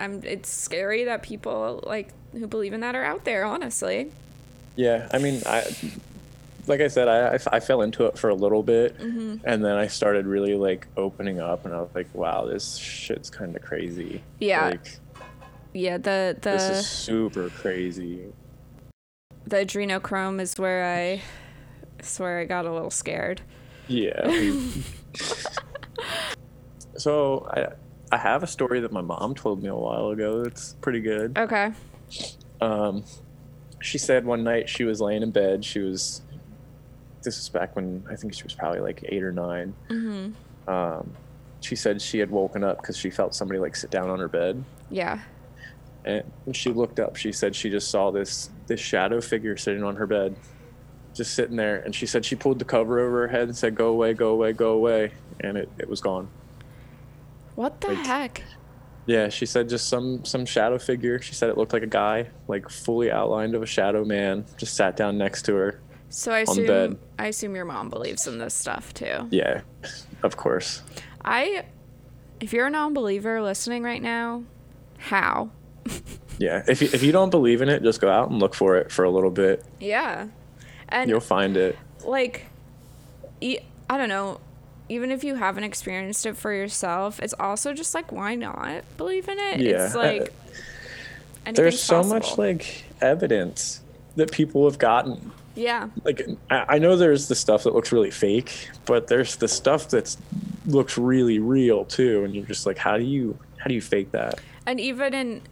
I'm. 0.00 0.22
It's 0.24 0.48
scary 0.48 1.04
that 1.04 1.22
people 1.22 1.82
like 1.86 2.08
who 2.32 2.46
believe 2.46 2.72
in 2.72 2.80
that 2.80 2.94
are 2.94 3.04
out 3.04 3.24
there. 3.24 3.44
Honestly. 3.44 4.10
Yeah, 4.76 5.08
I 5.12 5.18
mean, 5.18 5.42
I 5.46 5.64
like 6.66 6.80
I 6.80 6.88
said, 6.88 7.08
I, 7.08 7.34
I, 7.34 7.38
I 7.56 7.60
fell 7.60 7.82
into 7.82 8.06
it 8.06 8.16
for 8.18 8.28
a 8.30 8.34
little 8.34 8.62
bit, 8.62 8.96
Mm-hmm. 8.98 9.36
and 9.44 9.64
then 9.64 9.76
I 9.76 9.88
started 9.88 10.26
really 10.26 10.54
like 10.54 10.86
opening 10.96 11.40
up, 11.40 11.64
and 11.64 11.74
I 11.74 11.80
was 11.80 11.90
like, 11.94 12.06
wow, 12.14 12.46
this 12.46 12.76
shit's 12.76 13.28
kind 13.30 13.54
of 13.56 13.62
crazy. 13.62 14.22
Yeah. 14.38 14.68
like 14.70 14.98
Yeah. 15.72 15.98
The 15.98 16.36
the. 16.40 16.50
this 16.50 16.70
is 16.70 16.86
super 16.86 17.50
crazy. 17.50 18.26
the 19.46 19.56
adrenochrome 19.56 20.40
is 20.40 20.58
where 20.58 20.84
I. 20.86 21.22
Where 22.16 22.38
I 22.38 22.44
got 22.46 22.64
a 22.64 22.72
little 22.72 22.90
scared. 22.90 23.42
Yeah. 23.86 24.30
so 26.96 27.46
I 27.50 27.66
I 28.12 28.16
have 28.16 28.42
a 28.42 28.46
story 28.46 28.80
that 28.80 28.92
my 28.92 29.00
mom 29.00 29.34
told 29.34 29.62
me 29.62 29.68
a 29.68 29.74
while 29.74 30.08
ago. 30.10 30.42
It's 30.42 30.74
pretty 30.80 31.00
good. 31.00 31.36
Okay. 31.38 31.72
Um, 32.60 33.04
she 33.80 33.98
said 33.98 34.24
one 34.24 34.42
night 34.44 34.68
she 34.68 34.84
was 34.84 35.00
laying 35.00 35.22
in 35.22 35.30
bed. 35.30 35.64
She 35.64 35.78
was. 35.80 36.22
This 37.22 37.36
was 37.36 37.48
back 37.50 37.76
when 37.76 38.02
I 38.10 38.16
think 38.16 38.32
she 38.34 38.42
was 38.44 38.54
probably 38.54 38.80
like 38.80 39.04
eight 39.08 39.22
or 39.22 39.30
9 39.32 39.74
Mm-hmm. 39.90 40.70
Um, 40.70 41.12
she 41.60 41.76
said 41.76 42.00
she 42.00 42.18
had 42.18 42.30
woken 42.30 42.64
up 42.64 42.80
because 42.80 42.96
she 42.96 43.10
felt 43.10 43.34
somebody 43.34 43.60
like 43.60 43.76
sit 43.76 43.90
down 43.90 44.08
on 44.08 44.18
her 44.18 44.28
bed, 44.28 44.64
Yeah. 44.90 45.18
and 46.06 46.24
when 46.46 46.54
she 46.54 46.70
looked 46.70 46.98
up, 46.98 47.16
she 47.16 47.32
said 47.32 47.54
she 47.54 47.68
just 47.68 47.90
saw 47.90 48.10
this 48.10 48.48
this 48.66 48.80
shadow 48.80 49.20
figure 49.20 49.56
sitting 49.58 49.82
on 49.82 49.96
her 49.96 50.06
bed, 50.06 50.34
just 51.14 51.34
sitting 51.34 51.56
there. 51.56 51.80
And 51.80 51.94
she 51.94 52.06
said 52.06 52.24
she 52.24 52.34
pulled 52.36 52.58
the 52.58 52.64
cover 52.64 52.98
over 53.00 53.20
her 53.22 53.28
head 53.28 53.42
and 53.42 53.56
said, 53.56 53.74
"Go 53.74 53.88
away, 53.88 54.14
go 54.14 54.30
away, 54.30 54.52
go 54.54 54.72
away," 54.72 55.12
and 55.40 55.58
it, 55.58 55.68
it 55.78 55.88
was 55.88 56.00
gone. 56.00 56.28
What 57.60 57.82
the 57.82 57.88
Like- 57.88 58.06
heck? 58.06 58.42
Yeah, 59.04 59.28
she 59.28 59.44
said 59.44 59.68
just 59.68 59.88
some 59.88 60.24
some 60.24 60.46
shadow 60.46 60.78
figure. 60.78 61.20
She 61.20 61.34
said 61.34 61.50
it 61.50 61.58
looked 61.58 61.74
like 61.74 61.82
a 61.82 61.86
guy, 61.86 62.28
like 62.48 62.70
fully 62.70 63.10
outlined 63.12 63.54
of 63.54 63.62
a 63.62 63.66
shadow 63.66 64.02
man, 64.02 64.46
just 64.56 64.74
sat 64.74 64.96
down 64.96 65.18
next 65.18 65.42
to 65.42 65.54
her. 65.56 65.80
So 66.08 66.32
I 66.32 66.44
on 66.44 66.56
the 66.56 66.62
assume. 66.62 66.98
I 67.18 67.26
assume 67.26 67.54
your 67.54 67.66
mom 67.66 67.90
believes 67.90 68.26
in 68.26 68.38
this 68.38 68.54
stuff 68.54 68.94
too. 68.94 69.26
Yeah, 69.30 69.60
of 70.22 70.36
course. 70.38 70.82
I 71.22 71.64
if 72.40 72.54
you're 72.54 72.66
a 72.68 72.70
non-believer 72.70 73.42
listening 73.42 73.82
right 73.82 74.00
now, 74.02 74.44
how? 74.98 75.50
Yeah, 76.38 76.62
if 76.66 76.80
you, 76.80 76.88
if 76.94 77.02
you 77.02 77.12
don't 77.12 77.28
believe 77.28 77.60
in 77.60 77.68
it, 77.68 77.82
just 77.82 78.00
go 78.00 78.10
out 78.10 78.30
and 78.30 78.38
look 78.40 78.54
for 78.54 78.78
it 78.78 78.90
for 78.90 79.04
a 79.04 79.10
little 79.10 79.30
bit. 79.30 79.62
Yeah. 79.78 80.28
And 80.88 81.10
You'll 81.10 81.20
find 81.20 81.54
it. 81.58 81.76
like 82.02 82.46
I 83.42 83.58
don't 83.98 84.08
know, 84.08 84.40
even 84.90 85.12
if 85.12 85.22
you 85.22 85.36
haven't 85.36 85.62
experienced 85.62 86.26
it 86.26 86.36
for 86.36 86.52
yourself, 86.52 87.20
it's 87.20 87.34
also 87.38 87.72
just 87.72 87.94
like 87.94 88.10
why 88.10 88.34
not 88.34 88.82
believe 88.96 89.28
in 89.28 89.38
it? 89.38 89.60
Yeah, 89.60 89.86
It's 89.86 89.94
like 89.94 90.32
There's 91.54 91.80
so 91.80 92.02
much 92.02 92.36
like 92.36 92.84
evidence 93.00 93.82
that 94.16 94.32
people 94.32 94.68
have 94.68 94.78
gotten. 94.78 95.30
Yeah. 95.54 95.88
Like 96.04 96.26
I, 96.50 96.64
I 96.68 96.78
know 96.78 96.96
there's 96.96 97.28
the 97.28 97.36
stuff 97.36 97.62
that 97.62 97.74
looks 97.74 97.92
really 97.92 98.10
fake, 98.10 98.68
but 98.84 99.06
there's 99.06 99.36
the 99.36 99.48
stuff 99.48 99.88
that 99.90 100.16
looks 100.66 100.98
really 100.98 101.38
real 101.38 101.84
too, 101.84 102.24
and 102.24 102.34
you're 102.34 102.46
just 102.46 102.66
like, 102.66 102.76
how 102.76 102.98
do 102.98 103.04
you 103.04 103.38
how 103.58 103.68
do 103.68 103.74
you 103.74 103.80
fake 103.80 104.10
that? 104.10 104.40
And 104.66 104.80
even 104.80 105.14
in 105.14 105.42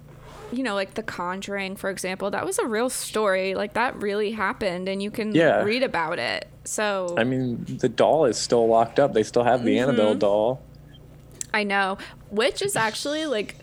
you 0.52 0.62
know, 0.62 0.74
like 0.74 0.94
The 0.94 1.02
Conjuring, 1.02 1.76
for 1.76 1.90
example, 1.90 2.30
that 2.30 2.44
was 2.46 2.58
a 2.58 2.66
real 2.66 2.88
story. 2.90 3.54
Like 3.54 3.74
that 3.74 4.00
really 4.00 4.32
happened 4.32 4.88
and 4.88 5.02
you 5.02 5.10
can 5.10 5.34
Yeah. 5.34 5.62
read 5.62 5.82
about 5.82 6.18
it. 6.18 6.48
So 6.64 7.14
I 7.18 7.24
mean, 7.24 7.64
the 7.80 7.88
doll 7.88 8.24
is 8.24 8.38
still 8.38 8.66
locked 8.68 8.98
up. 8.98 9.12
They 9.14 9.22
still 9.22 9.44
have 9.44 9.64
the 9.64 9.78
Annabelle 9.78 10.10
Mm-hmm. 10.10 10.18
doll. 10.20 10.62
I 11.52 11.64
know, 11.64 11.98
which 12.30 12.60
is 12.62 12.76
actually 12.76 13.24
like, 13.26 13.56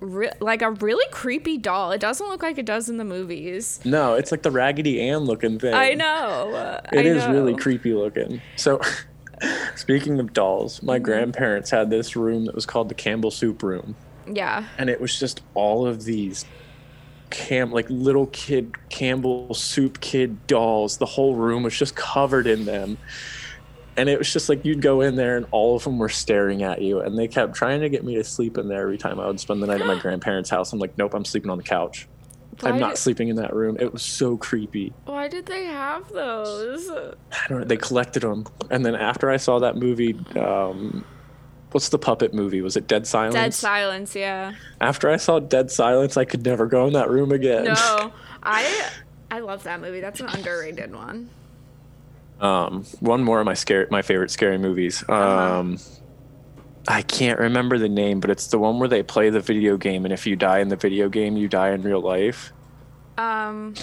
re- 0.00 0.32
like 0.40 0.60
a 0.62 0.70
really 0.72 1.06
creepy 1.10 1.56
doll. 1.56 1.92
It 1.92 2.00
doesn't 2.00 2.26
look 2.28 2.42
like 2.42 2.58
it 2.58 2.66
does 2.66 2.88
in 2.88 2.98
the 2.98 3.04
movies. 3.04 3.80
No, 3.84 4.14
it's 4.14 4.30
like 4.30 4.42
the 4.42 4.50
Raggedy 4.50 5.00
Ann 5.00 5.20
looking 5.20 5.58
thing. 5.58 5.72
I 5.74 5.94
know. 5.94 6.78
It 6.92 6.98
I 7.06 7.08
is 7.08 7.26
really 7.26 7.54
creepy 7.56 7.94
looking. 7.94 8.40
So, 8.56 8.80
speaking 9.76 10.20
of 10.20 10.32
dolls, 10.32 10.82
my 10.82 10.96
Mm-hmm. 10.96 11.04
grandparents 11.04 11.70
had 11.70 11.90
this 11.90 12.16
room 12.16 12.44
that 12.46 12.54
was 12.54 12.66
called 12.66 12.88
the 12.88 12.94
Campbell 12.94 13.30
Soup 13.30 13.62
Room, 13.62 13.96
Yeah. 14.26 14.66
and 14.78 14.88
it 14.90 15.00
was 15.00 15.18
just 15.18 15.42
all 15.54 15.86
of 15.86 16.04
these 16.04 16.44
cam 17.30 17.72
like 17.72 17.86
little 17.90 18.26
kid 18.28 18.74
Campbell 18.90 19.52
Soup 19.54 20.00
kid 20.00 20.46
dolls. 20.46 20.98
The 20.98 21.06
whole 21.06 21.34
room 21.34 21.62
was 21.64 21.76
just 21.76 21.96
covered 21.96 22.46
in 22.46 22.64
them. 22.64 22.96
And 23.96 24.08
it 24.08 24.18
was 24.18 24.32
just 24.32 24.48
like 24.48 24.64
you'd 24.64 24.82
go 24.82 25.00
in 25.02 25.14
there 25.16 25.36
and 25.36 25.46
all 25.52 25.76
of 25.76 25.84
them 25.84 25.98
were 25.98 26.08
staring 26.08 26.64
at 26.64 26.82
you, 26.82 27.00
and 27.00 27.16
they 27.16 27.28
kept 27.28 27.54
trying 27.54 27.80
to 27.80 27.88
get 27.88 28.02
me 28.04 28.16
to 28.16 28.24
sleep 28.24 28.58
in 28.58 28.66
there 28.66 28.82
every 28.82 28.98
time 28.98 29.20
I 29.20 29.26
would 29.28 29.38
spend 29.38 29.62
the 29.62 29.68
night 29.68 29.80
at 29.80 29.86
my 29.86 29.98
grandparents' 30.00 30.50
house. 30.50 30.72
I'm 30.72 30.80
like, 30.80 30.98
nope, 30.98 31.14
I'm 31.14 31.24
sleeping 31.24 31.48
on 31.50 31.58
the 31.58 31.64
couch. 31.64 32.08
I'm 32.64 32.78
not 32.80 32.90
did- 32.90 32.98
sleeping 32.98 33.28
in 33.28 33.36
that 33.36 33.54
room. 33.54 33.76
It 33.78 33.92
was 33.92 34.02
so 34.02 34.36
creepy. 34.36 34.92
Why 35.04 35.28
did 35.28 35.46
they 35.46 35.64
have 35.66 36.08
those? 36.12 36.90
I 36.90 37.48
don't 37.48 37.60
know. 37.60 37.64
They 37.64 37.76
collected 37.76 38.22
them, 38.24 38.46
and 38.70 38.84
then 38.84 38.96
after 38.96 39.30
I 39.30 39.36
saw 39.36 39.60
that 39.60 39.76
movie, 39.76 40.18
um, 40.36 41.04
what's 41.74 41.88
the 41.88 41.98
puppet 41.98 42.32
movie? 42.32 42.62
Was 42.62 42.76
it 42.76 42.86
Dead 42.86 43.06
Silence? 43.06 43.34
Dead 43.34 43.52
silence. 43.52 44.14
Yeah. 44.14 44.54
after 44.80 45.10
I 45.10 45.16
saw 45.16 45.40
Dead 45.40 45.70
Silence, 45.70 46.16
I 46.16 46.24
could 46.24 46.44
never 46.44 46.66
go 46.66 46.86
in 46.86 46.92
that 46.92 47.10
room 47.10 47.32
again. 47.32 47.64
No, 47.64 48.12
I 48.42 48.90
I 49.30 49.40
love 49.40 49.64
that 49.64 49.80
movie. 49.80 50.00
That's 50.00 50.20
an 50.20 50.28
underrated 50.28 50.94
one. 50.94 51.28
Um, 52.40 52.84
one 53.00 53.24
more 53.24 53.40
of 53.40 53.46
my 53.46 53.54
scary, 53.54 53.86
my 53.90 54.02
favorite 54.02 54.30
scary 54.30 54.58
movies. 54.58 55.02
Uh-huh. 55.08 55.58
Um, 55.60 55.78
I 56.86 57.02
can't 57.02 57.38
remember 57.38 57.78
the 57.78 57.88
name, 57.88 58.20
but 58.20 58.30
it's 58.30 58.48
the 58.48 58.58
one 58.58 58.78
where 58.78 58.88
they 58.88 59.02
play 59.02 59.30
the 59.30 59.40
video 59.40 59.76
game, 59.76 60.04
and 60.04 60.12
if 60.12 60.26
you 60.26 60.36
die 60.36 60.60
in 60.60 60.68
the 60.68 60.76
video 60.76 61.08
game, 61.08 61.36
you 61.36 61.48
die 61.48 61.70
in 61.70 61.82
real 61.82 62.00
life. 62.00 62.52
Um, 63.18 63.74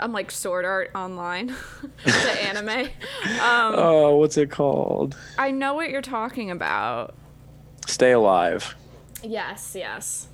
I'm 0.00 0.12
like 0.12 0.30
Sword 0.30 0.64
Art 0.64 0.90
Online, 0.94 1.54
the 2.04 2.12
anime. 2.42 2.88
Um, 3.40 3.74
Oh, 3.76 4.16
what's 4.16 4.36
it 4.36 4.50
called? 4.50 5.16
I 5.38 5.50
know 5.50 5.74
what 5.74 5.90
you're 5.90 6.02
talking 6.02 6.50
about. 6.50 7.14
Stay 7.86 8.12
Alive. 8.12 8.74
Yes, 9.22 9.74
yes. 9.76 10.28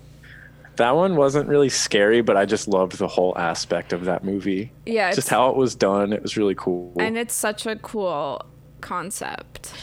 That 0.76 0.96
one 0.96 1.16
wasn't 1.16 1.48
really 1.48 1.68
scary, 1.68 2.22
but 2.22 2.36
I 2.36 2.46
just 2.46 2.66
loved 2.66 2.96
the 2.98 3.06
whole 3.06 3.36
aspect 3.36 3.92
of 3.92 4.06
that 4.06 4.24
movie. 4.24 4.72
Yeah, 4.86 5.12
Just 5.12 5.28
how 5.28 5.50
it 5.50 5.56
was 5.56 5.74
done. 5.74 6.12
It 6.14 6.22
was 6.22 6.36
really 6.38 6.54
cool. 6.56 6.94
And 6.98 7.18
it's 7.18 7.34
such 7.34 7.66
a 7.66 7.76
cool 7.76 8.42
concept. 8.80 9.74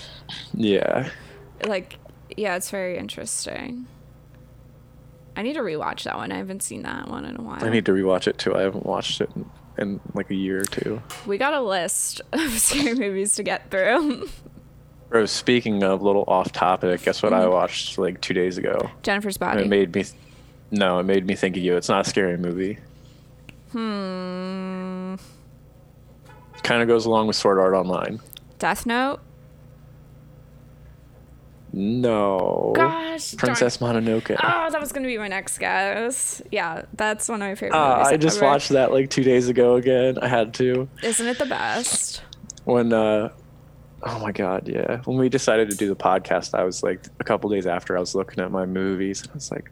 yeah. 0.53 1.09
Like, 1.65 1.97
yeah, 2.36 2.55
it's 2.55 2.71
very 2.71 2.97
interesting. 2.97 3.86
I 5.36 5.41
need 5.43 5.53
to 5.53 5.59
rewatch 5.61 6.03
that 6.03 6.17
one. 6.17 6.32
I 6.32 6.38
haven't 6.38 6.63
seen 6.63 6.82
that 6.84 7.07
one 7.07 7.23
in 7.23 7.36
a 7.38 7.41
while. 7.41 7.63
I 7.63 7.69
need 7.69 7.86
to 7.86 7.91
rewatch 7.93 8.27
it 8.27 8.38
too. 8.38 8.55
I 8.55 8.61
haven't 8.61 8.86
watched 8.86 9.21
it 9.21 9.30
in, 9.36 9.49
in 9.80 9.99
like 10.13 10.30
a 10.30 10.36
year 10.36 10.59
or 10.61 10.65
two. 10.65 11.01
we 11.25 11.38
got 11.38 11.53
a 11.53 11.61
list 11.61 12.21
of 12.32 12.51
scary 12.59 12.93
movies 12.95 13.36
to 13.36 13.43
get 13.43 13.69
through. 13.71 14.27
Bro, 15.09 15.25
speaking 15.25 15.82
of 15.84 16.01
little 16.03 16.23
off 16.27 16.51
topic, 16.51 17.01
guess 17.03 17.23
what 17.23 17.34
I 17.34 17.41
Mm-hmm. 17.45 17.51
watched 17.53 17.97
like 17.97 18.21
two 18.21 18.34
days 18.36 18.57
ago? 18.59 18.91
Jennifer's 19.01 19.38
Body. 19.38 19.63
it 19.63 19.67
made 19.67 19.95
me, 19.95 20.05
no, 20.69 20.99
it 20.99 21.03
made 21.03 21.25
me 21.25 21.34
think 21.36 21.57
of 21.57 21.63
you. 21.63 21.75
It's 21.75 21.89
not 21.89 22.05
a 22.05 22.09
scary 22.09 22.38
movie. 22.38 22.77
hmm. 23.71 25.15
Kind 26.63 26.82
of 26.82 26.88
goes 26.88 27.05
along 27.05 27.27
with 27.27 27.36
Sword 27.36 27.57
Art 27.57 27.73
Online. 27.73 28.19
Death 28.59 28.86
Note. 28.86 29.21
No. 31.74 32.74
Gosh, 32.76 33.32
darn- 33.32 33.38
Princess 33.39 33.78
Mononoke. 33.78 34.32
Oh, 34.41 34.70
that 34.72 34.80
was 34.80 34.91
gonna 34.91 35.07
be 35.07 35.17
my 35.17 35.28
next 35.28 35.57
guess. 35.59 36.41
Yeah, 36.51 36.84
that's 36.93 37.28
one 37.30 37.41
of 37.41 37.47
my 37.47 37.55
favorite 37.55 37.78
Uh. 37.78 38.03
I 38.07 38.17
just 38.17 38.38
ever. 38.38 38.45
watched 38.47 38.70
that 38.70 38.91
like 38.91 39.09
two 39.09 39.24
days 39.24 39.47
ago 39.49 39.76
again. 39.76 40.17
I 40.22 40.28
had 40.28 40.53
to. 40.55 40.88
Isn't 41.03 41.28
it 41.28 41.38
the 41.38 41.45
best? 41.45 42.24
When 42.65 42.91
uh, 42.93 43.30
Oh 44.01 44.20
my 44.20 44.32
god, 44.32 44.67
yeah. 44.67 45.01
When 45.03 45.17
we 45.17 45.28
decided 45.30 45.70
to 45.72 45.76
do 45.76 45.88
the 45.89 45.95
podcast, 45.95 46.57
I 46.57 46.63
was 46.63 46.82
like 46.84 47.01
a 47.20 47.24
couple 47.24 47.49
days 47.49 47.67
after 47.67 47.97
I 47.97 47.99
was 47.99 48.15
looking 48.15 48.41
at 48.43 48.49
my 48.51 48.65
movies. 48.65 49.24
I 49.30 49.34
was 49.34 49.51
like, 49.51 49.70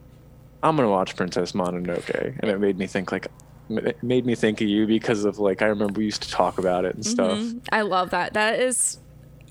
I'm 0.62 0.76
gonna 0.76 0.90
watch 0.90 1.16
Princess 1.16 1.54
Mononoke, 1.54 2.38
and 2.42 2.52
it 2.52 2.60
made 2.60 2.78
me 2.78 2.88
think 2.88 3.12
like, 3.12 3.28
it 3.70 4.02
made 4.04 4.26
me 4.26 4.36
think 4.36 4.60
of 4.62 4.68
you 4.68 4.86
because 4.86 5.24
of 5.26 5.40
like 5.40 5.62
I 5.62 5.66
remember 5.68 6.00
we 6.00 6.06
used 6.06 6.24
to 6.24 6.30
talk 6.30 6.58
about 6.58 6.84
it 6.86 6.96
and 6.96 7.06
stuff. 7.06 7.38
Mhm. 7.38 7.62
I 7.72 7.82
love 7.82 8.10
that. 8.10 8.34
That 8.34 8.60
is, 8.60 9.00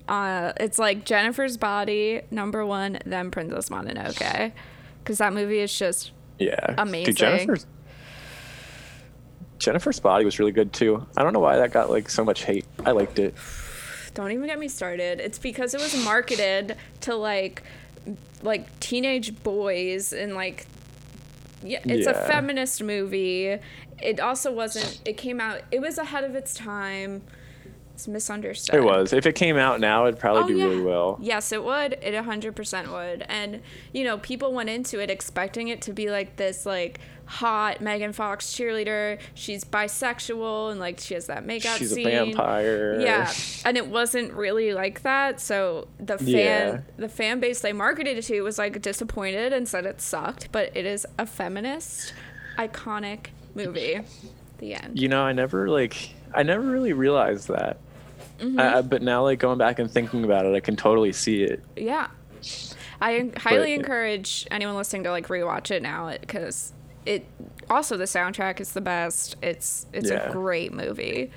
uh, 0.07 0.53
it's 0.59 0.79
like 0.79 1.05
Jennifer's 1.05 1.57
Body 1.57 2.21
number 2.31 2.65
one, 2.65 2.99
then 3.05 3.31
Princess 3.31 3.69
Mononoke, 3.69 4.51
because 5.03 5.17
that 5.17 5.33
movie 5.33 5.59
is 5.59 5.77
just 5.77 6.11
Yeah, 6.39 6.75
Amazing. 6.77 7.05
Dude, 7.05 7.17
Jennifer's 7.17 7.65
Jennifer's 9.59 9.99
Body 9.99 10.25
was 10.25 10.39
really 10.39 10.51
good 10.51 10.71
too. 10.73 11.05
I 11.15 11.23
don't 11.23 11.33
know 11.33 11.39
why 11.39 11.57
that 11.57 11.71
got 11.71 11.89
like 11.89 12.09
so 12.09 12.23
much 12.23 12.43
hate. 12.43 12.65
I 12.85 12.91
liked 12.91 13.19
it. 13.19 13.35
Don't 14.13 14.31
even 14.31 14.45
get 14.45 14.59
me 14.59 14.67
started. 14.67 15.19
It's 15.19 15.39
because 15.39 15.73
it 15.73 15.81
was 15.81 16.03
marketed 16.03 16.77
to 17.01 17.15
like 17.15 17.63
like 18.41 18.79
teenage 18.79 19.43
boys 19.43 20.13
and 20.13 20.35
like 20.35 20.65
yeah, 21.63 21.79
it's 21.85 22.07
a 22.07 22.13
feminist 22.13 22.83
movie. 22.83 23.57
It 24.01 24.19
also 24.19 24.51
wasn't 24.51 25.01
it 25.05 25.17
came 25.17 25.41
out 25.41 25.61
it 25.71 25.81
was 25.81 25.97
ahead 25.97 26.23
of 26.23 26.35
its 26.35 26.53
time. 26.53 27.23
It's 27.97 28.07
misunderstood. 28.07 28.75
It 28.75 28.83
was. 28.83 29.11
If 29.11 29.25
it 29.25 29.33
came 29.33 29.57
out 29.57 29.79
now, 29.79 30.05
it'd 30.05 30.19
probably 30.19 30.53
oh, 30.53 30.57
do 30.57 30.69
really 30.69 30.81
well. 30.83 31.17
Yes, 31.19 31.51
it 31.51 31.63
would. 31.63 31.93
It 31.93 32.13
100% 32.13 32.91
would. 32.91 33.23
And, 33.23 33.63
you 33.91 34.03
know, 34.03 34.19
people 34.19 34.53
went 34.53 34.69
into 34.69 34.99
it 35.01 35.09
expecting 35.09 35.69
it 35.69 35.81
to 35.81 35.93
be 35.93 36.11
like 36.11 36.35
this, 36.35 36.63
like, 36.63 36.99
hot 37.25 37.81
Megan 37.81 38.13
Fox 38.13 38.53
cheerleader. 38.53 39.17
She's 39.33 39.63
bisexual 39.63 40.69
and, 40.69 40.79
like, 40.79 40.99
she 40.99 41.15
has 41.15 41.25
that 41.25 41.43
makeout 41.43 41.77
She's 41.77 41.91
a 41.91 41.95
scene. 41.95 42.05
vampire. 42.05 43.01
Yeah. 43.01 43.33
And 43.65 43.77
it 43.77 43.87
wasn't 43.87 44.31
really 44.33 44.75
like 44.75 45.01
that. 45.01 45.41
So 45.41 45.87
the 45.99 46.19
fan, 46.19 46.27
Yeah. 46.27 46.79
the 46.97 47.09
fan 47.09 47.39
base 47.39 47.61
they 47.61 47.73
marketed 47.73 48.15
it 48.19 48.25
to 48.25 48.41
was, 48.43 48.59
like, 48.59 48.79
disappointed 48.79 49.53
and 49.53 49.67
said 49.67 49.87
it 49.87 50.01
sucked. 50.01 50.51
But 50.51 50.69
it 50.77 50.85
is 50.85 51.07
a 51.17 51.25
feminist, 51.25 52.13
iconic 52.59 53.29
movie. 53.55 54.01
The 54.59 54.75
end. 54.75 54.99
You 54.99 55.07
know, 55.07 55.23
I 55.23 55.33
never 55.33 55.67
like 55.67 56.11
I 56.33 56.43
never 56.43 56.61
really 56.63 56.93
realized 56.93 57.47
that. 57.47 57.77
Mm-hmm. 58.39 58.59
Uh, 58.59 58.81
but 58.83 59.01
now, 59.01 59.23
like 59.23 59.39
going 59.39 59.57
back 59.57 59.79
and 59.79 59.89
thinking 59.89 60.23
about 60.23 60.45
it, 60.45 60.53
I 60.55 60.59
can 60.59 60.75
totally 60.75 61.11
see 61.11 61.43
it. 61.43 61.63
Yeah. 61.75 62.07
I 63.01 63.31
highly 63.37 63.75
But- 63.75 63.81
encourage 63.85 64.47
anyone 64.51 64.75
listening 64.75 65.03
to 65.03 65.11
like 65.11 65.27
rewatch 65.27 65.71
it 65.71 65.81
now 65.81 66.15
because 66.19 66.73
it 67.05 67.25
also 67.69 67.97
the 67.97 68.05
soundtrack 68.05 68.59
is 68.59 68.73
the 68.73 68.81
best. 68.81 69.35
It's 69.41 69.85
it's 69.93 70.09
Yeah. 70.09 70.29
a 70.29 70.31
great 70.31 70.73
movie. 70.73 71.31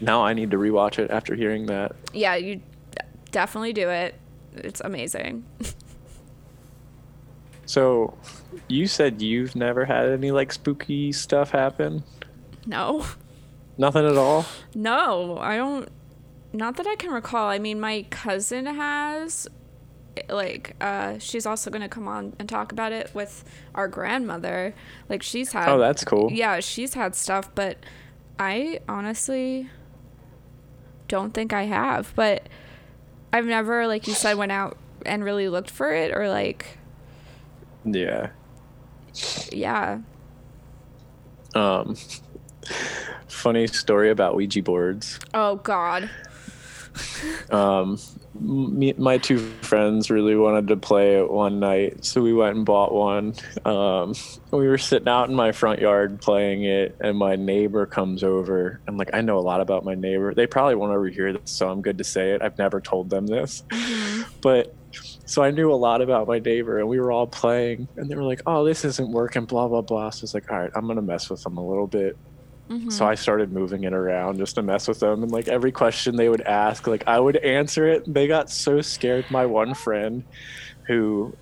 Now 0.00 0.24
I 0.24 0.32
need 0.34 0.50
to 0.50 0.56
rewatch 0.58 0.98
it 0.98 1.10
after 1.10 1.34
hearing 1.34 1.66
that. 1.66 1.92
Yeah, 2.12 2.34
you 2.36 2.60
definitely 3.30 3.72
do 3.72 3.88
it. 3.88 4.14
It's 4.54 4.80
amazing. 4.80 5.44
So, 7.64 8.18
you 8.68 8.86
said 8.86 9.22
you've 9.22 9.54
never 9.56 9.84
had 9.84 10.08
any 10.10 10.30
like 10.30 10.52
spooky 10.52 11.12
stuff 11.12 11.50
happen? 11.50 12.02
No. 12.66 13.06
Nothing 13.78 14.06
at 14.06 14.16
all? 14.16 14.44
No, 14.74 15.38
I 15.38 15.56
don't 15.56 15.88
not 16.52 16.76
that 16.76 16.86
I 16.86 16.96
can 16.96 17.10
recall. 17.10 17.48
I 17.48 17.58
mean, 17.58 17.80
my 17.80 18.04
cousin 18.10 18.66
has 18.66 19.48
like 20.28 20.76
uh 20.78 21.18
she's 21.18 21.46
also 21.46 21.70
going 21.70 21.80
to 21.80 21.88
come 21.88 22.06
on 22.06 22.34
and 22.38 22.46
talk 22.46 22.70
about 22.70 22.92
it 22.92 23.10
with 23.14 23.44
our 23.74 23.88
grandmother. 23.88 24.74
Like 25.08 25.22
she's 25.22 25.52
had 25.52 25.68
Oh, 25.68 25.78
that's 25.78 26.04
cool. 26.04 26.30
yeah, 26.30 26.60
she's 26.60 26.94
had 26.94 27.14
stuff, 27.14 27.48
but 27.54 27.78
I 28.38 28.80
honestly 28.88 29.70
don't 31.08 31.32
think 31.32 31.52
I 31.54 31.64
have. 31.64 32.12
But 32.14 32.48
I've 33.32 33.46
never, 33.46 33.86
like 33.86 34.06
you 34.06 34.12
said, 34.12 34.36
went 34.36 34.52
out 34.52 34.76
and 35.06 35.24
really 35.24 35.48
looked 35.48 35.70
for 35.70 35.92
it 35.94 36.14
or 36.14 36.28
like, 36.28 36.76
Yeah. 37.84 38.28
yeah. 39.50 40.00
Um 41.54 41.96
funny 43.28 43.66
story 43.66 44.10
about 44.10 44.36
Ouija 44.36 44.62
boards. 44.62 45.18
Oh 45.34 45.56
God. 45.56 46.10
um, 47.50 47.98
me, 48.34 48.92
my 48.96 49.18
two 49.18 49.38
friends 49.62 50.10
really 50.10 50.36
wanted 50.36 50.68
to 50.68 50.76
play 50.76 51.18
it 51.18 51.30
one 51.30 51.60
night, 51.60 52.04
so 52.04 52.22
we 52.22 52.32
went 52.32 52.56
and 52.56 52.64
bought 52.64 52.92
one. 52.92 53.34
Um, 53.64 54.14
we 54.50 54.66
were 54.68 54.78
sitting 54.78 55.08
out 55.08 55.28
in 55.28 55.34
my 55.34 55.52
front 55.52 55.80
yard 55.80 56.20
playing 56.20 56.64
it, 56.64 56.96
and 57.00 57.16
my 57.16 57.36
neighbor 57.36 57.86
comes 57.86 58.22
over. 58.22 58.80
I'm 58.86 58.96
like, 58.96 59.10
I 59.12 59.20
know 59.20 59.38
a 59.38 59.40
lot 59.40 59.60
about 59.60 59.84
my 59.84 59.94
neighbor. 59.94 60.34
They 60.34 60.46
probably 60.46 60.74
won't 60.74 60.92
overhear 60.92 61.32
this, 61.32 61.50
so 61.50 61.70
I'm 61.70 61.82
good 61.82 61.98
to 61.98 62.04
say 62.04 62.32
it. 62.32 62.42
I've 62.42 62.58
never 62.58 62.80
told 62.80 63.10
them 63.10 63.26
this, 63.26 63.62
but 64.40 64.74
so 65.24 65.42
I 65.42 65.50
knew 65.50 65.72
a 65.72 65.76
lot 65.76 66.02
about 66.02 66.26
my 66.28 66.38
neighbor, 66.38 66.78
and 66.78 66.88
we 66.88 67.00
were 67.00 67.12
all 67.12 67.26
playing, 67.26 67.88
and 67.96 68.10
they 68.10 68.14
were 68.14 68.24
like, 68.24 68.42
"Oh, 68.46 68.64
this 68.64 68.84
isn't 68.84 69.10
working," 69.10 69.44
blah 69.44 69.68
blah 69.68 69.82
blah. 69.82 70.10
So 70.10 70.20
I 70.20 70.24
was 70.24 70.34
like, 70.34 70.50
"All 70.50 70.58
right, 70.58 70.70
I'm 70.74 70.86
gonna 70.86 71.02
mess 71.02 71.30
with 71.30 71.42
them 71.42 71.56
a 71.56 71.66
little 71.66 71.86
bit." 71.86 72.16
Mm-hmm. 72.70 72.90
So 72.90 73.06
I 73.06 73.14
started 73.14 73.52
moving 73.52 73.84
it 73.84 73.92
around 73.92 74.38
just 74.38 74.54
to 74.54 74.62
mess 74.62 74.88
with 74.88 75.00
them, 75.00 75.22
and 75.22 75.30
like 75.32 75.48
every 75.48 75.72
question 75.72 76.16
they 76.16 76.28
would 76.28 76.42
ask, 76.42 76.86
like 76.86 77.04
I 77.06 77.20
would 77.20 77.36
answer 77.36 77.88
it. 77.88 78.12
They 78.12 78.26
got 78.26 78.50
so 78.50 78.80
scared. 78.80 79.26
My 79.30 79.46
one 79.46 79.74
friend, 79.74 80.24
who 80.86 81.34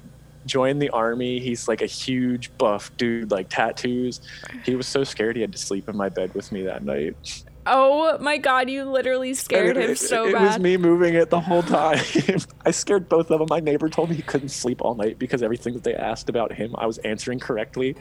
joined 0.47 0.81
the 0.81 0.91
army, 0.91 1.39
he's 1.39 1.68
like 1.68 1.83
a 1.83 1.87
huge 1.87 2.51
buff 2.59 2.91
dude, 2.97 3.31
like 3.31 3.49
tattoos. 3.49 4.21
He 4.64 4.75
was 4.75 4.87
so 4.87 5.05
scared 5.05 5.37
he 5.37 5.43
had 5.43 5.53
to 5.53 5.59
sleep 5.59 5.89
in 5.89 5.97
my 5.97 6.09
bed 6.09 6.35
with 6.35 6.51
me 6.53 6.62
that 6.62 6.83
night. 6.85 7.45
Oh 7.66 8.18
my 8.18 8.39
God, 8.39 8.71
you 8.71 8.85
literally 8.85 9.35
scared 9.35 9.77
And 9.77 9.85
him 9.85 9.91
it, 9.93 9.99
so 9.99 10.27
it 10.27 10.33
bad. 10.33 10.43
It 10.43 10.47
was 10.47 10.59
me 10.59 10.77
moving 10.77 11.14
it 11.14 11.31
the 11.31 11.41
whole 11.41 11.62
time. 11.62 12.01
I 12.64 12.71
scared 12.71 13.09
both 13.09 13.31
of 13.31 13.39
them. 13.39 13.49
My 13.51 13.61
neighbor 13.61 13.89
told 13.89 14.11
me 14.11 14.16
he 14.16 14.23
couldn't 14.23 14.49
sleep 14.49 14.81
all 14.83 14.95
night 14.95 15.18
because 15.18 15.43
everything 15.43 15.75
that 15.75 15.85
they 15.85 15.95
asked 15.95 16.29
about 16.29 16.53
him, 16.53 16.75
I 16.79 16.87
was 16.87 16.99
answering 16.99 17.39
correctly. 17.39 17.97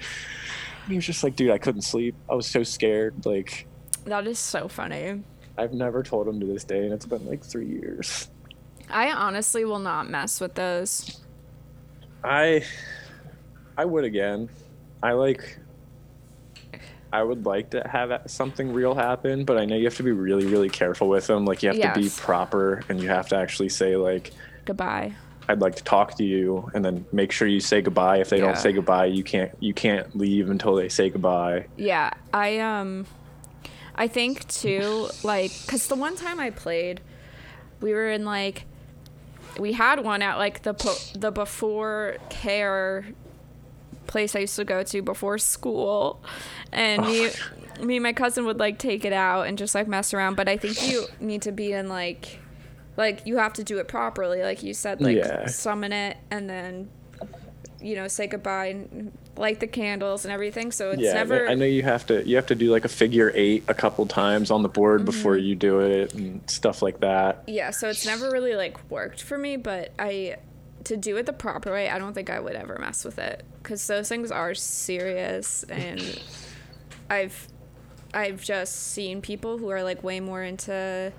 He 0.89 0.95
was 0.95 1.05
just 1.05 1.23
like, 1.23 1.35
dude, 1.35 1.51
I 1.51 1.59
couldn't 1.59 1.83
sleep. 1.83 2.15
I 2.29 2.33
was 2.33 2.47
so 2.47 2.63
scared. 2.63 3.25
Like, 3.25 3.67
That 4.05 4.25
is 4.25 4.39
so 4.39 4.67
funny. 4.67 5.23
I've 5.57 5.73
never 5.73 6.01
told 6.01 6.27
him 6.27 6.39
to 6.39 6.45
this 6.45 6.63
day, 6.63 6.83
and 6.83 6.93
it's 6.93 7.05
been 7.05 7.25
like 7.27 7.43
three 7.43 7.67
years. 7.67 8.29
I 8.89 9.11
honestly 9.11 9.65
will 9.65 9.79
not 9.79 10.09
mess 10.09 10.41
with 10.41 10.55
those. 10.55 11.21
I, 12.23 12.65
I 13.77 13.85
would 13.85 14.03
again. 14.03 14.49
I 15.03 15.11
like. 15.13 15.57
I 17.11 17.23
would 17.23 17.45
like 17.45 17.71
to 17.71 17.87
have 17.87 18.21
something 18.27 18.71
real 18.71 18.93
happen, 18.93 19.43
but 19.43 19.57
I 19.57 19.65
know 19.65 19.75
you 19.75 19.85
have 19.85 19.97
to 19.97 20.03
be 20.03 20.11
really, 20.11 20.45
really 20.45 20.69
careful 20.69 21.09
with 21.09 21.25
them. 21.27 21.43
Like 21.45 21.63
you 21.63 21.69
have 21.69 21.93
to 21.93 21.99
be 21.99 22.09
proper, 22.09 22.83
and 22.87 23.01
you 23.01 23.09
have 23.09 23.29
to 23.29 23.35
actually 23.35 23.69
say 23.69 23.95
like, 23.95 24.31
Goodbye. 24.65 25.15
I'd 25.49 25.61
like 25.61 25.75
to 25.75 25.83
talk 25.83 26.15
to 26.17 26.23
you, 26.23 26.69
and 26.75 26.85
then 26.85 27.05
make 27.11 27.31
sure 27.31 27.47
you 27.47 27.59
say 27.59 27.81
goodbye. 27.81 28.17
If 28.19 28.29
they 28.29 28.37
Yeah. 28.37 28.45
don't 28.45 28.57
say 28.57 28.71
goodbye, 28.71 29.07
you 29.07 29.23
can't 29.23 29.51
you 29.59 29.73
can't 29.73 30.15
leave 30.15 30.49
until 30.49 30.75
they 30.75 30.89
say 30.89 31.09
goodbye. 31.09 31.65
Yeah, 31.75 32.11
I 32.33 32.59
um 32.59 33.07
I 33.95 34.07
think 34.07 34.47
too 34.47 35.09
like 35.23 35.51
cuz 35.67 35.87
the 35.87 35.95
one 35.95 36.15
time 36.15 36.39
I 36.39 36.51
played 36.51 37.01
we 37.81 37.93
were 37.93 38.09
in 38.09 38.25
like 38.25 38.65
we 39.59 39.73
had 39.73 40.03
one 40.05 40.21
at 40.21 40.37
like 40.37 40.61
the 40.61 40.73
po- 40.75 41.01
the 41.17 41.31
before 41.31 42.17
care 42.29 43.05
place 44.05 44.35
I 44.35 44.39
used 44.39 44.55
to 44.57 44.63
go 44.65 44.83
to 44.83 45.01
before 45.01 45.37
school 45.39 46.21
and 46.71 47.05
me 47.05 47.29
me 47.81 47.95
and 47.97 48.03
my 48.03 48.13
cousin 48.13 48.45
would 48.45 48.59
like 48.59 48.77
take 48.77 49.03
it 49.05 49.13
out 49.13 49.47
and 49.47 49.57
just 49.57 49.73
like 49.73 49.87
mess 49.87 50.13
around 50.13 50.35
but 50.35 50.47
I 50.47 50.57
think 50.57 50.89
you 50.89 51.05
need 51.19 51.41
to 51.43 51.51
be 51.51 51.73
in 51.73 51.89
like 51.89 52.39
like 52.99 53.25
you 53.25 53.37
have 53.37 53.53
to 53.53 53.63
do 53.63 53.79
it 53.79 53.87
properly 53.87 54.43
like 54.43 54.61
you 54.61 54.73
said 54.75 55.01
like 55.01 55.17
Yeah. 55.17 55.47
summon 55.47 55.91
it 55.91 56.17
and 56.29 56.47
then 56.49 56.89
you 57.81 57.95
know 57.95 58.07
say 58.09 58.27
goodbye 58.27 58.67
and 58.67 59.11
light 59.37 59.61
the 59.61 59.67
candles 59.67 60.25
and 60.25 60.33
everything 60.33 60.69
so 60.71 60.91
it's 60.91 61.01
yeah, 61.01 61.13
never 61.13 61.47
I 61.47 61.55
know 61.55 61.65
you 61.65 61.81
have 61.83 62.05
to 62.07 62.27
you 62.27 62.35
have 62.35 62.47
to 62.47 62.55
do 62.55 62.69
like 62.71 62.83
a 62.83 62.89
figure 62.89 63.31
eight 63.35 63.63
a 63.69 63.73
couple 63.73 64.05
times 64.05 64.51
on 64.51 64.63
the 64.63 64.69
board 64.69 65.05
before 65.05 65.35
Mm-hmm. 65.37 65.45
you 65.45 65.55
do 65.55 65.79
it 65.79 66.13
and 66.13 66.47
stuff 66.49 66.81
like 66.81 66.99
that. 66.99 67.43
yeah 67.47 67.71
so 67.71 67.87
it's 67.87 68.05
never 68.05 68.29
really 68.31 68.55
like 68.55 68.77
worked 68.91 69.23
for 69.23 69.37
me 69.37 69.55
but 69.55 69.93
i 69.97 70.35
to 70.83 70.97
do 70.97 71.15
it 71.17 71.25
the 71.25 71.33
proper 71.33 71.71
way 71.71 71.89
i 71.89 71.97
don't 71.97 72.13
think 72.13 72.29
i 72.29 72.39
would 72.39 72.55
ever 72.55 72.77
mess 72.79 73.05
with 73.05 73.17
it 73.17 73.43
because 73.63 73.85
those 73.87 74.09
things 74.09 74.29
are 74.29 74.53
serious 74.53 75.63
and 75.69 76.21
i've 77.09 77.47
i've 78.13 78.43
just 78.43 78.75
seen 78.93 79.21
people 79.21 79.57
who 79.57 79.69
are 79.69 79.83
like 79.83 80.03
way 80.03 80.19
more 80.19 80.43
into 80.43 81.13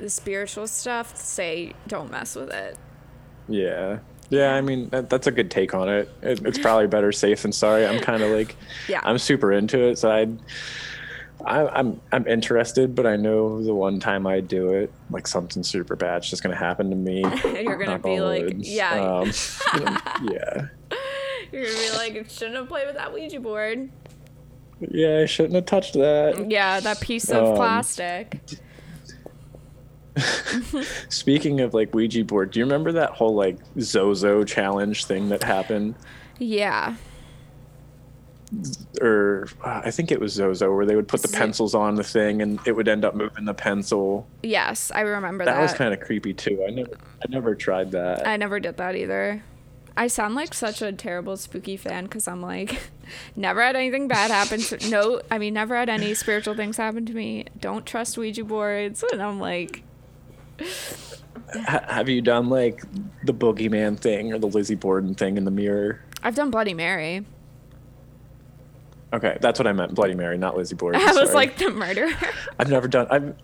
the 0.00 0.10
spiritual 0.10 0.66
stuff 0.66 1.16
say 1.16 1.72
don't 1.86 2.10
mess 2.10 2.34
with 2.34 2.50
it 2.50 2.76
Yeah. 3.48 3.98
Yeah, 4.30 4.54
I 4.54 4.60
mean 4.60 4.88
that, 4.90 5.10
that's 5.10 5.26
a 5.26 5.32
good 5.32 5.50
take 5.50 5.74
on 5.74 5.88
it. 5.88 6.08
it. 6.22 6.40
It's 6.46 6.58
probably 6.58 6.86
better 6.86 7.10
safe 7.10 7.42
than 7.42 7.50
sorry. 7.52 7.84
I'm 7.84 8.00
kind 8.00 8.22
of 8.22 8.30
like, 8.36 8.54
Yeah. 8.88 9.00
I'm 9.02 9.18
super 9.18 9.52
into 9.52 9.80
it, 9.88 9.98
so 9.98 10.08
I'd, 10.08 10.38
I, 11.44 11.66
I'm 11.66 12.00
I'm 12.12 12.26
interested, 12.28 12.94
but 12.94 13.06
I 13.06 13.16
know 13.16 13.60
the 13.62 13.74
one 13.74 13.98
time 13.98 14.26
I 14.28 14.38
do 14.40 14.72
it, 14.74 14.92
like 15.10 15.26
something 15.26 15.62
super 15.64 15.96
bad's 15.96 16.30
just 16.30 16.42
gonna 16.44 16.54
happen 16.54 16.90
to 16.90 16.96
me. 16.96 17.24
and 17.24 17.42
you're 17.66 17.76
gonna 17.76 17.98
be 17.98 18.20
like 18.20 18.54
yeah 18.58 19.00
Um, 19.00 19.32
yeah. 20.30 20.66
you're 21.50 21.64
gonna 21.64 21.74
be 21.76 21.90
like 21.96 22.30
shouldn't 22.30 22.56
have 22.56 22.68
played 22.68 22.86
with 22.86 22.96
that 22.96 23.12
ouija 23.12 23.40
board 23.40 23.90
Yeah, 24.80 25.20
I 25.22 25.26
shouldn't 25.26 25.54
have 25.56 25.66
touched 25.66 25.94
that. 25.94 26.46
yeah 26.50 26.78
that 26.80 27.00
piece 27.00 27.30
of 27.30 27.48
Um, 27.48 27.56
plastic 27.56 28.38
Speaking 31.08 31.60
of 31.60 31.74
like 31.74 31.94
Ouija 31.94 32.24
board, 32.24 32.50
do 32.50 32.58
you 32.60 32.64
remember 32.64 32.92
that 32.92 33.10
whole 33.10 33.34
like 33.34 33.58
Zozo 33.80 34.44
challenge 34.44 35.04
thing 35.06 35.28
that 35.30 35.42
happened? 35.42 35.94
Yeah. 36.38 36.96
Or 39.00 39.46
uh, 39.64 39.82
I 39.84 39.90
think 39.92 40.10
it 40.10 40.18
was 40.18 40.32
Zozo, 40.32 40.74
where 40.74 40.84
they 40.84 40.96
would 40.96 41.06
put 41.06 41.22
the 41.22 41.28
Z- 41.28 41.36
pencils 41.38 41.74
on 41.74 41.94
the 41.94 42.02
thing 42.02 42.42
and 42.42 42.58
it 42.66 42.72
would 42.72 42.88
end 42.88 43.04
up 43.04 43.14
moving 43.14 43.44
the 43.44 43.54
pencil. 43.54 44.26
Yes, 44.42 44.90
I 44.92 45.02
remember 45.02 45.44
That 45.44 45.54
that. 45.54 45.62
was 45.62 45.72
kind 45.72 45.94
of 45.94 46.00
creepy 46.00 46.34
too. 46.34 46.64
I 46.66 46.70
never, 46.70 46.90
I 47.22 47.26
never 47.28 47.54
tried 47.54 47.92
that. 47.92 48.26
I 48.26 48.36
never 48.36 48.58
did 48.58 48.76
that 48.78 48.96
either. 48.96 49.42
I 49.96 50.06
sound 50.08 50.34
like 50.34 50.54
such 50.54 50.82
a 50.82 50.92
terrible 50.92 51.36
spooky 51.36 51.76
fan 51.76 52.04
because 52.04 52.26
I'm 52.26 52.40
like, 52.42 52.80
never 53.36 53.62
had 53.62 53.76
anything 53.76 54.08
bad 54.08 54.30
happen. 54.32 54.60
To, 54.60 54.88
no, 54.90 55.20
I 55.30 55.38
mean, 55.38 55.54
never 55.54 55.76
had 55.76 55.88
any 55.88 56.14
spiritual 56.14 56.54
things 56.54 56.76
happen 56.76 57.06
to 57.06 57.12
me. 57.12 57.44
Don't 57.60 57.86
trust 57.86 58.16
Ouija 58.18 58.44
boards. 58.44 59.04
And 59.12 59.22
I'm 59.22 59.38
like, 59.38 59.82
Ha- 61.66 61.84
have 61.88 62.08
you 62.08 62.22
done 62.22 62.48
like 62.48 62.82
the 63.24 63.34
boogeyman 63.34 63.98
thing 63.98 64.32
or 64.32 64.38
the 64.38 64.46
Lizzie 64.46 64.74
Borden 64.76 65.14
thing 65.14 65.36
in 65.36 65.44
the 65.44 65.50
mirror? 65.50 66.00
I've 66.22 66.34
done 66.34 66.50
Bloody 66.50 66.74
Mary. 66.74 67.24
Okay, 69.12 69.36
that's 69.40 69.58
what 69.58 69.66
I 69.66 69.72
meant. 69.72 69.94
Bloody 69.94 70.14
Mary, 70.14 70.38
not 70.38 70.56
Lizzie 70.56 70.76
Borden. 70.76 71.00
I 71.04 71.06
was 71.06 71.16
sorry. 71.16 71.34
like 71.34 71.56
the 71.58 71.70
murderer. 71.70 72.10
I've 72.58 72.70
never 72.70 72.86
done. 72.86 73.08
I've, 73.10 73.34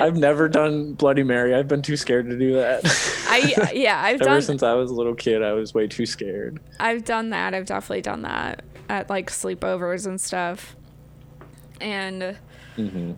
I've 0.00 0.16
never 0.16 0.48
done 0.48 0.92
Bloody 0.92 1.24
Mary. 1.24 1.54
I've 1.54 1.66
been 1.66 1.82
too 1.82 1.96
scared 1.96 2.30
to 2.30 2.38
do 2.38 2.54
that. 2.54 2.82
I 3.28 3.72
yeah, 3.72 4.00
I've 4.00 4.16
Ever 4.20 4.24
done 4.30 4.42
since 4.42 4.62
I 4.62 4.74
was 4.74 4.90
a 4.90 4.94
little 4.94 5.14
kid, 5.14 5.42
I 5.42 5.52
was 5.54 5.74
way 5.74 5.88
too 5.88 6.06
scared. 6.06 6.60
I've 6.78 7.04
done 7.04 7.30
that. 7.30 7.54
I've 7.54 7.66
definitely 7.66 8.02
done 8.02 8.22
that 8.22 8.62
at 8.88 9.10
like 9.10 9.30
sleepovers 9.30 10.06
and 10.06 10.20
stuff. 10.20 10.76
And 11.80 12.36
hmm 12.76 13.12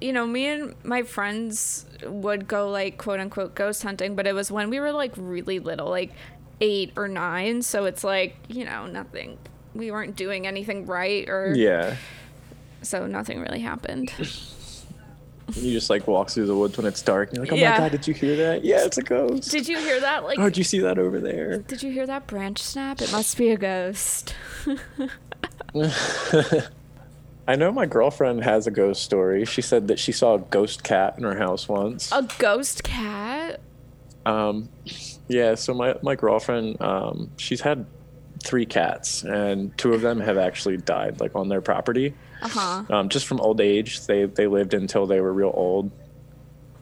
you 0.00 0.12
know, 0.12 0.26
me 0.26 0.46
and 0.46 0.74
my 0.84 1.02
friends 1.02 1.86
would 2.04 2.46
go 2.46 2.70
like 2.70 2.98
quote 2.98 3.20
unquote 3.20 3.54
ghost 3.54 3.82
hunting, 3.82 4.14
but 4.14 4.26
it 4.26 4.34
was 4.34 4.50
when 4.50 4.70
we 4.70 4.78
were 4.80 4.92
like 4.92 5.12
really 5.16 5.58
little, 5.58 5.88
like 5.88 6.12
eight 6.60 6.92
or 6.96 7.08
nine. 7.08 7.62
So 7.62 7.84
it's 7.84 8.04
like, 8.04 8.36
you 8.48 8.64
know, 8.64 8.86
nothing. 8.86 9.38
We 9.74 9.90
weren't 9.90 10.16
doing 10.16 10.46
anything 10.46 10.86
right 10.86 11.28
or 11.28 11.54
Yeah, 11.54 11.96
so 12.82 13.06
nothing 13.06 13.40
really 13.40 13.60
happened. 13.60 14.12
you 15.54 15.72
just 15.72 15.88
like 15.90 16.06
walk 16.06 16.30
through 16.30 16.46
the 16.46 16.54
woods 16.56 16.76
when 16.76 16.86
it's 16.86 17.02
dark. 17.02 17.30
And 17.30 17.36
you're 17.36 17.44
like, 17.46 17.52
oh 17.52 17.56
Yeah. 17.56 17.70
my 17.72 17.76
god, 17.78 17.92
did 17.92 18.06
you 18.06 18.14
hear 18.14 18.36
that? 18.36 18.64
Yeah, 18.64 18.84
it's 18.84 18.98
a 18.98 19.02
ghost. 19.02 19.50
Did 19.50 19.68
you 19.68 19.78
hear 19.78 20.00
that? 20.00 20.24
Like 20.24 20.38
oh, 20.38 20.44
did 20.44 20.58
you 20.58 20.64
see 20.64 20.78
that 20.80 20.98
over 20.98 21.20
there? 21.20 21.58
did 21.58 21.82
you 21.82 21.90
hear 21.90 22.06
that 22.06 22.26
branch 22.26 22.62
snap? 22.62 23.00
It 23.00 23.10
must 23.12 23.36
be 23.36 23.50
a 23.50 23.56
ghost. 23.56 24.34
I 27.48 27.56
know 27.56 27.72
my 27.72 27.86
girlfriend 27.86 28.44
has 28.44 28.66
a 28.66 28.70
ghost 28.70 29.02
story. 29.02 29.46
She 29.46 29.62
said 29.62 29.88
that 29.88 29.98
she 29.98 30.12
saw 30.12 30.34
a 30.34 30.38
ghost 30.38 30.84
cat 30.84 31.14
in 31.16 31.24
her 31.24 31.36
house 31.38 31.66
once. 31.66 32.12
a 32.12 32.28
ghost 32.38 32.84
cat? 32.84 33.60
Um, 34.26 34.68
yeah, 35.28 35.54
so 35.54 35.72
my, 35.72 35.94
my 36.02 36.14
girlfriend, 36.14 36.80
um, 36.82 37.30
she's 37.38 37.62
had 37.62 37.86
three 38.44 38.66
cats, 38.66 39.24
and 39.24 39.76
two 39.78 39.94
of 39.94 40.02
them 40.02 40.20
have 40.20 40.36
actually 40.36 40.76
died, 40.76 41.20
like 41.20 41.34
on 41.34 41.48
their 41.48 41.62
property, 41.62 42.14
Uh-huh. 42.42 42.84
um, 42.90 43.08
just 43.08 43.26
from 43.26 43.40
old 43.40 43.60
age. 43.62 44.04
They 44.06 44.26
they 44.26 44.46
lived 44.46 44.74
until 44.74 45.06
they 45.06 45.20
were 45.22 45.32
real 45.32 45.50
old, 45.54 45.90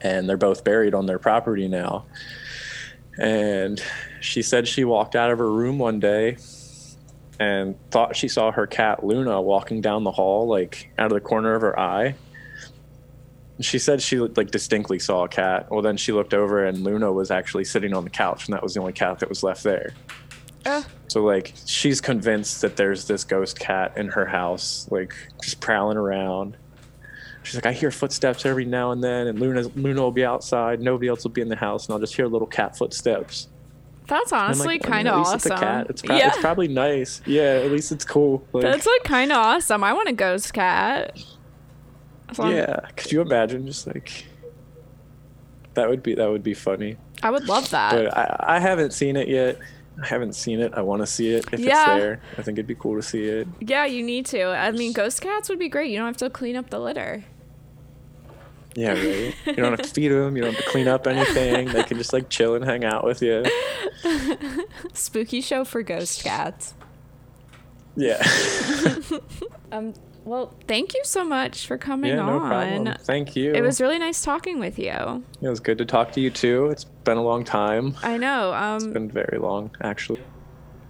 and 0.01 0.29
they're 0.29 0.37
both 0.37 0.65
buried 0.65 0.95
on 0.95 1.07
their 1.07 1.21
property 1.21 1.69
now. 1.69 2.07
And 3.19 3.81
she 4.21 4.43
said 4.43 4.67
she 4.69 4.85
walked 4.85 5.15
out 5.15 5.31
of 5.31 5.39
her 5.39 5.51
room 5.51 5.79
one 5.79 6.01
day 6.01 6.37
and 7.39 7.77
thought 7.91 8.17
she 8.17 8.29
saw 8.29 8.51
her 8.51 8.67
cat 8.67 9.05
Luna 9.05 9.41
walking 9.41 9.81
down 9.81 10.05
the 10.05 10.11
hall, 10.11 10.47
like 10.47 10.91
out 10.99 11.07
of 11.07 11.13
the 11.13 11.21
corner 11.21 11.55
of 11.55 11.63
her 11.63 11.79
eye. 11.79 12.15
She 13.61 13.79
said 13.79 14.03
she 14.03 14.19
like 14.19 14.51
distinctly 14.51 14.99
saw 14.99 15.25
a 15.25 15.29
cat. 15.29 15.71
Well, 15.71 15.83
then 15.83 15.97
she 15.97 16.13
looked 16.13 16.35
over 16.35 16.67
and 16.67 16.85
Luna 16.85 17.11
was 17.13 17.31
actually 17.31 17.65
sitting 17.65 17.95
on 17.95 18.05
the 18.05 18.11
couch, 18.11 18.47
and 18.47 18.55
that 18.55 18.63
was 18.63 18.75
the 18.75 18.81
only 18.81 18.93
cat 18.93 19.19
that 19.21 19.29
was 19.29 19.43
left 19.43 19.63
there. 19.63 19.95
Uh, 20.65 20.83
So 21.09 21.23
like 21.23 21.55
she's 21.65 22.01
convinced 22.01 22.61
that 22.63 22.77
there's 22.77 23.07
this 23.07 23.25
ghost 23.25 23.59
cat 23.59 23.97
in 23.97 24.09
her 24.09 24.27
house, 24.27 24.87
like 24.91 25.15
just 25.43 25.61
prowling 25.61 25.97
around. 25.97 26.57
She's 27.45 27.55
like, 27.55 27.67
I 27.67 27.73
hear 27.73 27.93
footsteps 27.93 28.45
every 28.45 28.65
now 28.65 28.91
and 28.91 29.03
then, 29.03 29.29
and 29.29 29.39
Luna 29.39 29.63
Luna 29.77 30.03
will 30.03 30.11
be 30.11 30.25
outside, 30.25 30.81
nobody 30.81 31.09
else 31.09 31.23
will 31.23 31.31
be 31.31 31.41
in 31.41 31.49
the 31.49 31.57
house, 31.57 31.87
and 31.87 31.95
I'll 31.95 32.01
just 32.01 32.17
hear 32.17 32.27
little 32.27 32.49
cat 32.49 32.77
footsteps. 32.77 33.49
That's 34.07 34.33
honestly 34.33 34.67
like, 34.67 34.83
kind 34.83 35.09
of 35.09 35.15
at 35.15 35.19
least 35.19 35.35
awesome. 35.35 35.53
It's 35.53 35.61
cat. 35.61 35.87
It's, 35.91 36.03
pro- 36.03 36.17
yeah. 36.17 36.29
it's 36.29 36.39
probably 36.39 36.69
nice. 36.69 37.23
Yeah, 37.27 37.61
at 37.65 37.71
least 37.71 37.93
it's 37.93 38.05
cool. 38.05 38.47
Like, 38.53 38.63
That's 38.63 38.87
like 38.87 39.05
kind 39.05 39.33
of 39.33 39.39
awesome. 39.39 39.83
I 39.85 39.93
want 39.93 40.09
a 40.09 40.13
ghost 40.13 40.53
cat. 40.53 41.19
Yeah. 42.39 42.81
Could 42.97 43.13
you 43.13 43.21
imagine 43.21 43.67
just 43.67 43.87
like 43.87 44.27
that 45.75 45.89
would 45.89 46.03
be 46.03 46.15
that 46.15 46.29
would 46.29 46.43
be 46.43 46.55
funny. 46.55 46.97
I 47.23 47.31
would 47.31 47.49
love 47.49 47.71
that. 47.71 47.93
But 47.93 48.17
I, 48.17 48.57
I 48.57 48.61
haven't 48.61 48.93
seen 48.93 49.17
it 49.17 49.29
yet. 49.29 49.59
I 50.03 50.07
haven't 50.07 50.35
seen 50.35 50.61
it. 50.61 50.75
I 50.75 50.83
want 50.83 51.03
to 51.03 51.07
see 51.07 51.31
it 51.35 51.47
if 51.53 51.61
Yeah. 51.61 51.95
it's 51.95 52.03
there. 52.03 52.21
I 52.37 52.43
think 52.43 52.59
it'd 52.59 52.67
be 52.67 52.75
cool 52.75 52.97
to 52.97 53.03
see 53.03 53.25
it. 53.25 53.49
yeah, 53.61 53.87
you 53.87 54.03
need 54.03 54.27
to. 54.27 54.43
I 54.45 54.71
mean, 54.73 54.93
ghost 54.93 55.21
cats 55.23 55.49
would 55.49 55.59
be 55.59 55.69
great. 55.69 55.91
You 55.91 55.99
don't 55.99 56.07
have 56.07 56.17
to 56.19 56.29
clean 56.31 56.57
up 56.57 56.69
the 56.71 56.79
litter. 56.79 57.25
Yeah, 58.77 58.91
right. 58.93 59.35
You 59.47 59.55
don't 59.55 59.73
have 59.73 59.83
to 59.83 59.89
feed 59.91 60.09
them. 60.09 60.37
You 60.37 60.43
don't 60.45 60.55
have 60.55 60.63
to 60.65 60.71
clean 60.71 60.87
up 60.87 61.07
anything. 61.07 61.69
They 61.69 61.83
can 61.83 61.97
just 61.99 62.13
like 62.13 62.29
chill 62.29 62.55
and 62.55 62.65
hang 62.65 62.85
out 62.85 63.03
with 63.05 63.23
you. 63.23 63.45
Spooky 64.93 65.41
show 65.41 65.65
for 65.65 65.83
ghost 65.83 66.23
cats. 66.23 66.75
Yeah. 67.97 68.23
Um. 69.73 69.95
Well, 70.25 70.55
thank 70.69 70.93
you 70.95 71.01
so 71.05 71.25
much 71.25 71.67
for 71.67 71.77
coming 71.79 72.11
yeah, 72.11 72.17
no 72.17 72.39
on. 72.41 72.49
problem. 72.49 72.95
Thank 73.01 73.35
you. 73.37 73.53
It 73.55 73.63
was 73.63 73.81
really 73.81 73.99
nice 73.99 74.23
talking 74.23 74.59
with 74.61 74.77
you. 74.79 75.25
It 75.41 75.49
was 75.49 75.59
good 75.61 75.79
to 75.79 75.85
talk 75.85 76.13
to 76.13 76.21
you 76.21 76.31
too. 76.31 76.67
It's 76.67 76.85
been 76.85 77.17
a 77.17 77.23
long 77.23 77.45
time. 77.45 77.97
I 78.03 78.17
know. 78.17 78.53
It's 78.77 78.85
Um. 78.85 78.93
been 78.93 79.11
very 79.11 79.39
long, 79.39 79.71
actually. 79.83 80.21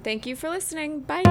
Thank 0.02 0.26
you 0.26 0.36
for 0.36 0.48
listening. 0.50 1.00
Bye. 1.00 1.22